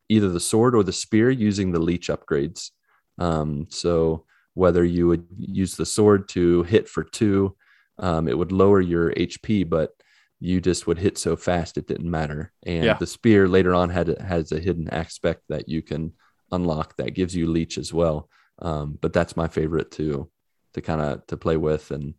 either 0.10 0.30
the 0.30 0.40
sword 0.40 0.76
or 0.76 0.84
the 0.84 0.92
spear 0.92 1.30
using 1.30 1.72
the 1.72 1.80
leech 1.80 2.10
upgrades. 2.10 2.72
Um, 3.18 3.68
so 3.70 4.26
whether 4.56 4.84
you 4.84 5.08
would 5.08 5.26
use 5.40 5.76
the 5.76 5.86
sword 5.86 6.28
to 6.30 6.64
hit 6.64 6.90
for 6.90 7.04
two, 7.04 7.56
um, 8.04 8.28
it 8.28 8.38
would 8.38 8.52
lower 8.52 8.82
your 8.82 9.14
HP, 9.18 9.64
but 9.64 9.92
you 10.40 10.60
just 10.62 10.88
would 10.88 11.00
hit 11.00 11.18
so 11.18 11.36
fast 11.36 11.78
it 11.78 11.88
didn't 11.88 12.12
matter. 12.12 12.52
And 12.66 12.88
Yeah. 12.88 13.00
the 13.00 13.08
spear 13.08 13.48
later 13.48 13.74
on 13.74 13.90
had 13.90 14.10
has 14.22 14.52
a 14.52 14.60
hidden 14.60 14.90
aspect 14.90 15.44
that 15.50 15.70
you 15.70 15.82
can 15.82 16.14
unlock 16.52 16.98
that 16.98 17.16
gives 17.16 17.36
you 17.36 17.48
leech 17.48 17.78
as 17.78 17.94
well. 17.94 18.30
Um, 18.60 18.98
but 19.02 19.14
that's 19.14 19.38
my 19.38 19.48
favorite 19.48 19.92
to 19.94 20.30
to 20.74 20.82
kind 20.82 21.02
of 21.02 21.26
to 21.28 21.38
play 21.38 21.58
with 21.58 21.92
and 21.92 22.16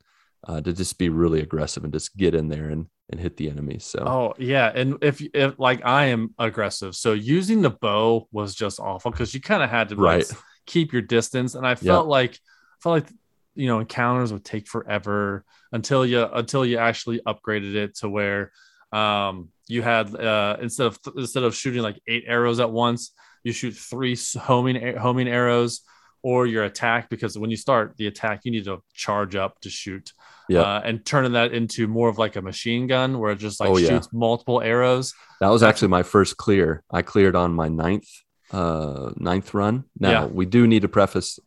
uh, 0.49 0.61
to 0.61 0.73
just 0.73 0.99
be 0.99 1.09
really 1.09 1.41
aggressive 1.41 1.85
and 1.85 1.93
just 1.93 2.17
get 2.17 2.35
in 2.35 2.49
there 2.49 2.71
and 2.71 2.87
and 3.11 3.21
hit 3.21 3.37
the 3.37 3.51
enemies. 3.51 3.85
So 3.85 4.03
Oh 4.07 4.35
yeah, 4.39 4.71
and 4.75 4.99
if 5.03 5.23
if 5.33 5.59
like 5.59 5.85
I 5.85 6.07
am 6.07 6.35
aggressive, 6.39 6.95
so 6.95 7.15
using 7.15 7.63
the 7.63 7.71
bow 7.71 8.29
was 8.33 8.55
just 8.55 8.79
awful 8.79 9.11
because 9.11 9.33
you 9.33 9.41
kind 9.41 9.63
of 9.63 9.71
had 9.71 9.89
to 9.91 9.97
Right. 9.97 10.31
keep 10.67 10.93
your 10.93 11.03
distance, 11.03 11.55
and 11.55 11.67
I 11.67 11.75
felt 11.75 12.07
like 12.07 12.33
I 12.35 12.77
felt 12.83 12.93
like 13.05 13.13
you 13.55 13.67
know 13.67 13.81
encounters 13.81 14.33
would 14.33 14.45
take 14.45 14.67
forever 14.69 15.45
until 15.73 16.05
you 16.05 16.25
until 16.33 16.65
you 16.67 16.79
actually 16.79 17.21
upgraded 17.27 17.75
it 17.75 17.97
to 17.97 18.09
where 18.09 18.53
um 18.93 19.49
you 19.69 19.83
had 19.83 20.15
uh 20.15 20.57
instead 20.61 20.87
of 20.87 20.99
instead 21.17 21.43
of 21.43 21.55
shooting 21.55 21.83
like 21.83 22.01
eight 22.07 22.25
arrows 22.27 22.61
at 22.61 22.71
once, 22.71 23.13
you 23.43 23.53
shoot 23.53 23.73
three 23.75 24.17
homing 24.39 24.97
homing 24.97 25.29
arrows 25.29 25.81
or 26.23 26.47
your 26.47 26.65
attack 26.65 27.11
because 27.11 27.37
when 27.39 27.51
you 27.51 27.57
start 27.57 27.95
the 27.99 28.07
attack 28.07 28.41
you 28.45 28.51
need 28.51 28.65
to 28.65 28.83
charge 28.95 29.35
up 29.37 29.61
to 29.61 29.69
shoot 29.69 30.13
Yeah. 30.49 30.61
uh, 30.63 30.81
and 30.85 31.05
turning 31.05 31.33
that 31.33 31.53
into 31.53 31.87
more 31.87 32.09
of 32.09 32.17
like 32.19 32.37
a 32.37 32.43
machine 32.43 32.87
gun 32.87 33.19
where 33.19 33.33
it 33.33 33.39
just 33.39 33.61
like 33.61 33.69
Oh, 33.71 33.77
yeah. 33.77 33.89
shoots 33.89 34.09
multiple 34.13 34.61
arrows. 34.63 35.13
That 35.41 35.49
was 35.51 35.63
actually 35.63 35.89
my 35.89 36.03
first 36.03 36.37
clear. 36.39 36.83
I 36.91 37.03
cleared 37.03 37.37
on 37.37 37.53
my 37.53 37.69
ninth 37.69 38.09
uh 38.53 39.11
ninth 39.17 39.53
run. 39.55 39.85
Now 39.99 40.11
Yeah. 40.11 40.25
we 40.27 40.47
do 40.47 40.67
need 40.67 40.83
to 40.83 40.89
preface 40.89 41.39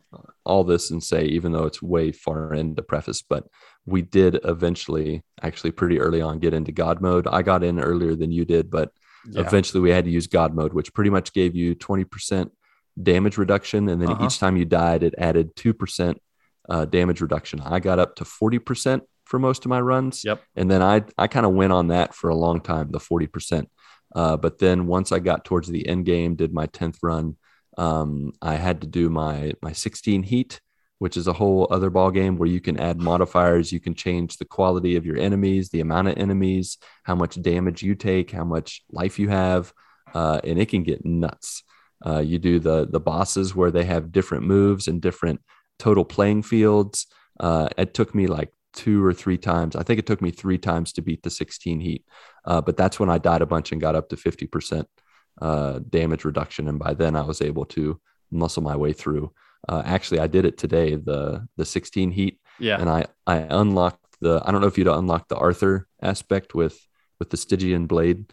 all 0.48 0.64
this 0.64 0.90
and 0.92 1.04
say, 1.04 1.26
even 1.26 1.52
though 1.52 1.66
it's 1.66 1.82
way 1.82 2.12
far 2.12 2.54
into 2.54 2.82
preface, 2.82 3.22
but 3.22 3.46
we 3.86 4.02
did 4.02 4.40
eventually 4.44 5.24
actually 5.42 5.72
pretty 5.72 6.00
early 6.00 6.22
on 6.22 6.40
get 6.40 6.54
into 6.54 6.72
God 6.72 7.02
mode. 7.02 7.28
I 7.28 7.42
got 7.42 7.64
in 7.64 7.80
earlier 7.80 8.16
than 8.16 8.32
you 8.32 8.46
did, 8.46 8.70
but 8.72 8.92
Yeah. 9.30 9.42
eventually 9.42 9.82
we 9.82 9.90
had 9.92 10.06
to 10.06 10.12
use 10.12 10.28
God 10.28 10.56
mode, 10.56 10.74
which 10.74 10.94
pretty 10.94 11.10
much 11.10 11.34
gave 11.34 11.56
you 11.56 11.76
20% 11.76 12.50
damage 13.02 13.38
reduction. 13.38 13.90
And 13.90 14.02
then 14.02 14.10
Uh-huh. 14.10 14.26
each 14.26 14.40
time 14.40 14.58
you 14.58 14.66
died, 14.66 15.04
it 15.04 15.14
added 15.18 15.56
2% 15.56 16.18
uh, 16.70 16.86
damage 16.86 17.22
reduction. 17.22 17.62
I 17.62 17.80
got 17.80 18.00
up 18.00 18.16
to 18.18 18.24
40% 18.26 19.02
for 19.26 19.40
most 19.40 19.66
of 19.66 19.70
my 19.70 19.80
runs. 19.82 20.24
Yep. 20.26 20.42
And 20.56 20.70
then 20.72 20.82
I, 20.82 21.04
I 21.18 21.28
kind 21.28 21.46
of 21.46 21.54
went 21.54 21.72
on 21.74 21.88
that 21.90 22.14
for 22.14 22.30
a 22.30 22.36
long 22.36 22.60
time, 22.62 22.92
the 22.92 23.00
40%. 23.00 23.68
Uh, 24.16 24.38
but 24.38 24.60
then 24.60 24.88
once 24.88 25.12
I 25.12 25.20
got 25.20 25.44
towards 25.46 25.68
the 25.70 25.88
end 25.88 26.06
game, 26.06 26.36
did 26.36 26.54
my 26.54 26.68
10th 26.68 26.98
run, 27.04 27.36
um, 27.78 28.34
I 28.42 28.56
had 28.56 28.82
to 28.82 28.88
do 28.88 29.10
my, 29.10 29.54
my 29.62 29.72
16 29.72 30.24
heat, 30.24 30.60
which 31.00 31.16
is 31.16 31.28
a 31.28 31.34
whole 31.34 31.68
other 31.70 31.90
ball 31.90 32.12
game 32.12 32.38
where 32.38 32.50
you 32.50 32.60
can 32.60 32.80
add 32.80 33.00
modifiers. 33.00 33.72
You 33.72 33.80
can 33.80 33.94
change 33.94 34.38
the 34.38 34.46
quality 34.46 34.96
of 34.96 35.06
your 35.06 35.18
enemies, 35.18 35.70
the 35.70 35.82
amount 35.82 36.08
of 36.08 36.18
enemies, 36.18 36.78
how 37.04 37.16
much 37.16 37.42
damage 37.42 37.84
you 37.84 37.96
take, 37.96 38.32
how 38.32 38.44
much 38.44 38.84
life 38.92 39.20
you 39.20 39.30
have, 39.30 39.74
uh, 40.14 40.42
and 40.44 40.60
it 40.60 40.70
can 40.70 40.84
get 40.84 41.06
nuts. 41.06 41.64
Uh, 42.06 42.20
you 42.20 42.38
do 42.38 42.60
the 42.60 42.88
the 42.88 43.00
bosses 43.00 43.56
where 43.56 43.72
they 43.72 43.84
have 43.84 44.12
different 44.12 44.44
moves 44.44 44.88
and 44.88 45.02
different 45.02 45.42
total 45.80 46.06
playing 46.06 46.44
fields. 46.44 47.08
Uh, 47.40 47.70
it 47.78 47.94
took 47.94 48.14
me 48.14 48.28
like 48.28 48.52
two 48.74 49.04
or 49.04 49.14
three 49.14 49.38
times. 49.38 49.76
I 49.76 49.84
think 49.84 50.00
it 50.00 50.06
took 50.06 50.22
me 50.22 50.30
three 50.30 50.60
times 50.60 50.94
to 50.94 51.02
beat 51.02 51.24
the 51.24 51.32
16 51.32 51.80
heat, 51.80 52.06
uh, 52.46 52.62
but 52.62 52.78
that's 52.78 53.00
when 53.00 53.10
I 53.10 53.18
died 53.18 53.42
a 53.42 53.48
bunch 53.48 53.72
and 53.72 53.82
got 53.82 53.96
up 53.96 54.10
to 54.10 54.16
50% 54.16 54.86
uh, 55.42 55.80
damage 55.90 56.26
reduction, 56.26 56.68
and 56.68 56.80
by 56.80 56.94
then 56.94 57.16
I 57.16 57.22
was 57.22 57.42
able 57.42 57.66
to 57.66 58.00
muscle 58.32 58.64
my 58.64 58.76
way 58.76 58.94
through. 58.94 59.32
Uh, 59.68 59.82
actually, 59.86 60.20
I 60.20 60.28
did 60.28 60.46
it 60.46 60.58
today, 60.58 60.96
the 60.96 61.48
the 61.58 61.66
16 61.66 62.12
heat, 62.12 62.40
yeah. 62.60 62.80
and 62.80 62.90
I 62.90 63.06
I 63.26 63.38
unlocked 63.38 64.06
the 64.22 64.42
I 64.46 64.52
don't 64.52 64.62
know 64.62 64.68
if 64.68 64.78
you'd 64.78 64.88
unlock 64.88 65.28
the 65.28 65.38
Arthur 65.38 65.88
aspect 66.02 66.56
with 66.56 66.80
with 67.20 67.30
the 67.30 67.38
Stygian 67.38 67.88
blade, 67.88 68.32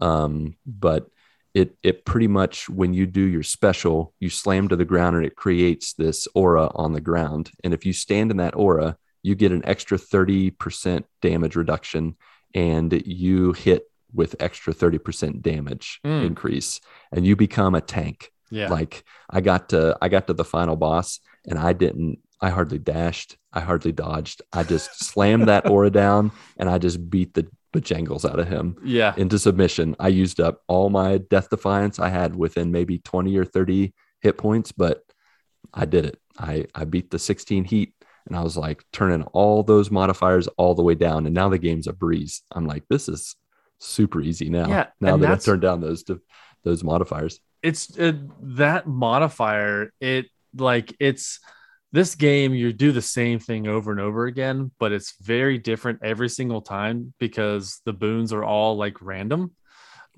um, 0.00 0.56
but 0.66 1.08
it 1.54 1.76
it 1.82 2.04
pretty 2.04 2.28
much 2.28 2.68
when 2.68 2.94
you 2.94 3.06
do 3.06 3.22
your 3.22 3.42
special, 3.42 4.14
you 4.20 4.30
slam 4.30 4.68
to 4.68 4.76
the 4.76 4.84
ground 4.84 5.16
and 5.16 5.24
it 5.24 5.36
creates 5.36 5.94
this 5.94 6.28
aura 6.34 6.70
on 6.74 6.92
the 6.92 7.00
ground, 7.00 7.50
and 7.64 7.72
if 7.74 7.86
you 7.86 7.92
stand 7.92 8.30
in 8.30 8.36
that 8.38 8.56
aura, 8.56 8.96
you 9.22 9.34
get 9.34 9.52
an 9.52 9.64
extra 9.64 9.98
thirty 9.98 10.50
percent 10.50 11.06
damage 11.22 11.56
reduction, 11.56 12.16
and 12.54 12.92
you 13.06 13.52
hit 13.52 13.84
with 14.12 14.36
extra 14.40 14.72
thirty 14.72 14.98
percent 14.98 15.42
damage 15.42 16.00
Mm. 16.04 16.26
increase, 16.26 16.80
and 17.12 17.26
you 17.26 17.36
become 17.36 17.74
a 17.74 17.80
tank 17.80 18.30
yeah. 18.50 18.68
like 18.68 19.04
i 19.30 19.40
got 19.40 19.70
to 19.70 19.96
i 20.00 20.08
got 20.08 20.26
to 20.26 20.32
the 20.32 20.44
final 20.44 20.76
boss 20.76 21.20
and 21.46 21.58
i 21.58 21.72
didn't 21.72 22.18
i 22.40 22.48
hardly 22.48 22.78
dashed 22.78 23.36
i 23.52 23.60
hardly 23.60 23.90
dodged 23.92 24.42
i 24.52 24.62
just 24.62 25.04
slammed 25.04 25.48
that 25.48 25.68
aura 25.68 25.90
down 25.90 26.30
and 26.56 26.68
i 26.68 26.78
just 26.78 27.10
beat 27.10 27.34
the 27.34 27.46
bejangles 27.74 28.24
out 28.28 28.38
of 28.38 28.46
him 28.48 28.76
yeah. 28.84 29.12
into 29.16 29.38
submission 29.38 29.96
i 29.98 30.08
used 30.08 30.40
up 30.40 30.62
all 30.68 30.90
my 30.90 31.18
death 31.18 31.50
defiance 31.50 31.98
i 31.98 32.08
had 32.08 32.36
within 32.36 32.70
maybe 32.70 32.98
20 32.98 33.36
or 33.36 33.44
30 33.44 33.92
hit 34.20 34.38
points 34.38 34.70
but 34.72 35.02
i 35.74 35.84
did 35.84 36.06
it 36.06 36.18
i 36.38 36.64
i 36.74 36.84
beat 36.84 37.10
the 37.10 37.18
16 37.18 37.64
heat 37.64 37.92
and 38.28 38.36
I 38.36 38.42
was 38.42 38.56
like 38.56 38.82
turning 38.92 39.22
all 39.32 39.62
those 39.62 39.88
modifiers 39.88 40.48
all 40.58 40.74
the 40.74 40.82
way 40.82 40.96
down, 40.96 41.26
and 41.26 41.34
now 41.34 41.48
the 41.48 41.58
game's 41.58 41.86
a 41.86 41.92
breeze. 41.92 42.42
I'm 42.50 42.66
like, 42.66 42.82
this 42.90 43.08
is 43.08 43.36
super 43.78 44.20
easy 44.20 44.48
now. 44.50 44.68
Yeah, 44.68 44.86
now 45.00 45.16
that 45.16 45.30
I've 45.30 45.44
turned 45.44 45.62
down 45.62 45.80
those 45.80 46.04
those 46.64 46.82
modifiers. 46.84 47.40
it's 47.62 47.96
uh, 47.98 48.12
that 48.42 48.86
modifier 48.86 49.92
it 50.00 50.26
like 50.56 50.94
it's 51.00 51.40
this 51.92 52.14
game 52.14 52.52
you 52.54 52.72
do 52.72 52.92
the 52.92 53.00
same 53.02 53.38
thing 53.38 53.66
over 53.68 53.90
and 53.92 54.00
over 54.00 54.26
again 54.26 54.70
but 54.78 54.90
it's 54.92 55.14
very 55.22 55.58
different 55.58 56.00
every 56.02 56.28
single 56.28 56.60
time 56.60 57.12
because 57.18 57.80
the 57.84 57.92
boons 57.92 58.32
are 58.32 58.44
all 58.44 58.76
like 58.76 59.00
random 59.00 59.52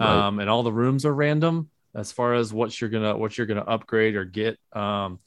Right. 0.01 0.09
um 0.27 0.39
and 0.41 0.49
all 0.49 0.63
the 0.63 0.73
rooms 0.73 1.05
are 1.05 1.15
random 1.15 1.71
as 1.95 2.13
far 2.13 2.35
as 2.35 2.53
what 2.53 2.81
you're 2.81 2.91
gonna 2.91 3.17
what 3.17 3.37
you're 3.37 3.47
gonna 3.47 3.61
upgrade 3.61 4.15
or 4.17 4.25
get 4.25 4.59
um 4.73 5.19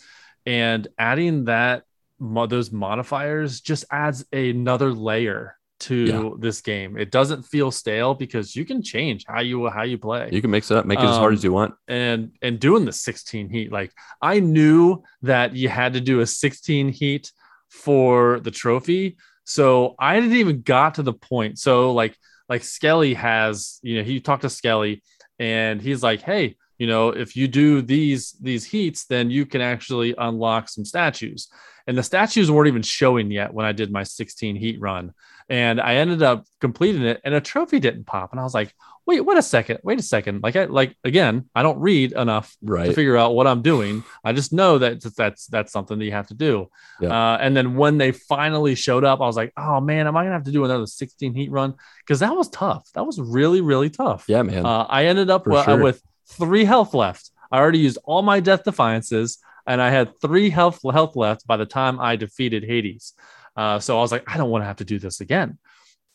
and 0.46 0.88
adding 0.98 1.46
that 1.46 1.84
those 2.20 2.72
modifiers 2.72 3.62
just 3.62 3.86
adds 3.92 4.26
another 4.34 4.92
layer 4.94 5.56
to 5.90 5.96
Yeah. 6.06 6.30
this 6.40 6.62
game. 6.62 6.98
It 6.98 7.10
doesn't 7.12 7.44
feel 7.44 7.70
stale 7.72 8.14
because 8.14 8.56
you 8.56 8.66
can 8.66 8.82
change 8.84 9.26
how 9.28 9.42
you 9.42 9.68
how 9.70 9.84
you 9.84 9.98
play. 9.98 10.30
You 10.32 10.42
can 10.42 10.52
mix 10.52 10.72
it 10.72 10.78
up, 10.78 10.86
make 10.86 11.00
it 11.00 11.06
as 11.06 11.18
hard 11.18 11.34
Um, 11.34 11.38
as 11.38 11.44
you 11.44 11.52
want. 11.52 11.74
and 11.88 12.32
and 12.42 12.60
doing 12.60 12.86
the 12.86 12.92
16 12.94 13.50
heat 13.50 13.72
like 13.72 13.92
i 14.22 14.40
knew 14.40 15.02
that 15.24 15.56
you 15.56 15.68
had 15.70 15.94
to 15.94 16.02
do 16.02 16.20
a 16.22 16.26
16 16.26 16.90
heat 16.90 17.32
for 17.70 18.40
the 18.42 18.52
trophy 18.52 19.18
so 19.46 19.96
i 20.00 20.20
didn't 20.20 20.36
even 20.44 20.62
got 20.62 20.96
to 20.96 21.04
the 21.04 21.14
point. 21.14 21.58
So 21.60 21.92
like 21.94 22.16
like 22.50 22.64
skelly 22.64 23.14
has 23.16 23.80
you 23.82 23.98
know 23.98 24.04
he 24.04 24.20
talked 24.20 24.44
to 24.44 24.50
skelly 24.50 25.02
and 25.40 25.82
he's 25.82 26.04
like 26.04 26.22
hey 26.22 26.56
you 26.78 26.88
know 26.92 27.10
if 27.24 27.36
you 27.38 27.48
do 27.48 27.82
these 27.82 28.22
these 28.42 28.64
heats 28.74 29.06
then 29.06 29.32
you 29.32 29.46
can 29.46 29.62
actually 29.62 30.14
unlock 30.18 30.70
some 30.70 30.86
statues. 30.86 31.48
And 31.88 31.98
the 31.98 32.04
statues 32.04 32.52
weren't 32.52 32.68
even 32.68 32.84
showing 33.00 33.32
yet 33.32 33.54
when 33.56 33.66
i 33.66 33.72
did 33.72 33.90
my 33.92 34.04
16 34.04 34.56
heat 34.64 34.78
run 34.80 35.06
and 35.52 35.80
i 35.82 35.96
ended 35.96 36.24
up 36.24 36.46
completing 36.60 37.04
it 37.04 37.20
and 37.24 37.34
a 37.34 37.42
trophy 37.42 37.80
didn't 37.80 38.06
pop 38.06 38.32
and 38.32 38.40
i 38.40 38.44
was 38.44 38.54
like 38.54 38.74
wait 39.06 39.20
wait 39.26 39.38
a 39.38 39.42
second 39.42 39.80
wait 39.84 40.00
a 40.00 40.04
second 40.04 40.42
like 40.44 40.56
i 40.56 40.66
like 40.66 40.96
again 41.04 41.50
i 41.56 41.62
don't 41.62 41.80
read 41.80 42.12
enough 42.14 42.56
to 42.66 42.94
figure 42.94 43.18
out 43.18 43.36
what 43.36 43.48
i'm 43.48 43.62
doing 43.62 44.04
i 44.24 44.32
just 44.32 44.54
know 44.54 44.78
that 44.78 45.02
that's 45.18 45.48
that's 45.48 45.72
something 45.72 45.98
that 46.00 46.06
you 46.06 46.12
have 46.12 46.28
to 46.28 46.34
do 46.36 46.70
Yeah. 47.00 47.10
uh, 47.34 47.38
and 47.42 47.56
then 47.58 47.76
when 47.76 47.98
they 47.98 48.12
finally 48.12 48.76
showed 48.76 49.04
up 49.04 49.20
i 49.20 49.26
was 49.26 49.36
like 49.36 49.52
oh 49.58 49.82
man 49.82 50.08
am 50.08 50.16
i 50.16 50.24
gonna 50.24 50.34
have 50.36 50.46
to 50.46 50.52
do 50.52 50.64
another 50.66 50.86
16 50.86 51.34
heat 51.34 51.52
run 51.52 51.74
because 52.00 52.20
that 52.20 52.36
was 52.36 52.48
tough 52.50 52.88
that 52.94 53.06
was 53.06 53.20
really 53.20 53.62
really 53.62 53.90
tough 53.90 54.26
Yeah, 54.28 54.44
man. 54.44 54.66
uh, 54.66 54.86
I 54.90 55.06
ended 55.06 55.30
up 55.30 55.44
sure. 55.46 55.78
with 55.84 56.02
three 56.30 56.64
health 56.64 56.94
left. 56.94 57.32
I 57.52 57.58
already 57.60 57.80
used 57.80 57.98
all 58.06 58.22
my 58.22 58.40
death 58.40 58.64
defiances, 58.64 59.40
and 59.68 59.82
I 59.82 59.90
had 59.90 60.20
three 60.22 60.50
health 60.50 60.80
health 60.82 61.18
left 61.18 61.46
by 61.46 61.58
the 61.58 61.66
time 61.66 62.00
I 62.00 62.16
defeated 62.16 62.64
Hades. 62.64 63.14
Uh, 63.56 63.80
so 63.80 63.98
I 63.98 64.02
was 64.02 64.12
like, 64.12 64.24
I 64.28 64.38
don't 64.38 64.50
want 64.50 64.62
to 64.64 64.68
have 64.68 64.78
to 64.78 64.86
do 64.86 65.00
this 65.00 65.22
again. 65.22 65.58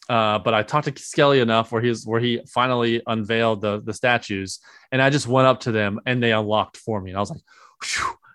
Uh, 0.08 0.38
but 0.38 0.54
I 0.54 0.62
talked 0.62 0.86
to 0.94 1.02
Skelly 1.02 1.40
enough 1.40 1.72
where 1.72 1.82
he's 1.82 2.06
where 2.06 2.20
he 2.20 2.40
finally 2.48 3.02
unveiled 3.06 3.60
the 3.60 3.80
the 3.82 3.92
statues, 3.92 4.60
and 4.92 5.02
I 5.02 5.10
just 5.10 5.26
went 5.26 5.48
up 5.48 5.60
to 5.60 5.72
them 5.72 6.00
and 6.06 6.22
they 6.22 6.32
unlocked 6.32 6.76
for 6.76 7.00
me, 7.00 7.10
and 7.10 7.16
I 7.16 7.20
was 7.20 7.30
like, 7.30 7.40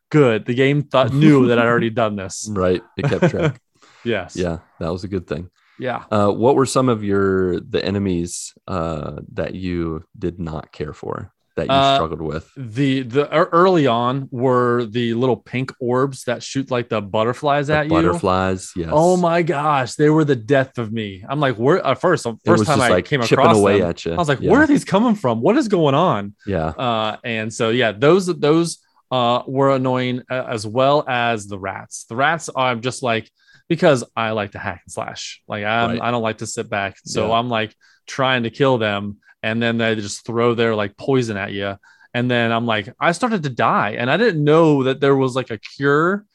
good. 0.10 0.46
The 0.46 0.54
game 0.54 0.84
thought 0.84 1.14
knew 1.24 1.48
that 1.48 1.60
I'd 1.60 1.66
already 1.66 1.90
done 1.90 2.16
this. 2.16 2.48
right. 2.52 2.82
It 2.98 3.06
kept 3.06 3.30
track. 3.30 3.62
Yes. 4.04 4.36
yeah, 4.36 4.58
that 4.80 4.92
was 4.92 5.04
a 5.04 5.08
good 5.08 5.28
thing. 5.28 5.52
Yeah. 5.78 6.06
Uh, 6.10 6.30
what 6.32 6.56
were 6.56 6.66
some 6.66 6.90
of 6.90 7.04
your 7.04 7.60
the 7.60 7.86
enemies 7.86 8.52
uh, 8.68 9.18
that 9.34 9.54
you 9.54 10.04
did 10.18 10.40
not 10.40 10.72
care 10.72 10.92
for 10.92 11.32
that 11.68 11.74
you 11.74 11.80
Uh, 11.80 11.96
struggled 11.96 12.22
with? 12.22 12.52
The 12.58 13.02
the 13.04 13.30
early 13.30 13.88
on 13.88 14.28
were 14.32 14.86
the 14.86 15.14
little 15.14 15.38
pink 15.38 15.72
orbs 15.80 16.24
that 16.26 16.44
shoot 16.44 16.70
like 16.72 16.90
the 16.90 17.02
butterflies 17.02 17.68
The 17.68 17.78
at 17.78 17.84
you. 17.86 17.90
butterflies, 17.92 18.72
yes. 18.76 18.90
Oh 18.92 19.18
my 19.18 19.42
gosh, 19.42 19.96
they 19.96 20.10
were 20.10 20.26
the 20.26 20.36
death 20.36 20.78
of 20.78 20.92
me. 20.92 21.24
I'm 21.30 21.40
like, 21.40 21.56
where 21.58 21.86
at 21.86 22.00
first, 22.02 22.26
first 22.46 22.66
time 22.66 22.82
I 22.82 22.90
like 22.90 23.06
came 23.06 23.22
across 23.22 23.58
away 23.58 23.80
them, 23.80 23.90
at 23.90 24.06
you. 24.06 24.14
I 24.14 24.18
was 24.18 24.28
like, 24.28 24.42
yeah. 24.42 24.52
where 24.52 24.62
are 24.64 24.68
these 24.68 24.86
coming 24.86 25.16
from? 25.16 25.42
What 25.42 25.58
is 25.58 25.68
going 25.68 25.96
on? 25.96 26.36
Yeah, 26.46 26.68
Uh, 26.70 27.18
and 27.24 27.54
so 27.54 27.70
yeah, 27.70 27.92
those 27.92 28.26
those 28.28 28.80
uh 29.12 29.44
were 29.46 29.72
annoying 29.76 30.22
uh, 30.32 30.46
as 30.48 30.66
well 30.66 31.04
as 31.08 31.48
the 31.48 31.60
rats. 31.60 32.06
The 32.10 32.16
rats 32.16 32.50
I'm 32.56 32.80
just 32.82 33.04
like 33.04 33.30
because 33.68 34.04
I 34.16 34.32
like 34.32 34.52
to 34.52 34.60
hack 34.60 34.82
and 34.86 34.92
slash. 34.92 35.42
Like 35.48 35.64
I'm 35.66 35.90
Right. 35.92 36.02
I 36.02 36.12
don't 36.12 36.24
like 36.30 36.40
to 36.40 36.48
sit 36.48 36.70
back. 36.70 36.98
So 37.06 37.28
Yeah. 37.28 37.34
I'm 37.38 37.50
like 37.50 37.76
trying 38.08 38.44
to 38.44 38.50
kill 38.50 38.78
them, 38.78 39.18
and 39.44 39.62
then 39.62 39.78
they 39.78 39.96
just 39.96 40.26
throw 40.26 40.54
their 40.54 40.76
like 40.76 40.98
poison 40.98 41.38
at 41.38 41.52
you. 41.52 41.78
And 42.14 42.30
then 42.30 42.52
I'm 42.52 42.66
like, 42.66 42.94
I 43.00 43.14
started 43.14 43.44
to 43.44 43.50
die, 43.50 43.92
and 43.92 44.12
I 44.12 44.18
didn't 44.18 44.44
know 44.44 44.84
that 44.84 45.00
there 45.00 45.16
was 45.16 45.36
like 45.36 45.50
a 45.50 45.58
cure, 45.58 46.26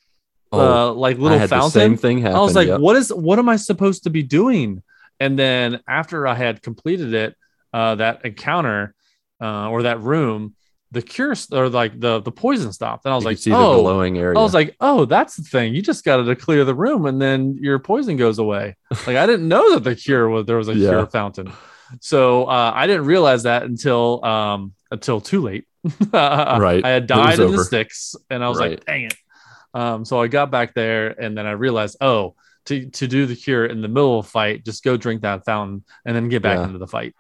oh, 0.53 0.89
uh, 0.91 0.93
like 0.95 1.17
I 1.17 1.21
little 1.21 1.39
had 1.39 1.51
fountain. 1.51 1.67
the 1.67 1.71
same 1.71 1.97
thing 1.99 2.19
happen. 2.19 2.37
I 2.37 2.41
was 2.41 2.55
like, 2.55 2.69
yep. 2.69 2.81
what 2.81 2.97
is 2.97 3.13
what 3.13 3.39
am 3.39 3.49
I 3.49 3.57
supposed 3.57 4.05
to 4.05 4.11
be 4.11 4.23
doing? 4.23 4.83
And 5.21 5.39
then 5.39 5.81
after 5.87 6.27
I 6.27 6.35
had 6.35 6.63
completed 6.63 7.13
it, 7.13 7.37
uh, 7.73 7.97
that 7.97 8.25
encounter 8.25 8.95
uh, 9.41 9.69
or 9.69 9.83
that 9.83 10.01
room, 10.01 10.55
the 10.93 11.03
cure 11.03 11.35
or 11.53 11.69
like 11.69 12.01
the 12.01 12.21
the 12.21 12.33
poison 12.33 12.73
stopped. 12.73 13.05
And 13.05 13.13
I 13.13 13.17
was 13.17 13.25
You 13.25 13.31
like, 13.31 13.39
see 13.39 13.51
the 13.51 13.57
oh, 13.57 13.83
glowing 13.83 14.17
area. 14.17 14.39
I 14.39 14.43
was 14.43 14.55
like, 14.55 14.77
oh, 14.81 15.05
that's 15.05 15.37
the 15.37 15.43
thing. 15.43 15.75
You 15.75 15.83
just 15.83 16.05
got 16.05 16.25
to 16.25 16.37
clear 16.37 16.65
the 16.65 16.75
room, 16.75 17.05
and 17.05 17.21
then 17.21 17.59
your 17.61 17.79
poison 17.79 18.17
goes 18.17 18.39
away. 18.39 18.77
Like 19.07 19.17
I 19.17 19.27
didn't 19.27 19.49
know 19.49 19.75
that 19.75 19.85
the 19.85 19.95
cure 19.95 20.27
was 20.31 20.47
there 20.47 20.57
was 20.57 20.69
a 20.69 20.75
Yeah. 20.77 20.89
cure 20.89 21.07
fountain. 21.07 21.53
So 22.01 22.45
uh, 22.45 22.73
I 22.75 22.87
didn't 22.87 23.07
realize 23.07 23.45
that 23.45 23.63
until 23.65 24.25
um, 24.25 24.75
until 24.91 25.21
too 25.21 25.43
late. 25.43 25.65
Right. 26.13 26.85
I 26.85 26.89
had 26.89 27.07
died 27.07 27.35
in 27.35 27.41
the 27.41 27.53
over. 27.53 27.65
Styx, 27.65 28.15
and 28.31 28.43
I 28.43 28.49
was 28.49 28.59
Right. 28.59 28.71
like, 28.73 28.85
dang 28.85 29.05
it. 29.05 29.17
Um, 29.75 30.05
so 30.05 30.21
I 30.21 30.27
got 30.29 30.51
back 30.51 30.75
there, 30.75 31.09
and 31.09 31.37
then 31.37 31.47
I 31.47 31.53
realized, 31.53 31.97
oh, 32.01 32.35
to 32.67 32.89
to 32.91 33.07
do 33.07 33.27
the 33.27 33.37
cure 33.37 33.67
in 33.67 33.83
the 33.83 33.89
middle 33.89 34.19
of 34.19 34.27
a 34.27 34.29
fight, 34.29 34.65
just 34.65 34.83
go 34.83 34.97
drink 34.97 35.23
that 35.23 35.45
fountain, 35.45 35.85
and 36.05 36.17
then 36.17 36.29
get 36.29 36.43
back 36.43 36.59
Yeah. 36.59 36.67
into 36.67 36.79
the 36.79 36.87
fight. 36.87 37.15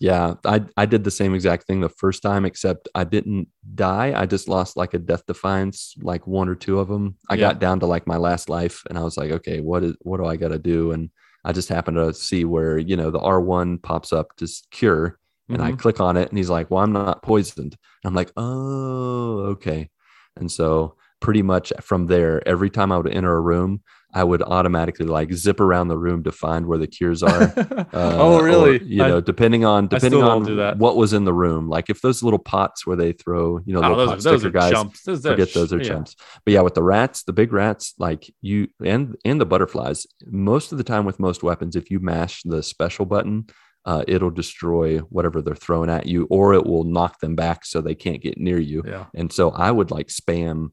Yeah, 0.00 0.34
I 0.44 0.62
I 0.76 0.86
did 0.86 1.02
the 1.04 1.10
same 1.10 1.34
exact 1.34 1.66
thing 1.66 1.80
the 1.80 1.88
first 1.88 2.22
time, 2.22 2.44
except 2.44 2.88
I 2.94 3.04
didn't 3.04 3.48
die. 3.74 4.14
I 4.16 4.26
just 4.26 4.48
lost 4.48 4.76
like 4.76 4.94
a 4.94 4.98
death 4.98 5.26
defiance, 5.26 5.94
like 6.00 6.26
one 6.26 6.48
or 6.48 6.54
two 6.54 6.78
of 6.78 6.88
them. 6.88 7.16
I 7.28 7.34
Yeah. 7.34 7.48
got 7.48 7.58
down 7.58 7.80
to 7.80 7.86
like 7.86 8.06
my 8.06 8.16
last 8.16 8.48
life, 8.48 8.82
and 8.88 8.96
I 8.98 9.02
was 9.02 9.16
like, 9.16 9.30
okay, 9.32 9.60
what 9.60 9.82
is 9.84 9.94
what 10.02 10.18
do 10.18 10.24
I 10.26 10.36
got 10.36 10.48
to 10.48 10.58
do? 10.58 10.92
And 10.92 11.10
I 11.48 11.52
just 11.52 11.70
happen 11.70 11.94
to 11.94 12.12
see 12.12 12.44
where 12.44 12.76
you 12.78 12.94
know 12.94 13.10
the 13.10 13.18
R 13.20 13.40
one 13.40 13.78
pops 13.78 14.12
up 14.12 14.36
to 14.36 14.46
cure, 14.70 15.18
and 15.48 15.62
I 15.62 15.72
Mhm. 15.72 15.78
click 15.78 15.98
on 15.98 16.16
it, 16.18 16.28
and 16.28 16.36
he's 16.36 16.50
like, 16.50 16.70
well, 16.70 16.84
I'm 16.84 16.92
not 16.92 17.22
poisoned. 17.22 17.74
And 18.04 18.10
I'm 18.10 18.14
like, 18.14 18.30
oh, 18.36 19.38
okay. 19.54 19.88
And 20.36 20.52
so 20.52 20.96
pretty 21.20 21.42
much 21.42 21.72
from 21.80 22.06
there, 22.06 22.46
every 22.46 22.70
time 22.70 22.92
I 22.92 22.98
would 22.98 23.12
enter 23.12 23.34
a 23.34 23.40
room, 23.40 23.82
I 24.14 24.24
would 24.24 24.40
automatically 24.42 25.04
like 25.04 25.32
zip 25.34 25.60
around 25.60 25.88
the 25.88 25.98
room 25.98 26.24
to 26.24 26.32
find 26.32 26.66
where 26.66 26.78
the 26.78 26.86
cures 26.86 27.22
are. 27.22 27.52
Uh, 27.98 28.16
oh, 28.18 28.40
really? 28.40 28.78
or, 28.78 28.82
you 28.82 29.02
I- 29.02 29.08
know, 29.08 29.20
depending 29.20 29.64
on 29.64 29.86
depending 29.88 30.22
on 30.22 30.38
don't 30.40 30.46
do 30.46 30.56
that. 30.56 30.78
what 30.78 30.96
was 30.96 31.12
in 31.12 31.24
the 31.24 31.32
room. 31.32 31.68
Like 31.68 31.90
if 31.90 32.00
those 32.00 32.22
little 32.22 32.38
pots 32.38 32.86
where 32.86 32.96
they 32.96 33.12
throw, 33.12 33.60
you 33.64 33.72
know, 33.72 33.82
oh, 33.82 33.96
those, 34.06 34.24
those 34.24 34.44
are 34.44 34.50
guys. 34.50 34.72
chumps. 34.72 35.02
Those 35.02 35.22
Forget 35.22 35.52
those 35.54 35.72
are 35.72 35.78
yeah. 35.78 35.88
chumps. 35.88 36.16
But 36.44 36.54
yeah, 36.54 36.60
with 36.60 36.74
the 36.74 36.82
rats, 36.82 37.22
the 37.22 37.32
big 37.32 37.52
rats, 37.52 37.94
like 37.98 38.30
you 38.40 38.68
and 38.84 39.16
and 39.24 39.40
the 39.40 39.46
butterflies, 39.46 40.06
most 40.26 40.72
of 40.72 40.78
the 40.78 40.84
time 40.84 41.04
with 41.04 41.18
most 41.18 41.42
weapons, 41.42 41.76
if 41.76 41.90
you 41.90 41.98
mash 41.98 42.42
the 42.44 42.62
special 42.62 43.06
button, 43.06 43.46
uh, 43.84 44.04
it'll 44.06 44.30
destroy 44.30 44.98
whatever 44.98 45.40
they're 45.40 45.54
throwing 45.54 45.88
at 45.90 46.06
you, 46.06 46.26
or 46.30 46.52
it 46.54 46.66
will 46.66 46.84
knock 46.84 47.20
them 47.20 47.34
back 47.34 47.64
so 47.64 47.80
they 47.80 47.94
can't 47.94 48.22
get 48.22 48.38
near 48.38 48.58
you. 48.58 48.82
Yeah. 48.86 49.06
And 49.14 49.32
so 49.32 49.50
I 49.50 49.70
would 49.70 49.90
like 49.90 50.08
spam 50.08 50.70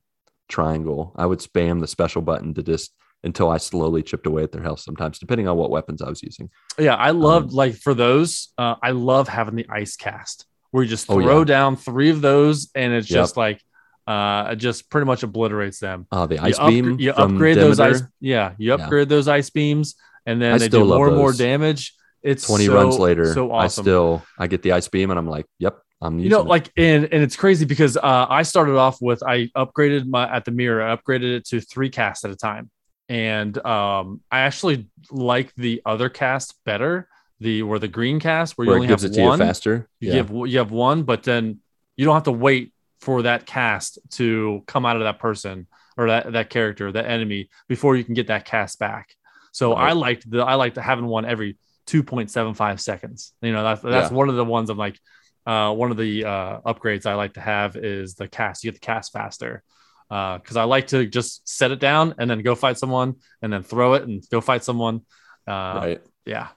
triangle. 0.50 1.14
I 1.16 1.26
would 1.26 1.40
spam 1.40 1.80
the 1.82 1.88
special 1.88 2.22
button 2.22 2.54
to 2.56 2.64
just 2.64 2.94
until 3.24 3.50
I 3.50 3.58
slowly 3.58 4.04
chipped 4.04 4.28
away 4.28 4.44
at 4.44 4.52
their 4.52 4.62
health 4.62 4.80
sometimes, 4.82 5.18
depending 5.18 5.48
on 5.48 5.58
what 5.58 5.72
weapons 5.72 6.02
I 6.02 6.10
was 6.10 6.22
using. 6.22 6.50
Yeah, 6.78 6.96
I 6.96 7.10
loved 7.12 7.50
Um, 7.52 7.56
like 7.56 7.76
for 7.76 7.94
those, 7.96 8.50
uh, 8.58 8.76
I 8.84 8.92
love 8.92 9.28
having 9.28 9.56
the 9.56 9.66
ice 9.70 9.96
cast 9.96 10.46
where 10.72 10.84
you 10.84 10.90
just 10.90 11.10
Oh, 11.10 11.20
throw 11.22 11.40
yeah. 11.40 11.46
down 11.46 11.76
three 11.76 12.10
of 12.12 12.22
those 12.22 12.70
and 12.76 12.94
it's 12.94 13.10
Yep. 13.10 13.18
just 13.18 13.38
like 13.38 13.62
uh 14.08 14.50
it 14.52 14.58
just 14.58 14.92
pretty 14.92 15.06
much 15.06 15.24
obliterates 15.24 15.80
them. 15.80 16.06
Uh, 16.12 16.28
the 16.28 16.38
ice 16.38 16.60
upgr- 16.60 16.70
beam. 16.70 17.00
you 17.00 17.12
from 17.14 17.34
upgrade 17.34 17.58
those 17.58 17.80
ice 17.80 17.98
Demeter, 18.02 18.12
yeah, 18.20 18.54
you 18.60 18.68
Yeah. 18.68 18.76
upgrade 18.84 19.10
those 19.10 19.28
ice 19.28 19.50
beams 19.50 19.96
and 20.28 20.40
then 20.40 20.54
I 20.54 20.58
they 20.60 20.68
still 20.68 20.82
do 20.88 20.94
more 20.94 21.08
and 21.08 21.18
more 21.18 21.34
damage. 21.34 21.96
It's 22.22 22.46
20 22.46 22.68
so- 22.68 22.74
runs 22.76 23.00
later, 23.00 23.34
So 23.34 23.52
awesome. 23.52 23.82
I 23.82 23.84
still 23.84 24.24
I 24.38 24.46
get 24.46 24.62
the 24.62 24.74
ice 24.74 24.88
beam 24.88 25.10
and 25.10 25.18
I'm 25.18 25.28
like, 25.28 25.48
yep, 25.58 25.80
I'm 26.02 26.20
you 26.20 26.30
know 26.30 26.42
it. 26.42 26.48
like 26.48 26.72
and 26.78 27.06
and 27.06 27.24
it's 27.24 27.36
crazy 27.36 27.66
because 27.66 27.96
uh 27.98 28.26
i 28.30 28.44
started 28.44 28.76
off 28.76 29.02
with 29.02 29.24
i 29.24 29.48
upgraded 29.56 30.06
my 30.08 30.30
at 30.30 30.44
the 30.46 30.52
mirror 30.52 30.84
i 30.84 30.96
upgraded 30.96 31.38
it 31.38 31.46
to 31.48 31.62
three 31.62 31.90
casts 31.90 32.26
at 32.26 32.32
a 32.32 32.36
time 32.36 32.70
and 33.08 33.58
um 33.66 34.22
i 34.30 34.40
actually 34.42 34.88
like 35.10 35.54
the 35.56 35.82
other 35.86 36.10
cast 36.10 36.56
better 36.66 37.08
the 37.40 37.62
or 37.62 37.80
the 37.80 37.88
green 37.88 38.20
cast 38.20 38.58
where 38.58 38.68
you 38.68 38.74
only 38.74 38.86
it 38.88 38.90
gives 38.90 39.04
have 39.04 39.12
it 39.12 39.16
to 39.16 39.22
one 39.22 39.40
you 39.40 39.46
faster. 39.46 39.88
you 40.00 40.10
yeah. 40.10 40.16
give 40.22 40.32
you 40.32 40.58
have 40.58 40.72
one 40.72 41.04
but 41.04 41.24
then 41.24 41.60
you 41.96 42.04
don't 42.06 42.14
have 42.16 42.24
to 42.24 42.32
wait 42.32 42.74
for 43.00 43.22
that 43.22 43.46
cast 43.46 43.98
to 44.12 44.64
come 44.68 44.86
out 44.86 44.96
of 44.98 45.04
that 45.04 45.18
person 45.20 45.66
or 45.98 46.08
that 46.08 46.34
that 46.34 46.50
character 46.50 46.92
that 46.92 47.06
enemy 47.06 47.50
before 47.70 47.96
you 47.96 48.04
can 48.04 48.14
get 48.16 48.28
that 48.28 48.44
cast 48.46 48.80
back 48.80 49.16
so 49.54 49.72
Right. 49.74 49.90
i 49.90 49.92
liked 49.94 50.30
the 50.30 50.40
i 50.44 50.56
liked 50.56 50.76
having 50.76 51.06
one 51.06 51.24
every 51.26 51.58
2.75 51.88 52.80
seconds 52.80 53.34
you 53.42 53.52
know 53.54 53.64
that's 53.64 53.82
that's 53.82 54.12
Yeah. 54.12 54.18
one 54.18 54.28
of 54.30 54.36
the 54.36 54.44
ones 54.46 54.70
i'm 54.70 54.78
like 54.78 55.00
uh 55.46 55.72
one 55.74 55.92
of 55.92 55.98
the 55.98 56.26
uh 56.26 56.60
upgrades 56.62 57.06
i 57.06 57.14
like 57.16 57.34
to 57.34 57.42
have 57.42 57.76
is 57.76 58.16
the 58.16 58.28
cast 58.28 58.64
you 58.64 58.72
get 58.72 58.80
the 58.82 58.86
cast 58.86 59.12
faster 59.14 59.64
because 60.10 60.56
I 60.56 60.64
like 60.64 60.88
to 60.88 61.06
just 61.06 61.48
set 61.48 61.72
it 61.72 61.80
down 61.80 62.16
and 62.18 62.30
then 62.30 62.42
go 62.44 62.56
fight 62.56 62.78
someone 62.78 63.16
and 63.42 63.52
then 63.52 63.64
throw 63.64 63.94
it 63.94 64.04
and 64.04 64.24
go 64.30 64.42
fight 64.42 64.64
someone. 64.64 65.02
Uh, 65.48 65.82
right. 65.82 66.02
Yeah, 66.26 66.48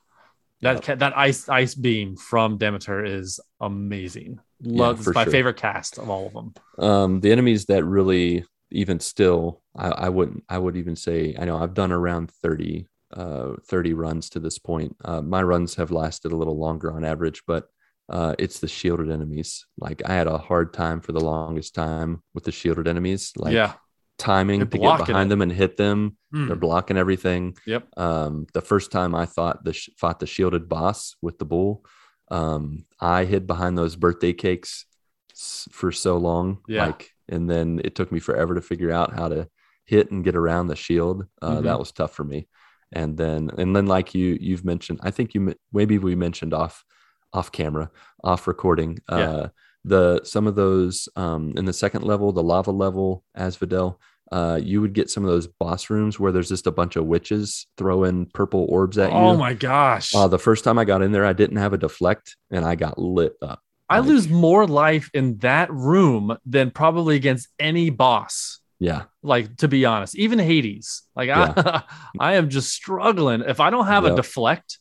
that 0.62 0.86
Yep. 0.86 0.98
that 0.98 1.16
ice 1.16 1.48
ice 1.48 1.74
beam 1.74 2.16
from 2.16 2.58
Demeter 2.58 3.04
is 3.04 3.40
amazing. 3.60 4.40
Love 4.62 4.98
it's 4.98 5.14
my 5.14 5.24
sure. 5.24 5.32
favorite 5.32 5.56
cast 5.56 5.98
of 5.98 6.10
all 6.10 6.26
of 6.26 6.32
them. 6.32 6.54
Um, 6.78 7.20
the 7.20 7.30
enemies 7.30 7.66
that 7.66 7.84
really, 7.84 8.44
even 8.70 8.98
still, 8.98 9.62
I, 9.76 9.88
I 9.88 10.08
wouldn't, 10.08 10.44
I 10.48 10.58
would 10.58 10.76
even 10.76 10.96
say, 10.96 11.36
I 11.38 11.44
know 11.44 11.58
I've 11.58 11.74
done 11.74 11.92
around 11.92 12.30
30, 12.30 12.86
uh, 13.12 13.52
30 13.66 13.94
runs 13.94 14.28
to 14.30 14.40
this 14.40 14.58
point. 14.58 14.96
Uh, 15.04 15.20
my 15.22 15.42
runs 15.42 15.76
have 15.76 15.90
lasted 15.92 16.32
a 16.32 16.36
little 16.36 16.58
longer 16.58 16.92
on 16.92 17.04
average, 17.04 17.42
but 17.46 17.68
uh, 18.08 18.34
it's 18.38 18.58
the 18.60 18.68
shielded 18.68 19.10
enemies. 19.10 19.66
Like 19.78 20.02
I 20.04 20.14
had 20.14 20.26
a 20.26 20.38
hard 20.38 20.72
time 20.72 21.00
for 21.00 21.12
the 21.12 21.20
longest 21.20 21.74
time 21.74 22.22
with 22.34 22.44
the 22.44 22.52
shielded 22.52 22.88
enemies. 22.88 23.32
Like 23.36 23.52
yeah, 23.54 23.74
timing 24.18 24.60
They're 24.60 24.66
to 24.68 24.78
get 24.78 25.06
behind 25.06 25.28
it. 25.28 25.30
them 25.30 25.42
and 25.42 25.52
hit 25.52 25.76
them. 25.76 26.16
Mm. 26.34 26.46
They're 26.48 26.56
blocking 26.56 26.96
everything. 26.96 27.56
Yep. 27.66 27.88
Um, 27.98 28.46
the 28.54 28.60
first 28.62 28.90
time 28.92 29.14
I 29.14 29.26
thought 29.26 29.64
the 29.64 29.72
sh- 29.72 29.90
fought 29.96 30.20
the 30.20 30.26
shielded 30.26 30.68
boss 30.68 31.16
with 31.22 31.38
the 31.38 31.44
bull, 31.44 31.84
um, 32.30 32.84
I 33.00 33.24
hid 33.24 33.46
behind 33.46 33.76
those 33.78 33.96
birthday 33.96 34.32
cakes 34.32 34.86
s- 35.32 35.68
for 35.70 35.92
so 35.92 36.16
long. 36.16 36.58
Yeah. 36.68 36.86
Like, 36.86 37.10
and 37.28 37.48
then 37.48 37.80
it 37.84 37.94
took 37.94 38.10
me 38.10 38.20
forever 38.20 38.54
to 38.54 38.60
figure 38.62 38.90
out 38.90 39.14
how 39.14 39.28
to 39.28 39.48
hit 39.84 40.10
and 40.10 40.24
get 40.24 40.34
around 40.36 40.66
the 40.66 40.76
shield. 40.76 41.26
Uh, 41.40 41.56
Mhm. 41.58 41.62
That 41.64 41.78
was 41.78 41.92
tough 41.92 42.14
for 42.14 42.24
me. 42.24 42.48
And 42.92 43.16
then, 43.18 43.50
and 43.58 43.76
then, 43.76 43.86
like 43.86 44.14
you, 44.14 44.36
you've 44.40 44.64
mentioned, 44.64 45.00
I 45.02 45.10
think 45.10 45.34
you 45.34 45.54
maybe 45.72 45.98
we 45.98 46.14
mentioned 46.14 46.54
off, 46.54 46.84
off 47.32 47.52
camera, 47.52 47.90
off 48.24 48.46
recording. 48.46 48.98
Uh, 49.08 49.48
The 49.84 50.20
some 50.24 50.46
of 50.46 50.54
those 50.56 51.08
um, 51.16 51.54
in 51.56 51.64
the 51.64 51.72
second 51.72 52.02
level, 52.04 52.32
the 52.32 52.42
lava 52.42 52.72
level, 52.72 53.24
Asphodel, 53.36 54.00
uh, 54.32 54.58
you 54.62 54.80
would 54.82 54.92
get 54.92 55.08
some 55.08 55.24
of 55.24 55.30
those 55.30 55.46
boss 55.46 55.88
rooms 55.88 56.18
where 56.20 56.32
there's 56.32 56.48
just 56.48 56.66
a 56.66 56.70
bunch 56.72 56.96
of 56.96 57.06
witches 57.06 57.66
throwing 57.78 58.26
purple 58.26 58.66
orbs 58.68 58.98
at 58.98 59.10
you. 59.10 59.16
Oh 59.16 59.36
my 59.36 59.54
gosh, 59.54 60.14
Uh, 60.14 60.28
the 60.28 60.38
first 60.38 60.64
time 60.64 60.78
I 60.78 60.84
got 60.84 61.00
in 61.00 61.12
there, 61.12 61.24
I 61.24 61.32
didn't 61.32 61.56
have 61.58 61.72
a 61.72 61.78
deflect, 61.78 62.36
and 62.50 62.64
I 62.64 62.74
got 62.74 62.98
lit 62.98 63.34
up. 63.40 63.60
I 63.88 64.00
like- 64.00 64.08
lose 64.08 64.28
more 64.28 64.66
life 64.66 65.10
in 65.14 65.38
that 65.38 65.72
room 65.72 66.36
than 66.44 66.70
probably 66.70 67.16
against 67.16 67.48
any 67.58 67.88
boss. 67.88 68.60
Yeah, 68.80 69.04
Like 69.22 69.56
to 69.58 69.68
be 69.68 69.84
honest, 69.86 70.16
even 70.16 70.38
Hades. 70.38 71.02
Like 71.16 71.30
I, 71.30 71.82
I 72.20 72.34
am 72.34 72.48
just 72.50 72.70
struggling. 72.70 73.40
If 73.46 73.60
I 73.60 73.70
don't 73.70 73.86
have 73.86 74.04
a 74.04 74.14
deflect 74.16 74.78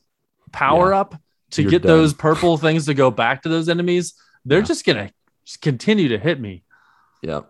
power 0.52 0.93
up 0.93 1.16
to 1.52 1.64
You're 1.64 1.72
get 1.72 1.82
done. 1.82 1.88
those 1.88 2.14
purple 2.14 2.58
things 2.58 2.86
to 2.86 2.93
go 2.93 3.12
back 3.12 3.43
to 3.43 3.50
those 3.50 3.70
enemies, 3.70 4.14
they're 4.45 4.60
Yeah. 4.60 4.68
just 4.68 4.86
gonna 4.86 5.12
just 5.45 5.62
continue 5.62 6.10
to 6.10 6.18
hit 6.18 6.39
me. 6.39 6.64
yeah. 7.22 7.41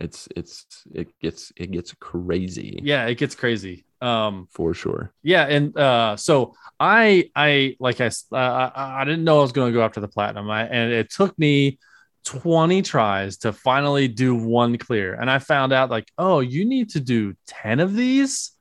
It's 0.00 0.28
it's 0.36 0.66
it 0.94 1.08
gets 1.20 1.52
it 1.56 1.70
gets 1.72 1.92
crazy 1.94 2.80
Yeah, 2.84 3.06
it 3.06 3.16
gets 3.16 3.34
crazy. 3.34 3.84
Um, 4.00 4.48
for 4.50 4.74
sure. 4.74 5.12
yeah, 5.24 5.44
and 5.44 5.76
uh, 5.76 6.16
so 6.16 6.54
I 6.78 7.30
I 7.34 7.76
like 7.80 8.00
I 8.00 8.06
uh, 8.06 8.70
I, 8.74 9.04
didn't 9.04 9.24
know 9.24 9.38
I 9.38 9.42
was 9.42 9.52
going 9.52 9.72
to 9.72 9.76
go 9.76 9.84
after 9.84 10.00
the 10.00 10.08
platinum, 10.08 10.48
I, 10.50 10.66
and 10.66 10.92
it 10.92 11.10
took 11.10 11.36
me 11.38 11.78
20 12.24 12.82
tries 12.82 13.38
to 13.38 13.52
finally 13.52 14.06
do 14.06 14.36
one 14.36 14.78
clear, 14.78 15.14
and 15.14 15.28
I 15.28 15.40
found 15.40 15.72
out 15.72 15.90
like, 15.90 16.08
oh, 16.16 16.38
you 16.40 16.64
need 16.64 16.90
to 16.90 17.00
do 17.00 17.34
10 17.48 17.80
of 17.80 17.94
these 17.94 18.52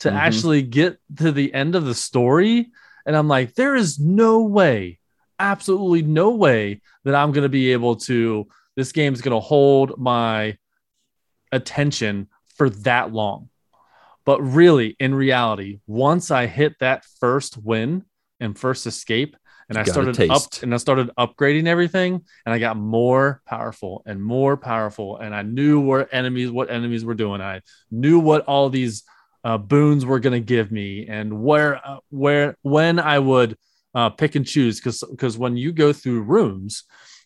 to 0.00 0.10
Mhm. 0.10 0.14
actually 0.14 0.62
get 0.62 0.98
to 1.18 1.30
the 1.32 1.52
end 1.52 1.74
of 1.74 1.84
the 1.84 1.94
story, 1.94 2.70
and 3.06 3.16
I'm 3.16 3.28
like, 3.28 3.54
there 3.54 3.76
is 3.76 3.98
no 3.98 4.40
way, 4.40 4.98
absolutely 5.38 6.02
no 6.02 6.30
way 6.30 6.82
that 7.04 7.14
I'm 7.14 7.32
going 7.32 7.44
to 7.44 7.48
be 7.48 7.72
able 7.72 7.96
to. 7.96 8.48
This 8.74 8.92
game's 8.92 9.22
going 9.22 9.34
to 9.34 9.40
hold 9.40 9.98
my 9.98 10.58
attention 11.52 12.28
for 12.56 12.68
that 12.70 13.12
long. 13.12 13.48
But 14.24 14.42
really, 14.42 14.96
in 14.98 15.14
reality, 15.14 15.78
once 15.86 16.32
I 16.32 16.46
hit 16.46 16.74
that 16.80 17.04
first 17.20 17.56
win 17.56 18.04
and 18.40 18.58
first 18.58 18.86
escape, 18.86 19.36
and 19.68 19.78
I 19.78 19.84
started 19.84 20.30
up 20.30 20.42
and 20.62 20.72
I 20.72 20.76
started 20.76 21.10
upgrading 21.18 21.66
everything, 21.66 22.24
and 22.44 22.54
I 22.54 22.58
got 22.58 22.76
more 22.76 23.40
powerful 23.46 24.02
and 24.06 24.22
more 24.22 24.56
powerful, 24.56 25.18
and 25.18 25.34
I 25.34 25.42
knew 25.42 25.80
where 25.80 26.12
enemies, 26.14 26.50
what 26.50 26.70
enemies 26.70 27.04
were 27.04 27.14
doing. 27.14 27.40
I 27.40 27.62
knew 27.90 28.20
what 28.20 28.44
all 28.44 28.68
these 28.68 29.04
uh, 29.46 29.58
boons 29.58 30.02
were 30.04 30.20
going 30.20 30.38
to 30.40 30.46
give 30.54 30.68
me, 30.80 31.06
and 31.08 31.28
where, 31.48 31.72
uh, 31.86 31.98
where, 32.10 32.56
when 32.62 32.98
I 32.98 33.18
would 33.30 33.50
uh, 33.94 34.10
pick 34.10 34.34
and 34.34 34.46
choose, 34.46 34.74
because 34.80 34.98
because 35.14 35.34
when 35.38 35.56
you 35.56 35.70
go 35.72 35.92
through 35.92 36.22
rooms, 36.22 36.84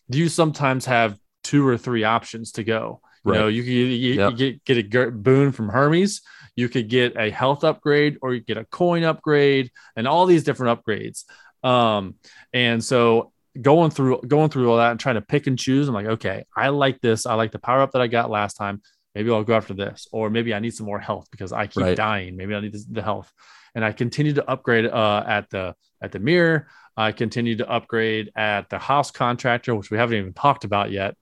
do 0.09 0.17
you 0.19 0.29
sometimes 0.29 0.85
have 0.85 1.17
two 1.43 1.67
or 1.67 1.77
three 1.77 2.03
options 2.03 2.51
to 2.53 2.63
go. 2.63 3.01
You 3.25 3.31
Right. 3.31 3.39
know, 3.39 3.47
you 3.47 3.63
could 3.63 3.71
you, 3.71 3.85
you 3.85 4.13
Yep. 4.15 4.35
get 4.35 4.65
get 4.65 4.95
a 4.95 5.11
boon 5.11 5.51
from 5.51 5.69
Hermes. 5.69 6.21
You 6.55 6.69
could 6.69 6.89
get 6.89 7.15
a 7.17 7.29
health 7.29 7.63
upgrade, 7.63 8.17
or 8.21 8.33
you 8.33 8.41
get 8.41 8.57
a 8.57 8.65
coin 8.65 9.03
upgrade, 9.03 9.71
and 9.95 10.07
all 10.07 10.25
these 10.25 10.43
different 10.43 10.71
upgrades. 10.73 11.25
Um, 11.63 12.15
and 12.53 12.83
so 12.83 13.31
going 13.61 13.91
through 13.91 14.21
going 14.27 14.49
through 14.49 14.71
all 14.71 14.77
that 14.77 14.91
and 14.91 14.99
trying 14.99 15.15
to 15.15 15.21
pick 15.21 15.47
and 15.47 15.57
choose, 15.57 15.87
I'm 15.87 15.93
like, 15.93 16.13
okay, 16.17 16.45
I 16.55 16.69
like 16.69 16.99
this. 17.01 17.25
I 17.25 17.35
like 17.35 17.51
the 17.51 17.59
power 17.59 17.81
up 17.81 17.91
that 17.91 18.01
I 18.01 18.07
got 18.07 18.31
last 18.31 18.55
time. 18.55 18.81
Maybe 19.15 19.29
I'll 19.31 19.43
go 19.43 19.55
after 19.55 19.73
this, 19.73 20.07
or 20.11 20.29
maybe 20.29 20.53
I 20.53 20.59
need 20.59 20.73
some 20.73 20.85
more 20.85 20.99
health 20.99 21.27
because 21.31 21.51
I 21.51 21.67
keep 21.67 21.83
Right. 21.83 21.97
dying. 21.97 22.37
Maybe 22.37 22.55
I 22.55 22.59
need 22.61 22.73
this, 22.73 22.85
the 22.85 23.01
health, 23.01 23.31
and 23.75 23.83
I 23.83 23.91
continue 23.91 24.33
to 24.33 24.49
upgrade 24.49 24.85
uh, 24.85 25.23
at 25.27 25.49
the 25.49 25.75
at 26.01 26.11
the 26.11 26.19
mirror. 26.19 26.67
I 26.97 27.11
continue 27.11 27.55
to 27.57 27.69
upgrade 27.69 28.31
at 28.35 28.69
the 28.69 28.77
house 28.79 29.11
contractor, 29.11 29.75
which 29.75 29.91
we 29.91 29.97
haven't 29.97 30.17
even 30.17 30.33
talked 30.33 30.63
about 30.63 30.91
yet 30.91 31.15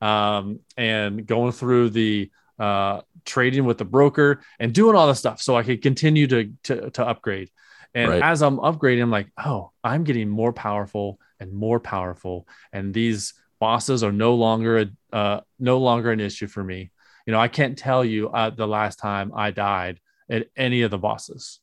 um, 0.00 0.60
and 0.76 1.26
going 1.26 1.52
through 1.52 1.90
the 1.90 2.30
uh, 2.58 3.00
trading 3.24 3.64
with 3.64 3.78
the 3.78 3.84
broker 3.84 4.42
and 4.58 4.72
doing 4.72 4.96
all 4.96 5.06
this 5.06 5.18
stuff 5.18 5.40
so 5.40 5.56
I 5.56 5.62
could 5.62 5.82
continue 5.82 6.26
to 6.28 6.52
to, 6.64 6.90
to 6.90 7.06
upgrade. 7.06 7.50
And 7.94 8.10
Right. 8.10 8.22
as 8.22 8.40
I'm 8.42 8.58
upgrading, 8.58 9.02
I'm 9.02 9.10
like, 9.10 9.30
oh, 9.44 9.70
I'm 9.84 10.04
getting 10.04 10.28
more 10.28 10.52
powerful 10.52 11.18
and 11.40 11.52
more 11.52 11.80
powerful, 11.80 12.46
and 12.72 12.94
these 12.94 13.34
bosses 13.60 14.02
are 14.02 14.12
no 14.12 14.34
longer 14.34 14.78
a 14.78 15.16
uh, 15.16 15.40
no 15.58 15.78
longer 15.78 16.10
an 16.10 16.20
issue 16.20 16.46
for 16.46 16.62
me. 16.62 16.90
You 17.26 17.32
know, 17.32 17.40
I 17.40 17.48
can't 17.48 17.76
tell 17.78 18.04
you 18.04 18.28
uh, 18.30 18.50
the 18.50 18.66
last 18.66 18.98
time 18.98 19.32
I 19.34 19.50
died 19.50 20.00
at 20.30 20.46
any 20.56 20.82
of 20.82 20.90
the 20.90 20.98
bosses 20.98 21.60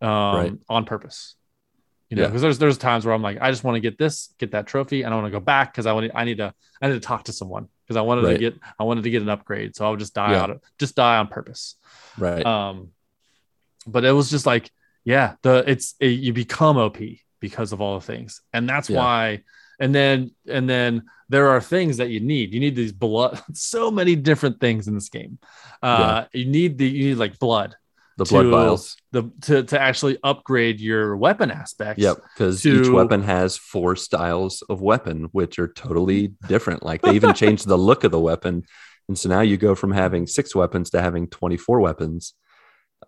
um, 0.00 0.08
Right. 0.10 0.52
on 0.68 0.84
purpose. 0.84 1.34
You 2.08 2.16
know, 2.16 2.22
Yeah. 2.22 2.28
because 2.28 2.42
there's 2.42 2.58
there's 2.58 2.78
times 2.78 3.04
where 3.06 3.14
I'm 3.14 3.22
like, 3.22 3.38
I 3.40 3.50
just 3.50 3.62
want 3.64 3.76
to 3.76 3.80
get 3.80 3.96
this, 3.98 4.34
get 4.38 4.50
that 4.52 4.66
trophy, 4.66 5.02
and 5.02 5.14
I 5.14 5.16
want 5.16 5.26
to 5.28 5.30
go 5.30 5.40
back 5.40 5.72
because 5.72 5.86
I 5.86 5.92
want 5.92 6.10
I 6.14 6.24
need 6.24 6.38
to 6.38 6.52
I 6.82 6.88
need 6.88 6.94
to 6.94 7.00
talk 7.00 7.24
to 7.24 7.32
someone 7.32 7.68
because 7.86 7.96
I 7.96 8.00
wanted 8.00 8.22
to 8.22 8.38
get 8.38 8.54
I 8.78 8.84
wanted 8.84 9.04
to 9.04 9.10
get 9.10 9.22
an 9.22 9.28
upgrade, 9.28 9.76
so 9.76 9.86
I 9.86 9.90
would 9.90 10.00
just 10.00 10.14
die 10.14 10.32
Yeah. 10.32 10.42
out 10.42 10.50
of 10.50 10.60
just 10.78 10.96
die 10.96 11.18
on 11.18 11.28
purpose. 11.28 11.76
Right. 12.18 12.44
Um, 12.44 12.88
but 13.86 14.04
it 14.04 14.10
was 14.12 14.28
just 14.30 14.44
like, 14.46 14.70
yeah, 15.04 15.36
the 15.42 15.62
it's 15.66 15.94
it, 16.00 16.06
you 16.08 16.32
become 16.32 16.76
OP 16.78 16.98
because 17.38 17.72
of 17.72 17.80
all 17.80 17.94
the 18.00 18.04
things, 18.04 18.42
and 18.52 18.68
that's 18.68 18.90
Yeah. 18.90 18.98
why. 18.98 19.42
And 19.80 19.94
then 19.94 20.32
and 20.46 20.68
then 20.68 21.04
there 21.28 21.48
are 21.48 21.60
things 21.60 21.96
that 21.96 22.10
you 22.10 22.20
need. 22.20 22.52
You 22.52 22.60
need 22.60 22.76
these 22.76 22.92
blood, 22.92 23.40
so 23.54 23.90
many 23.90 24.14
different 24.14 24.60
things 24.60 24.86
in 24.88 24.94
this 24.94 25.08
game. 25.08 25.38
Uh, 25.82 26.26
you 26.32 26.44
need 26.44 26.78
the 26.78 26.86
you 26.88 27.08
need 27.10 27.14
like 27.16 27.38
blood 27.38 27.76
the 28.18 28.24
blood 28.26 28.42
to- 28.42 28.50
vials. 28.50 28.96
the 29.12 29.30
to 29.42 29.62
to 29.62 29.80
actually 29.80 30.18
upgrade 30.22 30.78
your 30.80 31.16
weapon 31.16 31.50
aspects. 31.50 32.02
Yep, 32.02 32.18
because 32.34 32.66
each 32.66 32.88
weapon 32.90 33.22
has 33.22 33.56
four 33.56 33.96
styles 33.96 34.62
of 34.68 34.82
weapon, 34.82 35.28
which 35.32 35.58
are 35.58 35.68
totally 35.68 36.34
different. 36.48 36.82
Like 36.82 37.00
they 37.00 37.14
even 37.14 37.32
changed 37.32 37.66
the 37.66 37.78
look 37.78 38.04
of 38.04 38.10
the 38.12 38.20
weapon, 38.20 38.64
and 39.08 39.18
so 39.18 39.30
now 39.30 39.40
you 39.40 39.56
go 39.56 39.74
from 39.74 39.92
having 39.92 40.26
six 40.26 40.54
weapons 40.54 40.90
to 40.90 41.00
having 41.00 41.28
twenty-four 41.28 41.80
weapons. 41.80 42.34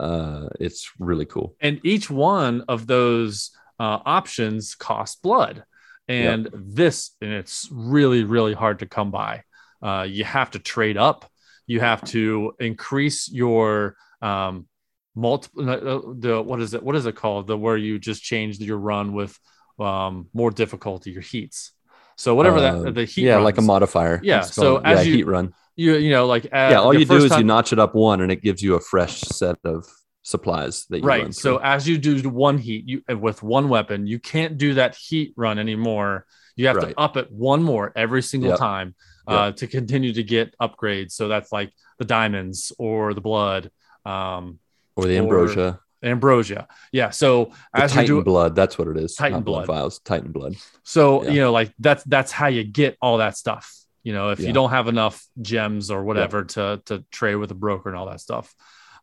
Uh, 0.01 0.49
it's 0.59 0.91
really 0.99 1.27
cool. 1.27 1.55
and 1.61 1.79
each 1.85 2.09
one 2.09 2.63
of 2.67 2.87
those 2.87 3.51
uh, 3.79 3.99
options 4.07 4.75
cost 4.75 5.21
blood 5.21 5.65
and 6.09 6.49
this 6.53 7.11
and 7.21 7.33
it's 7.33 7.69
really 7.73 8.25
really 8.25 8.55
hard 8.55 8.81
to 8.81 8.87
come 8.87 9.11
by. 9.11 9.43
Uh, 9.83 10.07
you 10.09 10.25
have 10.25 10.51
to 10.53 10.59
trade 10.59 10.97
up. 10.97 11.29
You 11.67 11.81
have 11.81 12.03
to 12.11 12.55
increase 12.61 13.31
your 13.31 13.97
um 14.21 14.67
multiple 15.15 15.65
the 15.65 16.43
what 16.43 16.61
is 16.61 16.75
it 16.75 16.83
what 16.83 16.97
is 16.97 17.07
it 17.07 17.17
called? 17.17 17.47
The 17.47 17.57
where 17.57 17.77
you 17.77 17.99
just 17.99 18.23
change 18.23 18.59
your 18.59 18.79
run 18.79 19.13
with 19.13 19.39
um 19.79 20.29
more 20.35 20.51
difficulty 20.51 21.11
your 21.11 21.23
heats. 21.23 21.73
So 22.17 22.35
whatever 22.35 22.59
Uh, 22.59 22.83
that 22.83 22.95
the 22.95 23.05
heat 23.05 23.23
yeah, 23.25 23.39
like 23.39 23.59
a 23.59 23.63
modifier. 23.63 24.21
Yeah, 24.23 24.43
so 24.43 24.79
as 24.79 25.01
yeah, 25.01 25.11
you- 25.11 25.17
heat 25.17 25.27
run. 25.27 25.55
you 25.77 25.95
you 25.97 26.11
know 26.11 26.27
like 26.27 26.45
uh, 26.47 26.69
yeah, 26.71 26.81
all 26.81 26.95
you 26.95 27.05
do 27.05 27.25
is 27.25 27.37
you 27.37 27.45
notch 27.45 27.73
it 27.73 27.79
up 27.79 27.95
one, 27.95 28.21
and 28.21 28.31
it 28.31 28.43
gives 28.43 28.63
you 28.63 28.75
a 28.75 28.81
fresh 28.81 29.21
set 29.21 29.57
of 29.65 29.87
supplies 30.23 30.87
that 30.87 30.99
you 31.01 31.05
right 31.05 31.35
so 31.35 31.57
as 31.59 31.89
you 31.89 31.99
do 31.99 32.29
one 32.29 32.57
heat 32.57 32.89
you 32.89 33.03
with 33.19 33.43
one 33.43 33.69
weapon 33.69 34.07
you 34.07 34.19
can't 34.19 34.57
do 34.57 34.75
that 34.75 34.95
heat 34.95 35.33
run 35.37 35.59
anymore 35.59 36.27
you 36.55 36.69
have 36.69 36.77
Right. 36.77 36.91
to 36.91 37.01
up 37.01 37.17
it 37.17 37.31
one 37.33 37.63
more 37.63 37.93
every 37.97 38.23
single 38.23 38.51
Yep. 38.51 38.59
time 38.59 38.95
uh, 39.27 39.53
to 39.53 39.67
continue 39.67 40.13
to 40.13 40.23
get 40.23 40.55
upgrades 40.61 41.13
so 41.13 41.27
that's 41.29 41.51
like 41.53 41.73
the 41.99 42.05
diamonds 42.05 42.73
or 42.79 43.15
the 43.15 43.21
blood 43.21 43.71
um 44.05 44.59
or 44.97 45.07
the 45.07 45.17
or 45.17 45.23
ambrosia, 45.23 45.81
ambrosia 46.05 46.69
yeah 46.93 47.11
so 47.11 47.47
the 47.75 47.83
as 47.83 47.97
you 47.97 48.07
do 48.07 48.23
blood. 48.23 48.55
That's 48.55 48.77
what 48.79 48.89
it 48.89 48.97
is. 48.97 49.15
Titan 49.15 49.43
blood 49.43 49.67
files. 49.67 50.01
Titan 50.01 50.31
blood. 50.33 50.55
so 50.85 51.23
Yeah. 51.25 51.31
you 51.31 51.41
know 51.41 51.53
like 51.53 51.73
that's 51.79 52.05
that's 52.05 52.31
how 52.33 52.47
you 52.49 52.63
get 52.65 52.97
all 53.01 53.19
that 53.19 53.37
stuff 53.37 53.67
You 54.05 54.13
know, 54.13 54.31
if 54.35 54.41
Yeah. 54.41 54.49
you 54.49 54.53
don't 54.53 54.71
have 54.71 54.89
enough 54.89 55.17
gems 55.41 55.89
or 55.95 56.03
whatever 56.05 56.43
to 56.55 56.65
to 56.87 57.05
trade 57.13 57.37
with 57.37 57.51
a 57.53 57.55
broker 57.65 57.89
and 57.91 57.97
all 57.99 58.07
that 58.11 58.21
stuff, 58.21 58.47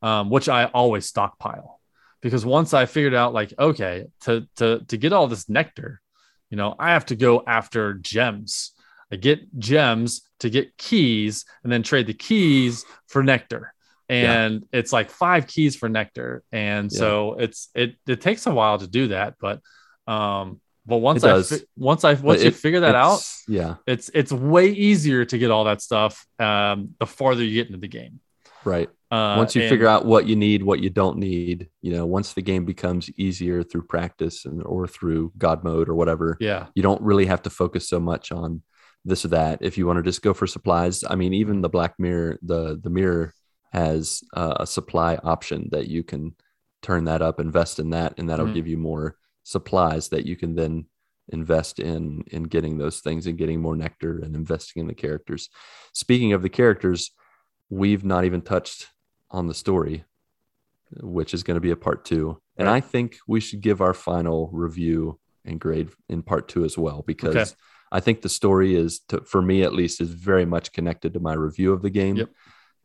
um, 0.02 0.30
which 0.30 0.50
I 0.50 0.66
always 0.66 1.06
stockpile 1.06 1.80
because 2.22 2.46
once 2.46 2.74
I 2.74 2.86
figured 2.86 3.14
out 3.14 3.34
like 3.34 3.54
okay 3.58 4.06
to 4.22 4.48
to 4.58 4.80
to 4.88 4.98
get 4.98 5.14
all 5.14 5.28
this 5.28 5.50
nectar, 5.50 6.02
you 6.50 6.58
know, 6.58 6.76
I 6.80 6.92
have 6.94 7.06
to 7.08 7.16
go 7.16 7.44
after 7.46 7.94
gems. 7.96 8.72
I 9.12 9.16
get 9.16 9.58
gems 9.58 10.22
to 10.40 10.50
get 10.50 10.78
keys 10.78 11.46
and 11.64 11.72
then 11.72 11.84
trade 11.84 12.08
the 12.08 12.14
keys 12.14 12.86
for 13.08 13.24
nectar. 13.24 13.74
And 14.08 14.66
it's 14.72 14.92
like 14.92 15.10
five 15.10 15.48
keys 15.48 15.76
for 15.76 15.88
nectar. 15.90 16.44
And 16.52 16.92
so 16.92 17.36
it's 17.40 17.70
it 17.76 17.96
it 18.08 18.22
takes 18.22 18.46
a 18.48 18.52
while 18.52 18.78
to 18.80 18.88
do 18.88 19.10
that, 19.10 19.36
but 19.40 19.62
um 20.08 20.62
but 20.86 20.98
once 20.98 21.24
I 21.24 21.42
fi- 21.44 21.66
once 21.78 22.04
I 22.04 22.14
once 22.16 22.44
you 22.44 22.50
figure 22.52 22.80
that 22.80 22.96
out, 22.96 23.24
yeah, 23.48 23.76
it's 23.86 24.10
it's 24.14 24.32
way 24.32 24.70
easier 24.70 25.26
to 25.26 25.38
get 25.38 25.52
all 25.52 25.66
that 25.66 25.82
stuff 25.82 26.26
um 26.40 26.96
the 27.00 27.06
farther 27.06 27.44
you 27.44 27.54
get 27.54 27.68
into 27.68 27.80
the 27.80 27.88
game. 27.88 28.20
right. 28.64 28.90
Uh, 29.12 29.36
once 29.38 29.56
you 29.56 29.62
and- 29.64 29.70
figure 29.70 29.88
out 29.88 30.06
what 30.06 30.28
you 30.28 30.36
need, 30.36 30.62
what 30.62 30.80
you 30.80 30.90
don't 30.90 31.18
need, 31.18 31.68
you 31.82 31.92
know, 31.92 32.06
once 32.06 32.34
the 32.34 32.42
game 32.42 32.64
becomes 32.64 33.10
easier 33.18 33.64
through 33.64 33.82
practice 33.82 34.46
and 34.46 34.62
or 34.64 34.88
through 34.88 35.32
God 35.38 35.64
mode 35.64 35.90
or 35.90 35.96
whatever, 35.96 36.38
yeah, 36.40 36.68
you 36.76 36.84
don't 36.84 37.02
really 37.02 37.26
have 37.26 37.42
to 37.44 37.50
focus 37.50 37.90
so 37.90 38.00
much 38.00 38.32
on 38.32 38.62
this 39.06 39.26
or 39.26 39.30
that. 39.30 39.60
If 39.62 39.78
you 39.78 39.88
want 39.88 39.98
to 39.98 40.04
just 40.04 40.22
go 40.22 40.34
for 40.34 40.46
supplies, 40.46 41.04
I 41.10 41.16
mean, 41.16 41.34
even 41.34 41.62
the 41.62 41.70
Black 41.70 41.96
Mirror, 41.98 42.38
the 42.44 42.80
the 42.82 42.90
mirror 42.92 43.34
has 43.74 44.22
uh, 44.36 44.58
a 44.60 44.68
supply 44.68 45.16
option 45.24 45.70
that 45.72 45.88
you 45.88 46.04
can 46.04 46.36
turn 46.82 47.06
that 47.06 47.22
up, 47.22 47.40
invest 47.40 47.80
in 47.80 47.90
that, 47.92 48.14
and 48.18 48.30
that'll 48.30 48.48
Mhm. 48.48 48.54
give 48.54 48.68
you 48.68 48.78
more 48.78 49.16
supplies 49.44 50.10
that 50.10 50.26
you 50.26 50.36
can 50.36 50.54
then 50.56 50.86
invest 51.32 51.80
in 51.80 52.24
in 52.28 52.44
getting 52.44 52.78
those 52.78 53.00
things 53.02 53.26
and 53.28 53.38
getting 53.40 53.60
more 53.62 53.76
nectar 53.76 54.20
and 54.20 54.36
investing 54.36 54.82
in 54.82 54.88
the 54.88 54.94
characters. 54.94 55.50
Speaking 55.94 56.34
of 56.34 56.42
the 56.44 56.50
characters, 56.50 57.12
we've 57.70 58.04
not 58.04 58.26
even 58.26 58.42
touched 58.42 58.88
on 59.32 59.48
the 59.48 59.54
story, 59.54 60.04
which 61.02 61.34
is 61.34 61.44
going 61.44 61.56
to 61.56 61.62
be 61.62 61.72
a 61.72 61.76
part 61.76 62.06
two. 62.06 62.40
And 62.58 62.68
Right. 62.68 62.76
I 62.78 62.82
think 62.82 63.18
we 63.28 63.40
should 63.40 63.62
give 63.62 63.82
our 63.82 63.94
final 63.94 64.50
review 64.52 65.20
and 65.46 65.60
grade 65.60 65.90
in 66.10 66.22
part 66.24 66.48
two 66.48 66.66
as 66.66 66.78
well, 66.78 67.04
because 67.06 67.36
Okay. 67.36 67.52
I 67.92 68.00
think 68.00 68.22
the 68.22 68.30
story 68.30 68.76
is, 68.76 69.00
to, 69.10 69.22
for 69.22 69.42
me 69.42 69.64
at 69.64 69.74
least, 69.74 70.02
is 70.02 70.10
very 70.12 70.46
much 70.46 70.72
connected 70.74 71.14
to 71.14 71.20
my 71.20 71.34
review 71.34 71.74
of 71.74 71.82
the 71.82 71.90
game. 71.90 72.18
Yep. 72.18 72.30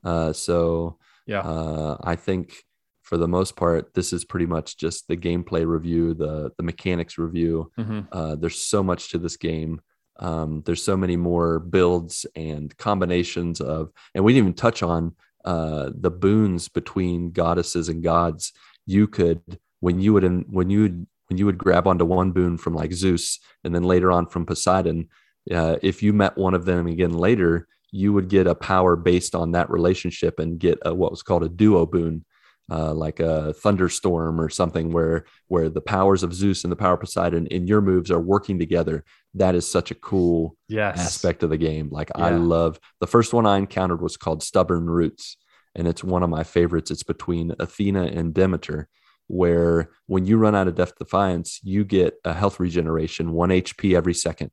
Uh, 0.03 0.33
so 0.33 0.99
yeah, 1.27 1.41
uh, 1.41 1.97
I 2.03 2.17
think 2.17 2.55
for 3.03 3.17
the 3.19 3.29
most 3.29 3.55
part, 3.57 3.93
this 3.95 4.13
is 4.15 4.25
pretty 4.25 4.47
much 4.47 4.77
just 4.79 5.09
the 5.09 5.17
gameplay 5.17 5.67
review, 5.67 6.15
the 6.15 6.53
the 6.57 6.63
mechanics 6.63 7.19
review. 7.19 7.71
Mhm. 7.79 8.07
Uh, 8.13 8.35
there's 8.37 8.59
so 8.59 8.83
much 8.83 9.11
to 9.11 9.19
this 9.19 9.37
game. 9.37 9.81
Um, 10.21 10.63
there's 10.65 10.83
so 10.85 10.97
many 10.97 11.17
more 11.17 11.59
builds 11.59 12.25
and 12.37 12.75
combinations 12.79 13.61
of, 13.61 13.91
and 14.15 14.25
we 14.25 14.33
didn't 14.33 14.45
even 14.47 14.55
touch 14.55 14.83
on 14.83 15.15
uh, 15.45 15.91
the 15.95 16.11
boons 16.11 16.69
between 16.69 17.31
goddesses 17.31 17.89
and 17.89 18.03
gods. 18.03 18.53
You 18.87 19.07
could 19.07 19.59
when 19.81 20.01
you 20.01 20.13
would 20.13 20.25
when 20.51 20.71
you 20.71 20.83
would 20.83 21.07
when 21.29 21.39
you 21.39 21.47
would 21.47 21.59
grab 21.59 21.87
onto 21.87 22.05
one 22.05 22.33
boon 22.33 22.59
from 22.59 22.75
like 22.75 22.93
Zeus 22.93 23.39
and 23.63 23.75
then 23.75 23.83
later 23.83 24.13
on 24.13 24.27
from 24.27 24.47
Poseidon. 24.47 25.09
Uh, 25.51 25.77
if 25.83 26.03
you 26.03 26.13
met 26.13 26.37
one 26.37 26.55
of 26.55 26.65
them 26.65 26.87
again 26.87 27.13
later, 27.13 27.69
you 27.91 28.13
would 28.13 28.29
get 28.29 28.47
a 28.47 28.55
power 28.55 28.97
based 28.97 29.35
on 29.35 29.53
that 29.53 29.71
relationship 29.71 30.39
and 30.39 30.59
get 30.59 30.79
a, 30.85 30.95
what 30.95 31.11
was 31.11 31.23
called 31.23 31.45
a 31.45 31.49
duo 31.49 31.87
boon 31.87 32.25
uh, 32.71 32.95
like 32.95 33.21
a 33.21 33.53
thunderstorm 33.55 34.41
or 34.41 34.49
something 34.49 34.91
where 34.93 35.25
where 35.49 35.69
the 35.69 35.81
powers 35.81 36.23
of 36.23 36.33
Zeus 36.35 36.65
and 36.65 36.73
the 36.73 36.77
power 36.77 36.95
of 36.95 37.01
Poseidon 37.01 37.47
in 37.49 37.67
your 37.67 37.81
moves 37.83 38.11
are 38.11 38.21
working 38.21 38.59
together. 38.59 39.05
That 39.35 39.55
is 39.55 39.71
such 39.71 39.91
a 39.91 39.95
cool 39.95 40.57
yes, 40.69 40.99
aspect 40.99 41.43
of 41.43 41.51
the 41.51 41.59
game. 41.59 41.89
Like 41.91 42.11
I 42.15 42.31
love 42.31 42.81
the 43.01 43.07
first 43.07 43.33
one 43.35 43.47
I 43.47 43.59
encountered 43.59 44.01
was 44.01 44.17
called 44.17 44.43
Stubborn 44.43 44.87
Roots, 44.87 45.37
and 45.75 45.87
it's 45.87 46.03
one 46.03 46.23
of 46.23 46.31
my 46.31 46.43
favorites. 46.45 46.91
It's 46.91 47.03
between 47.03 47.53
Athena 47.59 48.05
and 48.05 48.33
Demeter, 48.33 48.89
where 49.27 49.91
when 50.07 50.25
you 50.25 50.39
run 50.39 50.55
out 50.55 50.69
of 50.69 50.75
Death 50.75 50.97
Defiance, 50.99 51.61
you 51.63 51.85
get 51.85 52.15
a 52.25 52.33
health 52.33 52.59
regeneration, 52.61 53.33
one 53.33 53.51
HP 53.51 53.95
every 53.95 54.15
second. 54.15 54.51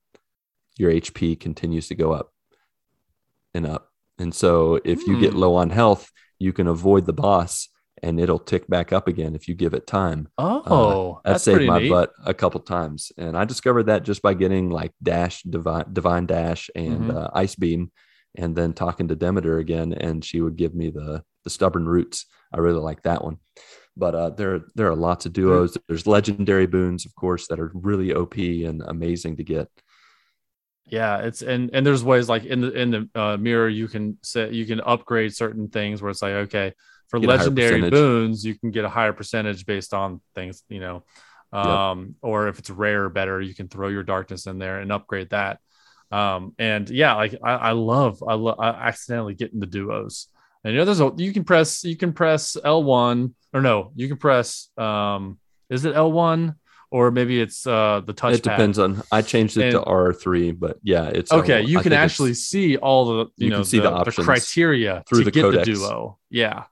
Your 0.78 0.92
HP 0.92 1.40
continues 1.40 1.88
to 1.90 1.96
go 1.96 2.12
up 2.12 2.34
and 3.54 3.66
up. 3.66 3.90
And 4.18 4.34
so 4.34 4.80
if 4.84 5.06
you 5.08 5.20
get 5.20 5.34
Hmm. 5.34 5.40
low 5.40 5.56
on 5.56 5.70
health, 5.70 6.12
you 6.40 6.54
can 6.54 6.68
avoid 6.68 7.06
the 7.06 7.14
boss 7.14 7.70
and 8.04 8.20
it'll 8.20 8.40
tick 8.40 8.68
back 8.68 8.92
up 8.94 9.08
again 9.08 9.36
if 9.36 9.48
you 9.48 9.56
give 9.56 9.74
it 9.74 9.88
time. 9.88 10.28
Oh, 10.38 11.22
That 11.24 11.34
that's 11.34 11.44
saved 11.44 11.64
my 11.68 11.80
neat. 11.80 11.90
butt 11.90 12.14
a 12.26 12.34
couple 12.34 12.60
times. 12.62 13.12
And 13.18 13.38
I 13.38 13.46
discovered 13.46 13.84
that 13.84 14.04
just 14.04 14.22
by 14.22 14.34
getting 14.34 14.70
like 14.70 14.92
Dash, 15.04 15.44
Divine, 15.44 15.86
Divine 15.94 16.26
Dash, 16.26 16.70
and 16.76 17.10
Mhm. 17.10 17.16
uh, 17.16 17.30
Ice 17.34 17.56
Beam, 17.56 17.92
and 18.36 18.56
then 18.56 18.74
talking 18.74 19.08
to 19.10 19.16
Demeter 19.16 19.58
again, 19.60 19.94
and 19.94 20.24
she 20.26 20.42
would 20.42 20.56
give 20.56 20.74
me 20.74 20.90
the 20.90 21.24
the 21.44 21.50
stubborn 21.50 21.88
roots. 21.88 22.26
I 22.54 22.60
really 22.60 22.80
like 22.80 23.02
that 23.04 23.24
one. 23.24 23.38
But 23.98 24.16
uh, 24.16 24.30
there 24.32 24.62
there 24.76 24.88
are 24.90 24.96
lots 24.96 25.26
of 25.26 25.34
duos. 25.34 25.78
There's 25.88 26.08
legendary 26.08 26.68
boons, 26.68 27.06
of 27.06 27.14
course, 27.16 27.48
that 27.48 27.60
are 27.60 27.72
really 27.74 28.14
OP 28.14 28.38
and 28.66 28.82
amazing 28.82 29.38
to 29.38 29.44
get. 29.44 29.68
Yeah, 30.86 31.20
it's 31.20 31.42
and 31.42 31.70
and 31.74 31.86
there's 31.86 32.04
ways 32.04 32.28
like 32.28 32.44
in 32.46 32.62
the 32.62 32.72
in 32.72 32.92
the 32.92 33.10
uh, 33.16 33.38
mirror 33.38 33.70
you 33.70 33.88
can 33.88 34.18
set 34.24 34.52
you 34.54 34.66
can 34.66 34.82
upgrade 34.82 35.34
certain 35.34 35.70
things 35.70 36.02
where 36.02 36.12
it's 36.12 36.22
like 36.22 36.34
okay 36.34 36.74
for 37.12 37.20
Get 37.20 37.30
a 37.30 37.38
higher 37.38 37.50
legendary 37.50 37.90
boons 37.90 38.44
you 38.46 38.58
can 38.58 38.72
get 38.72 38.86
a 38.86 38.90
higher 38.90 39.12
percentage 39.14 39.66
based 39.66 39.94
on 39.94 40.22
things 40.34 40.64
you 40.70 40.80
know, 40.80 41.04
um 41.52 42.16
or 42.22 42.48
if 42.48 42.58
it's 42.58 42.70
rare 42.70 43.04
or 43.04 43.10
better 43.10 43.42
you 43.42 43.54
can 43.54 43.68
throw 43.68 43.90
your 43.90 44.04
darkness 44.04 44.48
in 44.48 44.58
there 44.58 44.80
and 44.80 44.92
upgrade 44.92 45.30
that. 45.32 45.60
Um 46.10 46.56
and 46.58 46.90
yeah, 46.90 47.16
like 47.16 47.36
I, 47.44 47.54
I 47.54 47.72
love 47.74 48.24
I 48.28 48.36
love 48.36 48.60
I 48.60 48.70
accidentally 48.70 49.34
getting 49.36 49.60
the 49.60 49.66
duos. 49.68 50.28
And 50.64 50.74
you 50.74 50.80
know 50.80 50.86
there's 50.86 51.02
a 51.02 51.12
you 51.18 51.34
can 51.34 51.44
press 51.44 51.84
you 51.84 51.98
can 51.98 52.14
press 52.14 52.56
L1 52.64 53.34
or 53.54 53.62
no 53.62 53.92
you 53.96 54.08
can 54.08 54.18
press 54.18 54.70
um 54.78 55.38
is 55.70 55.84
it 55.84 55.94
L1 55.94 56.56
or 56.92 57.12
maybe 57.12 57.42
it's 57.42 57.66
uh 57.68 58.02
the 58.06 58.14
touchpad. 58.14 58.34
It 58.36 58.44
depends 58.44 58.80
on. 58.80 59.02
I 59.12 59.22
changed 59.22 59.58
it 59.58 59.72
to 59.72 59.84
R 59.84 60.14
three, 60.14 60.52
but 60.52 60.78
yeah, 60.84 61.06
it's 61.06 61.32
Okay, 61.32 61.58
I 61.58 61.60
you 61.60 61.80
can 61.80 61.94
actually 61.94 62.34
see 62.34 62.78
all 62.78 63.06
the 63.06 63.26
you, 63.38 63.46
You 63.46 63.50
know 63.50 63.56
can 63.58 63.66
see 63.66 63.80
the, 63.80 63.90
the 63.90 63.96
options 63.96 64.26
criteria 64.26 65.04
through 65.08 65.20
to 65.20 65.26
the 65.26 65.32
get 65.32 65.42
codex. 65.42 65.68
the 65.68 65.74
duo. 65.74 66.20
Yeah. 66.30 66.66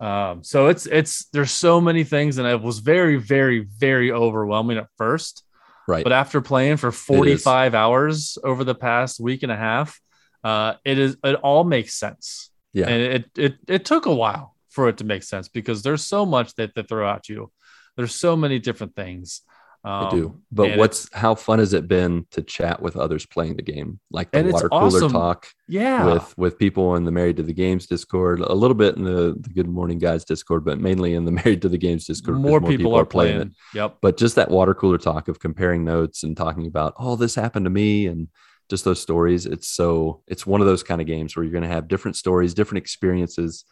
Um, 0.00 0.42
so 0.42 0.68
it's 0.68 0.86
it's 0.86 1.26
there's 1.26 1.50
so 1.50 1.80
many 1.80 2.04
things, 2.04 2.38
and 2.38 2.48
it 2.48 2.60
was 2.60 2.78
very 2.78 3.16
very 3.16 3.60
very 3.60 4.10
overwhelming 4.10 4.78
at 4.78 4.86
first, 4.96 5.44
right. 5.86 6.02
but 6.02 6.12
after 6.12 6.40
playing 6.40 6.78
for 6.78 6.90
45 6.90 7.74
hours 7.74 8.38
over 8.42 8.64
the 8.64 8.74
past 8.74 9.20
week 9.20 9.42
and 9.42 9.52
a 9.52 9.56
half, 9.56 10.00
uh, 10.42 10.74
it 10.84 10.98
is 10.98 11.16
it 11.22 11.34
all 11.36 11.64
makes 11.64 11.94
sense. 11.94 12.50
Yeah. 12.72 12.88
and 12.88 13.02
it 13.02 13.30
it 13.36 13.58
it 13.68 13.84
took 13.84 14.06
a 14.06 14.14
while 14.14 14.56
for 14.70 14.88
it 14.88 14.98
to 14.98 15.04
make 15.04 15.22
sense 15.22 15.48
because 15.48 15.82
there's 15.82 16.04
so 16.04 16.24
much 16.24 16.54
that 16.54 16.74
they 16.74 16.82
throw 16.82 17.08
at 17.08 17.28
you. 17.28 17.50
There's 17.96 18.14
so 18.14 18.36
many 18.36 18.58
different 18.58 18.94
things. 18.94 19.42
Um, 19.82 20.06
I 20.06 20.10
do. 20.10 20.40
But 20.52 20.76
what's 20.76 21.12
how 21.14 21.34
fun 21.34 21.58
has 21.58 21.72
it 21.72 21.88
been 21.88 22.26
to 22.32 22.42
chat 22.42 22.82
with 22.82 22.96
others 22.96 23.24
playing 23.24 23.56
the 23.56 23.62
game? 23.62 23.98
Like 24.10 24.30
the 24.30 24.38
And 24.38 24.48
it's 24.48 24.54
water 24.54 24.68
cooler 24.68 24.84
awesome. 24.86 25.12
talk 25.12 25.48
yeah 25.68 26.04
with 26.04 26.36
with 26.36 26.58
people 26.58 26.96
in 26.96 27.04
the 27.04 27.10
Married 27.10 27.38
to 27.38 27.42
the 27.42 27.54
Games 27.54 27.86
Discord, 27.86 28.40
a 28.40 28.52
little 28.52 28.74
bit 28.74 28.96
in 28.96 29.04
the, 29.04 29.34
the 29.38 29.48
Good 29.48 29.68
Morning 29.68 29.98
Guys 29.98 30.24
Discord, 30.24 30.66
but 30.66 30.78
mainly 30.78 31.14
in 31.14 31.24
the 31.24 31.30
Married 31.44 31.62
to 31.62 31.68
the 31.70 31.78
Games 31.78 32.04
Discord. 32.06 32.38
more, 32.38 32.60
people, 32.60 32.94
are 32.94 33.06
playing. 33.06 33.40
it. 33.40 33.48
Yep. 33.72 33.98
But 34.02 34.18
just 34.18 34.36
that 34.36 34.50
water 34.50 34.74
cooler 34.74 34.98
talk 34.98 35.28
of 35.28 35.40
comparing 35.40 35.82
notes 35.84 36.24
and 36.24 36.36
talking 36.36 36.66
about, 36.66 36.94
oh, 36.98 37.16
this 37.16 37.34
happened 37.34 37.64
to 37.64 37.70
me 37.70 38.06
and 38.06 38.28
just 38.68 38.84
those 38.84 39.00
stories. 39.00 39.46
It's 39.46 39.68
so 39.68 40.22
it's 40.26 40.46
one 40.46 40.60
of 40.60 40.66
those 40.66 40.82
kind 40.82 41.00
of 41.00 41.06
games 41.06 41.34
where 41.34 41.44
you're 41.44 41.52
going 41.52 41.62
to 41.62 41.68
have 41.68 41.88
different 41.88 42.18
stories, 42.18 42.52
different 42.52 42.82
experiences. 42.82 43.64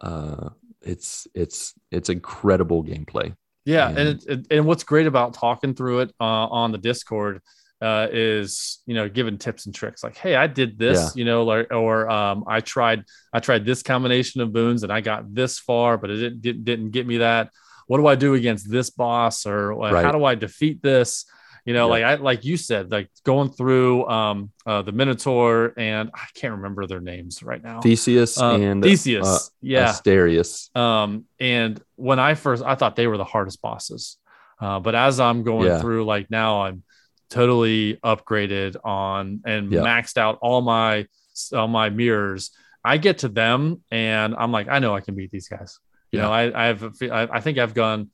Uh, 0.00 0.50
it's 0.82 1.26
it's 1.34 1.74
it's 1.90 2.08
incredible 2.08 2.84
gameplay. 2.84 3.34
Yeah, 3.68 3.88
And- 3.88 3.98
and 3.98 4.22
it, 4.26 4.46
and 4.50 4.66
what's 4.66 4.84
great 4.84 5.06
about 5.06 5.34
talking 5.34 5.74
through 5.74 6.00
it 6.00 6.10
uh, 6.20 6.24
on 6.60 6.72
the 6.72 6.78
Discord 6.78 7.40
uh, 7.80 8.08
is 8.10 8.80
you 8.86 8.94
know 8.94 9.08
giving 9.08 9.38
tips 9.38 9.66
and 9.66 9.74
tricks 9.74 10.02
like, 10.02 10.16
hey, 10.16 10.34
I 10.34 10.46
did 10.48 10.78
this, 10.78 10.98
Yeah. 10.98 11.10
you 11.18 11.24
know, 11.24 11.44
like 11.44 11.72
or 11.72 12.10
um, 12.10 12.44
I 12.48 12.60
tried 12.60 13.04
I 13.32 13.38
tried 13.40 13.64
this 13.64 13.82
combination 13.82 14.40
of 14.40 14.52
boons 14.52 14.82
and 14.82 14.92
I 14.92 15.00
got 15.00 15.32
this 15.32 15.58
far, 15.60 15.96
but 15.98 16.10
it 16.10 16.16
didn't 16.16 16.40
didn't, 16.40 16.64
didn't 16.64 16.90
get 16.90 17.06
me 17.06 17.18
that. 17.18 17.50
What 17.86 17.98
do 17.98 18.06
I 18.06 18.16
do 18.16 18.34
against 18.34 18.70
this 18.70 18.90
boss, 18.90 19.46
or 19.46 19.74
like, 19.74 19.92
how 20.04 20.12
do 20.12 20.24
I 20.24 20.34
defeat 20.34 20.82
this? 20.82 21.24
You 21.68 21.74
know, 21.74 21.84
Yeah. 21.86 21.90
like 21.96 22.04
I 22.04 22.14
like 22.30 22.44
you 22.46 22.56
said, 22.56 22.90
like 22.90 23.10
going 23.24 23.50
through 23.50 24.08
um, 24.08 24.50
uh, 24.64 24.80
the 24.80 24.92
Minotaur 24.92 25.74
and 25.76 26.08
I 26.14 26.24
can't 26.34 26.54
remember 26.54 26.86
their 26.86 27.02
names 27.02 27.42
right 27.42 27.62
now. 27.62 27.80
Theseus 27.82 28.40
Uh, 28.40 28.56
and 28.56 28.82
Theseus, 28.82 29.26
uh, 29.26 29.38
yeah. 29.60 29.88
Asterius. 29.92 30.74
Um, 30.74 31.26
and 31.38 31.78
when 31.96 32.18
I 32.18 32.32
first, 32.36 32.62
I 32.64 32.74
thought 32.74 32.96
they 32.96 33.06
were 33.06 33.18
the 33.18 33.30
hardest 33.34 33.60
bosses. 33.60 34.16
Uh, 34.58 34.78
but 34.80 34.94
as 34.94 35.20
I'm 35.20 35.42
going 35.42 35.66
Yeah. 35.68 35.80
through, 35.82 36.06
like 36.06 36.30
now, 36.30 36.62
I'm 36.62 36.84
totally 37.28 37.98
upgraded 38.02 38.76
on 38.82 39.42
and 39.44 39.70
Yeah. 39.70 39.82
maxed 39.82 40.16
out 40.16 40.38
all 40.40 40.62
my 40.62 41.06
all 41.52 41.68
my 41.68 41.90
mirrors. 41.90 42.50
I 42.82 42.96
get 42.96 43.18
to 43.18 43.28
them 43.28 43.82
and 43.90 44.34
I'm 44.38 44.52
like, 44.52 44.68
I 44.68 44.78
know 44.78 44.94
I 44.96 45.00
can 45.02 45.14
beat 45.14 45.30
these 45.30 45.48
guys. 45.48 45.78
You 46.12 46.18
know, 46.20 46.32
I 46.32 46.42
I 46.62 46.66
have 46.68 46.82
a 46.82 46.90
fe- 46.92 47.10
I, 47.10 47.24
I 47.24 47.40
think 47.40 47.58
I've 47.58 47.74
gone 47.74 48.08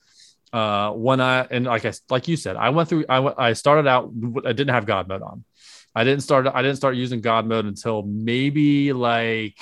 uh, 0.54 0.90
when 0.92 1.20
I 1.20 1.40
and 1.50 1.64
like 1.66 1.84
I 1.84 1.92
like 2.08 2.28
you 2.28 2.36
said, 2.36 2.54
I 2.56 2.70
went 2.70 2.88
through. 2.88 3.04
I 3.08 3.18
went, 3.20 3.36
I 3.38 3.52
started 3.54 3.86
out. 3.88 4.10
I 4.44 4.52
didn't 4.52 4.74
have 4.74 4.86
God 4.86 5.08
mode 5.08 5.22
on. 5.22 5.44
I 5.94 6.04
didn't 6.04 6.22
start. 6.22 6.46
I 6.46 6.62
didn't 6.62 6.76
start 6.76 6.94
using 6.96 7.20
God 7.20 7.46
mode 7.46 7.66
until 7.66 8.02
maybe 8.02 8.92
like 8.92 9.56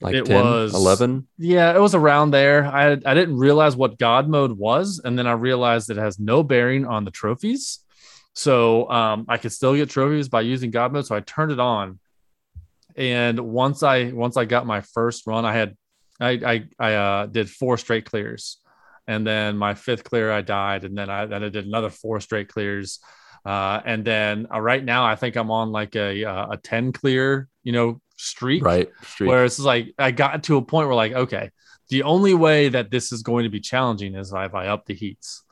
Like 0.00 0.14
It 0.16 0.26
10, 0.26 0.44
was- 0.44 0.74
11? 0.74 1.28
yeah, 1.38 1.74
it 1.76 1.80
was 1.80 1.94
around 1.94 2.32
there. 2.32 2.64
I 2.66 2.92
I 2.92 3.14
didn't 3.14 3.36
realize 3.36 3.76
what 3.76 3.98
God 3.98 4.28
mode 4.28 4.52
was, 4.52 5.00
and 5.04 5.16
then 5.18 5.26
I 5.26 5.32
realized 5.32 5.90
it 5.90 5.96
has 5.96 6.18
no 6.18 6.42
bearing 6.42 6.84
on 6.86 7.04
the 7.04 7.10
trophies. 7.12 7.78
So 8.34 8.90
um, 8.90 9.26
I 9.28 9.36
could 9.36 9.52
still 9.52 9.74
get 9.76 9.90
trophies 9.90 10.28
by 10.28 10.40
using 10.40 10.70
God 10.70 10.92
mode. 10.92 11.06
So 11.06 11.14
I 11.14 11.20
turned 11.20 11.52
it 11.52 11.60
on, 11.60 12.00
and 12.96 13.38
once 13.40 13.82
I 13.82 14.10
once 14.12 14.36
I 14.36 14.44
got 14.44 14.66
my 14.66 14.80
first 14.80 15.26
run, 15.26 15.44
I 15.44 15.52
had 15.52 15.76
I 16.22 16.30
I, 16.52 16.64
I 16.78 16.94
uh, 16.94 17.26
did 17.26 17.50
four 17.50 17.76
straight 17.78 18.04
clears, 18.06 18.58
and 19.06 19.26
then 19.26 19.56
my 19.56 19.74
fifth 19.74 20.04
clear 20.04 20.30
I 20.30 20.42
died, 20.42 20.84
and 20.84 20.96
then 20.96 21.10
I 21.10 21.26
then 21.26 21.44
I 21.44 21.48
did 21.48 21.66
another 21.66 21.90
four 21.90 22.20
straight 22.20 22.48
clears, 22.48 23.00
uh, 23.44 23.80
and 23.84 24.04
then 24.04 24.46
uh, 24.52 24.60
right 24.60 24.84
now 24.84 25.04
I 25.04 25.16
think 25.16 25.36
I'm 25.36 25.50
on 25.50 25.72
like 25.72 25.96
a 25.96 26.24
uh, 26.24 26.52
a 26.52 26.56
ten 26.56 26.92
clear 26.92 27.48
you 27.62 27.72
know 27.72 28.00
streak, 28.16 28.64
Right. 28.64 28.88
Streak. 29.02 29.28
where 29.28 29.44
it's 29.44 29.58
like 29.58 29.94
I 29.98 30.12
got 30.12 30.44
to 30.44 30.56
a 30.56 30.62
point 30.62 30.86
where 30.86 30.94
like 30.94 31.12
okay, 31.12 31.50
the 31.88 32.04
only 32.04 32.34
way 32.34 32.68
that 32.68 32.90
this 32.90 33.12
is 33.12 33.22
going 33.22 33.44
to 33.44 33.50
be 33.50 33.60
challenging 33.60 34.14
is 34.14 34.32
if 34.32 34.54
I 34.54 34.66
up 34.68 34.86
the 34.86 34.94
heats, 34.94 35.42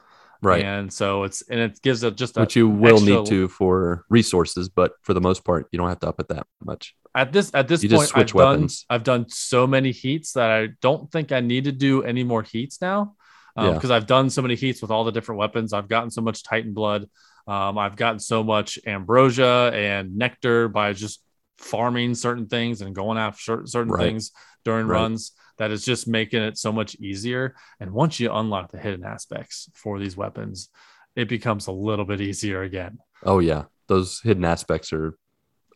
right. 0.43 0.65
And 0.65 0.93
so 0.93 1.25
it's 1.25 1.43
and 1.49 1.61
it 1.61 1.83
gives 1.83 2.03
it 2.03 2.17
just 2.17 2.37
a 2.37 2.41
Which 2.41 2.57
you 2.57 2.69
will 2.69 2.97
extra- 2.97 3.17
need 3.17 3.27
to 3.27 3.49
for 3.49 4.05
resources, 4.09 4.69
but 4.69 4.93
for 5.03 5.15
the 5.15 5.21
most 5.21 5.45
part, 5.45 5.67
you 5.73 5.79
don't 5.79 5.89
have 5.89 6.01
to 6.01 6.09
up 6.09 6.21
it 6.21 6.29
that 6.29 6.47
much. 6.65 6.95
At 7.15 7.33
this 7.33 7.51
at 7.55 7.69
this 7.69 7.83
You 7.83 7.91
point 7.91 8.11
I've 8.15 8.27
done. 8.33 8.69
I've 8.89 9.05
done 9.05 9.27
so 9.29 9.67
many 9.67 9.91
heats 9.91 10.33
that 10.35 10.51
I 10.51 10.69
don't 10.81 11.11
think 11.11 11.33
I 11.33 11.41
need 11.41 11.65
to 11.65 11.73
do 11.73 12.03
any 12.03 12.23
more 12.25 12.43
heats 12.43 12.81
now 12.81 13.17
Yeah. 13.57 13.73
because 13.75 13.91
I've 13.91 14.07
done 14.07 14.31
so 14.31 14.43
many 14.43 14.55
heats 14.55 14.81
with 14.83 14.91
all 14.91 15.05
the 15.05 15.13
different 15.13 15.39
weapons. 15.39 15.73
I've 15.73 15.89
gotten 15.89 16.11
so 16.11 16.23
much 16.23 16.43
Titan 16.45 16.73
blood. 16.73 17.09
Um, 17.47 17.79
I've 17.79 17.97
gotten 17.97 18.21
so 18.21 18.45
much 18.45 18.79
ambrosia 18.87 19.71
and 19.75 20.17
nectar 20.17 20.69
by 20.69 20.93
just 20.93 21.23
farming 21.59 22.15
certain 22.15 22.47
things 22.47 22.81
and 22.81 22.95
going 22.95 23.19
after 23.19 23.43
certain, 23.43 23.67
certain 23.67 23.93
Right. 23.93 24.03
things 24.05 24.31
during 24.65 24.87
Right. 24.87 25.01
runs 25.01 25.33
that 25.59 25.71
is 25.71 25.85
just 25.85 26.07
making 26.09 26.43
it 26.43 26.57
so 26.59 26.73
much 26.73 26.95
easier. 26.97 27.55
And 27.81 27.91
once 27.93 28.21
you 28.21 28.33
unlock 28.33 28.71
the 28.71 28.79
hidden 28.79 29.05
aspects 29.05 29.69
for 29.75 29.99
these 29.99 30.17
weapons, 30.17 30.71
it 31.17 31.29
becomes 31.29 31.67
a 31.67 31.73
little 31.73 32.05
bit 32.05 32.21
easier 32.21 32.63
again. 32.63 32.99
Oh 33.25 33.41
yeah, 33.41 33.65
those 33.89 34.21
hidden 34.21 34.45
aspects 34.45 34.93
are 34.93 35.19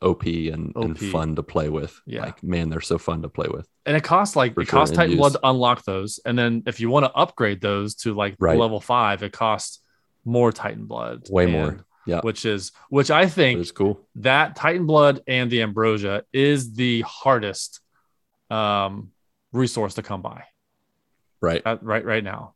OP 0.04 0.24
and, 0.26 0.72
and 0.76 0.98
fun 0.98 1.34
to 1.36 1.42
play 1.42 1.68
with. 1.68 2.00
Yeah. 2.06 2.22
Like 2.26 2.42
man, 2.42 2.68
they're 2.68 2.80
so 2.80 2.98
fun 2.98 3.22
to 3.22 3.28
play 3.28 3.48
with. 3.50 3.66
and 3.86 3.96
it 3.96 4.02
costs 4.04 4.36
like 4.36 4.54
For 4.54 4.60
it 4.62 4.66
sure, 4.66 4.78
costs 4.80 4.96
Titan. 4.96 5.16
Blood 5.16 5.32
to 5.32 5.40
unlock 5.44 5.84
those, 5.84 6.20
and 6.26 6.38
then 6.38 6.62
if 6.66 6.80
you 6.80 6.90
want 6.90 7.06
to 7.06 7.12
upgrade 7.12 7.60
those 7.60 7.94
to 7.96 8.14
like 8.14 8.36
Right. 8.38 8.58
level 8.58 8.80
five, 8.80 9.22
it 9.22 9.32
costs 9.32 9.80
more 10.24 10.52
Titan 10.52 10.86
Blood, 10.86 11.28
Way 11.30 11.44
and- 11.44 11.52
more. 11.52 11.84
Yeah. 12.06 12.20
which 12.20 12.44
is 12.44 12.70
which 12.90 13.10
I 13.10 13.26
think 13.26 13.60
is 13.60 13.72
cool. 13.72 14.06
that 14.16 14.56
Titan 14.56 14.84
Blood 14.84 15.22
and 15.26 15.50
the 15.50 15.62
Ambrosia 15.62 16.24
is 16.34 16.74
the 16.74 17.00
hardest 17.00 17.80
um, 18.50 19.10
resource 19.52 19.94
to 19.94 20.02
come 20.02 20.20
by 20.20 20.44
Right. 21.40 21.62
at, 21.64 21.82
right 21.82 22.04
right 22.04 22.22
now. 22.22 22.52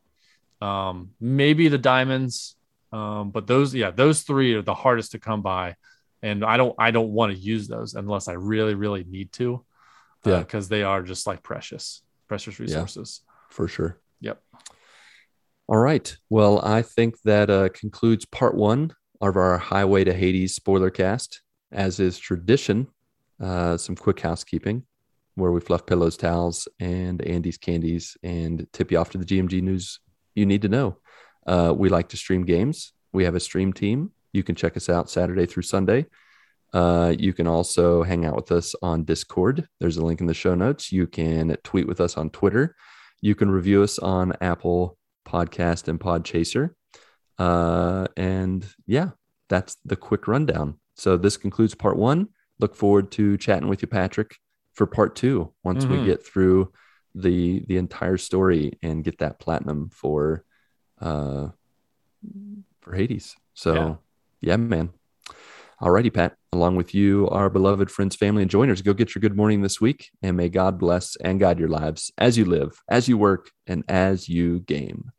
Um, 0.61 1.11
maybe 1.19 1.69
the 1.69 1.79
diamonds, 1.79 2.57
um, 2.93 3.31
but 3.31 3.47
those 3.47 3.75
yeah 3.75 3.91
those 3.91 4.21
three 4.23 4.53
are 4.55 4.61
the 4.63 4.75
hardest 4.75 5.13
to 5.13 5.19
come 5.19 5.41
by, 5.41 5.77
and 6.23 6.45
I 6.45 6.57
don't 6.57 6.75
I 6.79 6.91
don't 6.91 7.11
want 7.11 7.33
to 7.33 7.39
use 7.39 7.69
those 7.69 7.95
unless 7.95 8.29
I 8.29 8.33
really 8.35 8.75
really 8.75 9.05
need 9.05 9.33
to, 9.35 9.65
Yeah. 10.25 10.41
because 10.41 10.69
they 10.69 10.83
are 10.83 11.03
just 11.03 11.27
like 11.27 11.43
precious 11.43 12.03
precious 12.29 12.59
resources. 12.61 13.23
for 13.51 13.69
sure. 13.69 13.99
Yep. 14.21 14.43
All 15.69 15.79
right. 15.79 16.17
Well, 16.31 16.61
I 16.65 16.83
think 16.83 17.21
that 17.23 17.51
uh, 17.51 17.69
concludes 17.71 18.25
part 18.25 18.55
one 18.55 18.93
of 19.21 19.37
our 19.37 19.59
Highway 19.59 20.05
to 20.05 20.13
Hades 20.15 20.55
spoiler 20.55 20.91
cast. 20.91 21.43
As 21.73 22.01
is 22.01 22.19
tradition, 22.19 22.87
uh, 23.43 23.77
some 23.77 23.95
quick 23.95 24.21
housekeeping 24.21 24.85
where 25.35 25.53
we 25.53 25.61
fluff 25.61 25.85
pillows, 25.87 26.17
towels, 26.17 26.67
and 26.81 27.21
Andes 27.23 27.59
candies 27.59 28.17
and 28.23 28.67
tip 28.73 28.91
you 28.91 28.99
off 28.99 29.11
to 29.11 29.19
the 29.19 29.25
GMG 29.27 29.63
news 29.63 30.01
you 30.35 30.47
need 30.47 30.63
to 30.63 30.69
know. 30.69 30.97
Uh, 31.47 31.75
we 31.77 31.89
like 31.91 32.09
to 32.11 32.17
stream 32.17 32.45
games. 32.45 32.93
We 33.13 33.25
have 33.25 33.35
a 33.35 33.41
stream 33.41 33.73
team. 33.73 34.11
You 34.39 34.45
can 34.45 34.55
check 34.55 34.77
us 34.77 34.89
out 34.89 35.11
Saturday 35.11 35.47
through 35.47 35.65
Sunday. 35.65 36.07
Uh, 36.73 37.13
you 37.19 37.33
can 37.33 37.49
also 37.49 38.05
hang 38.05 38.25
out 38.25 38.37
with 38.37 38.53
us 38.53 38.73
on 38.83 39.03
Discord. 39.03 39.69
There's 39.81 39.97
a 39.97 40.05
link 40.05 40.21
in 40.21 40.27
the 40.29 40.33
show 40.35 40.55
notes. 40.55 40.93
You 40.93 41.09
can 41.09 41.57
tweet 41.65 41.89
with 41.89 42.01
us 42.01 42.17
on 42.17 42.31
Twitter. 42.31 42.77
You 43.21 43.35
can 43.35 43.51
review 43.51 43.83
us 43.83 43.99
on 43.99 44.33
Apple 44.41 44.97
Podcast 45.27 45.89
and 45.89 45.99
Podchaser. 45.99 46.71
Uh, 47.37 48.07
and 48.17 48.65
yeah, 48.87 49.11
that's 49.49 49.77
the 49.85 49.97
quick 49.97 50.29
rundown. 50.29 50.79
So 50.95 51.17
this 51.17 51.37
concludes 51.37 51.75
part 51.75 51.97
one. 51.97 52.29
Look 52.61 52.77
forward 52.77 53.11
to 53.13 53.37
chatting 53.39 53.69
with 53.69 53.83
you, 53.83 53.89
Patrick, 53.89 54.37
for 54.73 54.87
part 54.87 55.17
two 55.17 55.53
once 55.65 55.85
we 55.85 55.97
Mhm. 55.97 56.05
get 56.07 56.25
through 56.25 56.73
the 57.15 57.65
the 57.67 57.77
entire 57.79 58.19
story 58.19 58.79
and 58.83 59.03
get 59.03 59.19
that 59.19 59.41
platinum 59.41 59.89
for 59.91 60.45
uh 61.01 61.49
for 62.81 62.95
Hades. 62.95 63.35
So 63.55 63.75
Yeah. 63.75 63.95
Yeah, 64.41 64.57
man. 64.57 64.91
Alrighty, 65.81 66.13
Pat. 66.13 66.35
Along 66.53 66.77
with 66.77 66.95
you, 66.95 67.29
our 67.29 67.49
beloved 67.51 67.91
friends, 67.91 68.17
family, 68.17 68.43
and 68.43 68.51
joiners, 68.51 68.83
go 68.83 68.95
get 68.95 69.15
your 69.15 69.21
good 69.21 69.37
morning 69.37 69.63
this 69.63 69.81
week, 69.81 70.11
and 70.23 70.37
may 70.37 70.49
God 70.49 70.79
bless 70.79 71.15
and 71.17 71.39
guide 71.39 71.59
your 71.59 71.69
lives 71.69 72.11
as 72.19 72.37
you 72.37 72.45
live, 72.45 72.83
as 72.89 73.09
you 73.09 73.17
work, 73.17 73.51
and 73.67 73.85
as 73.89 74.29
you 74.29 74.61
game. 74.61 75.13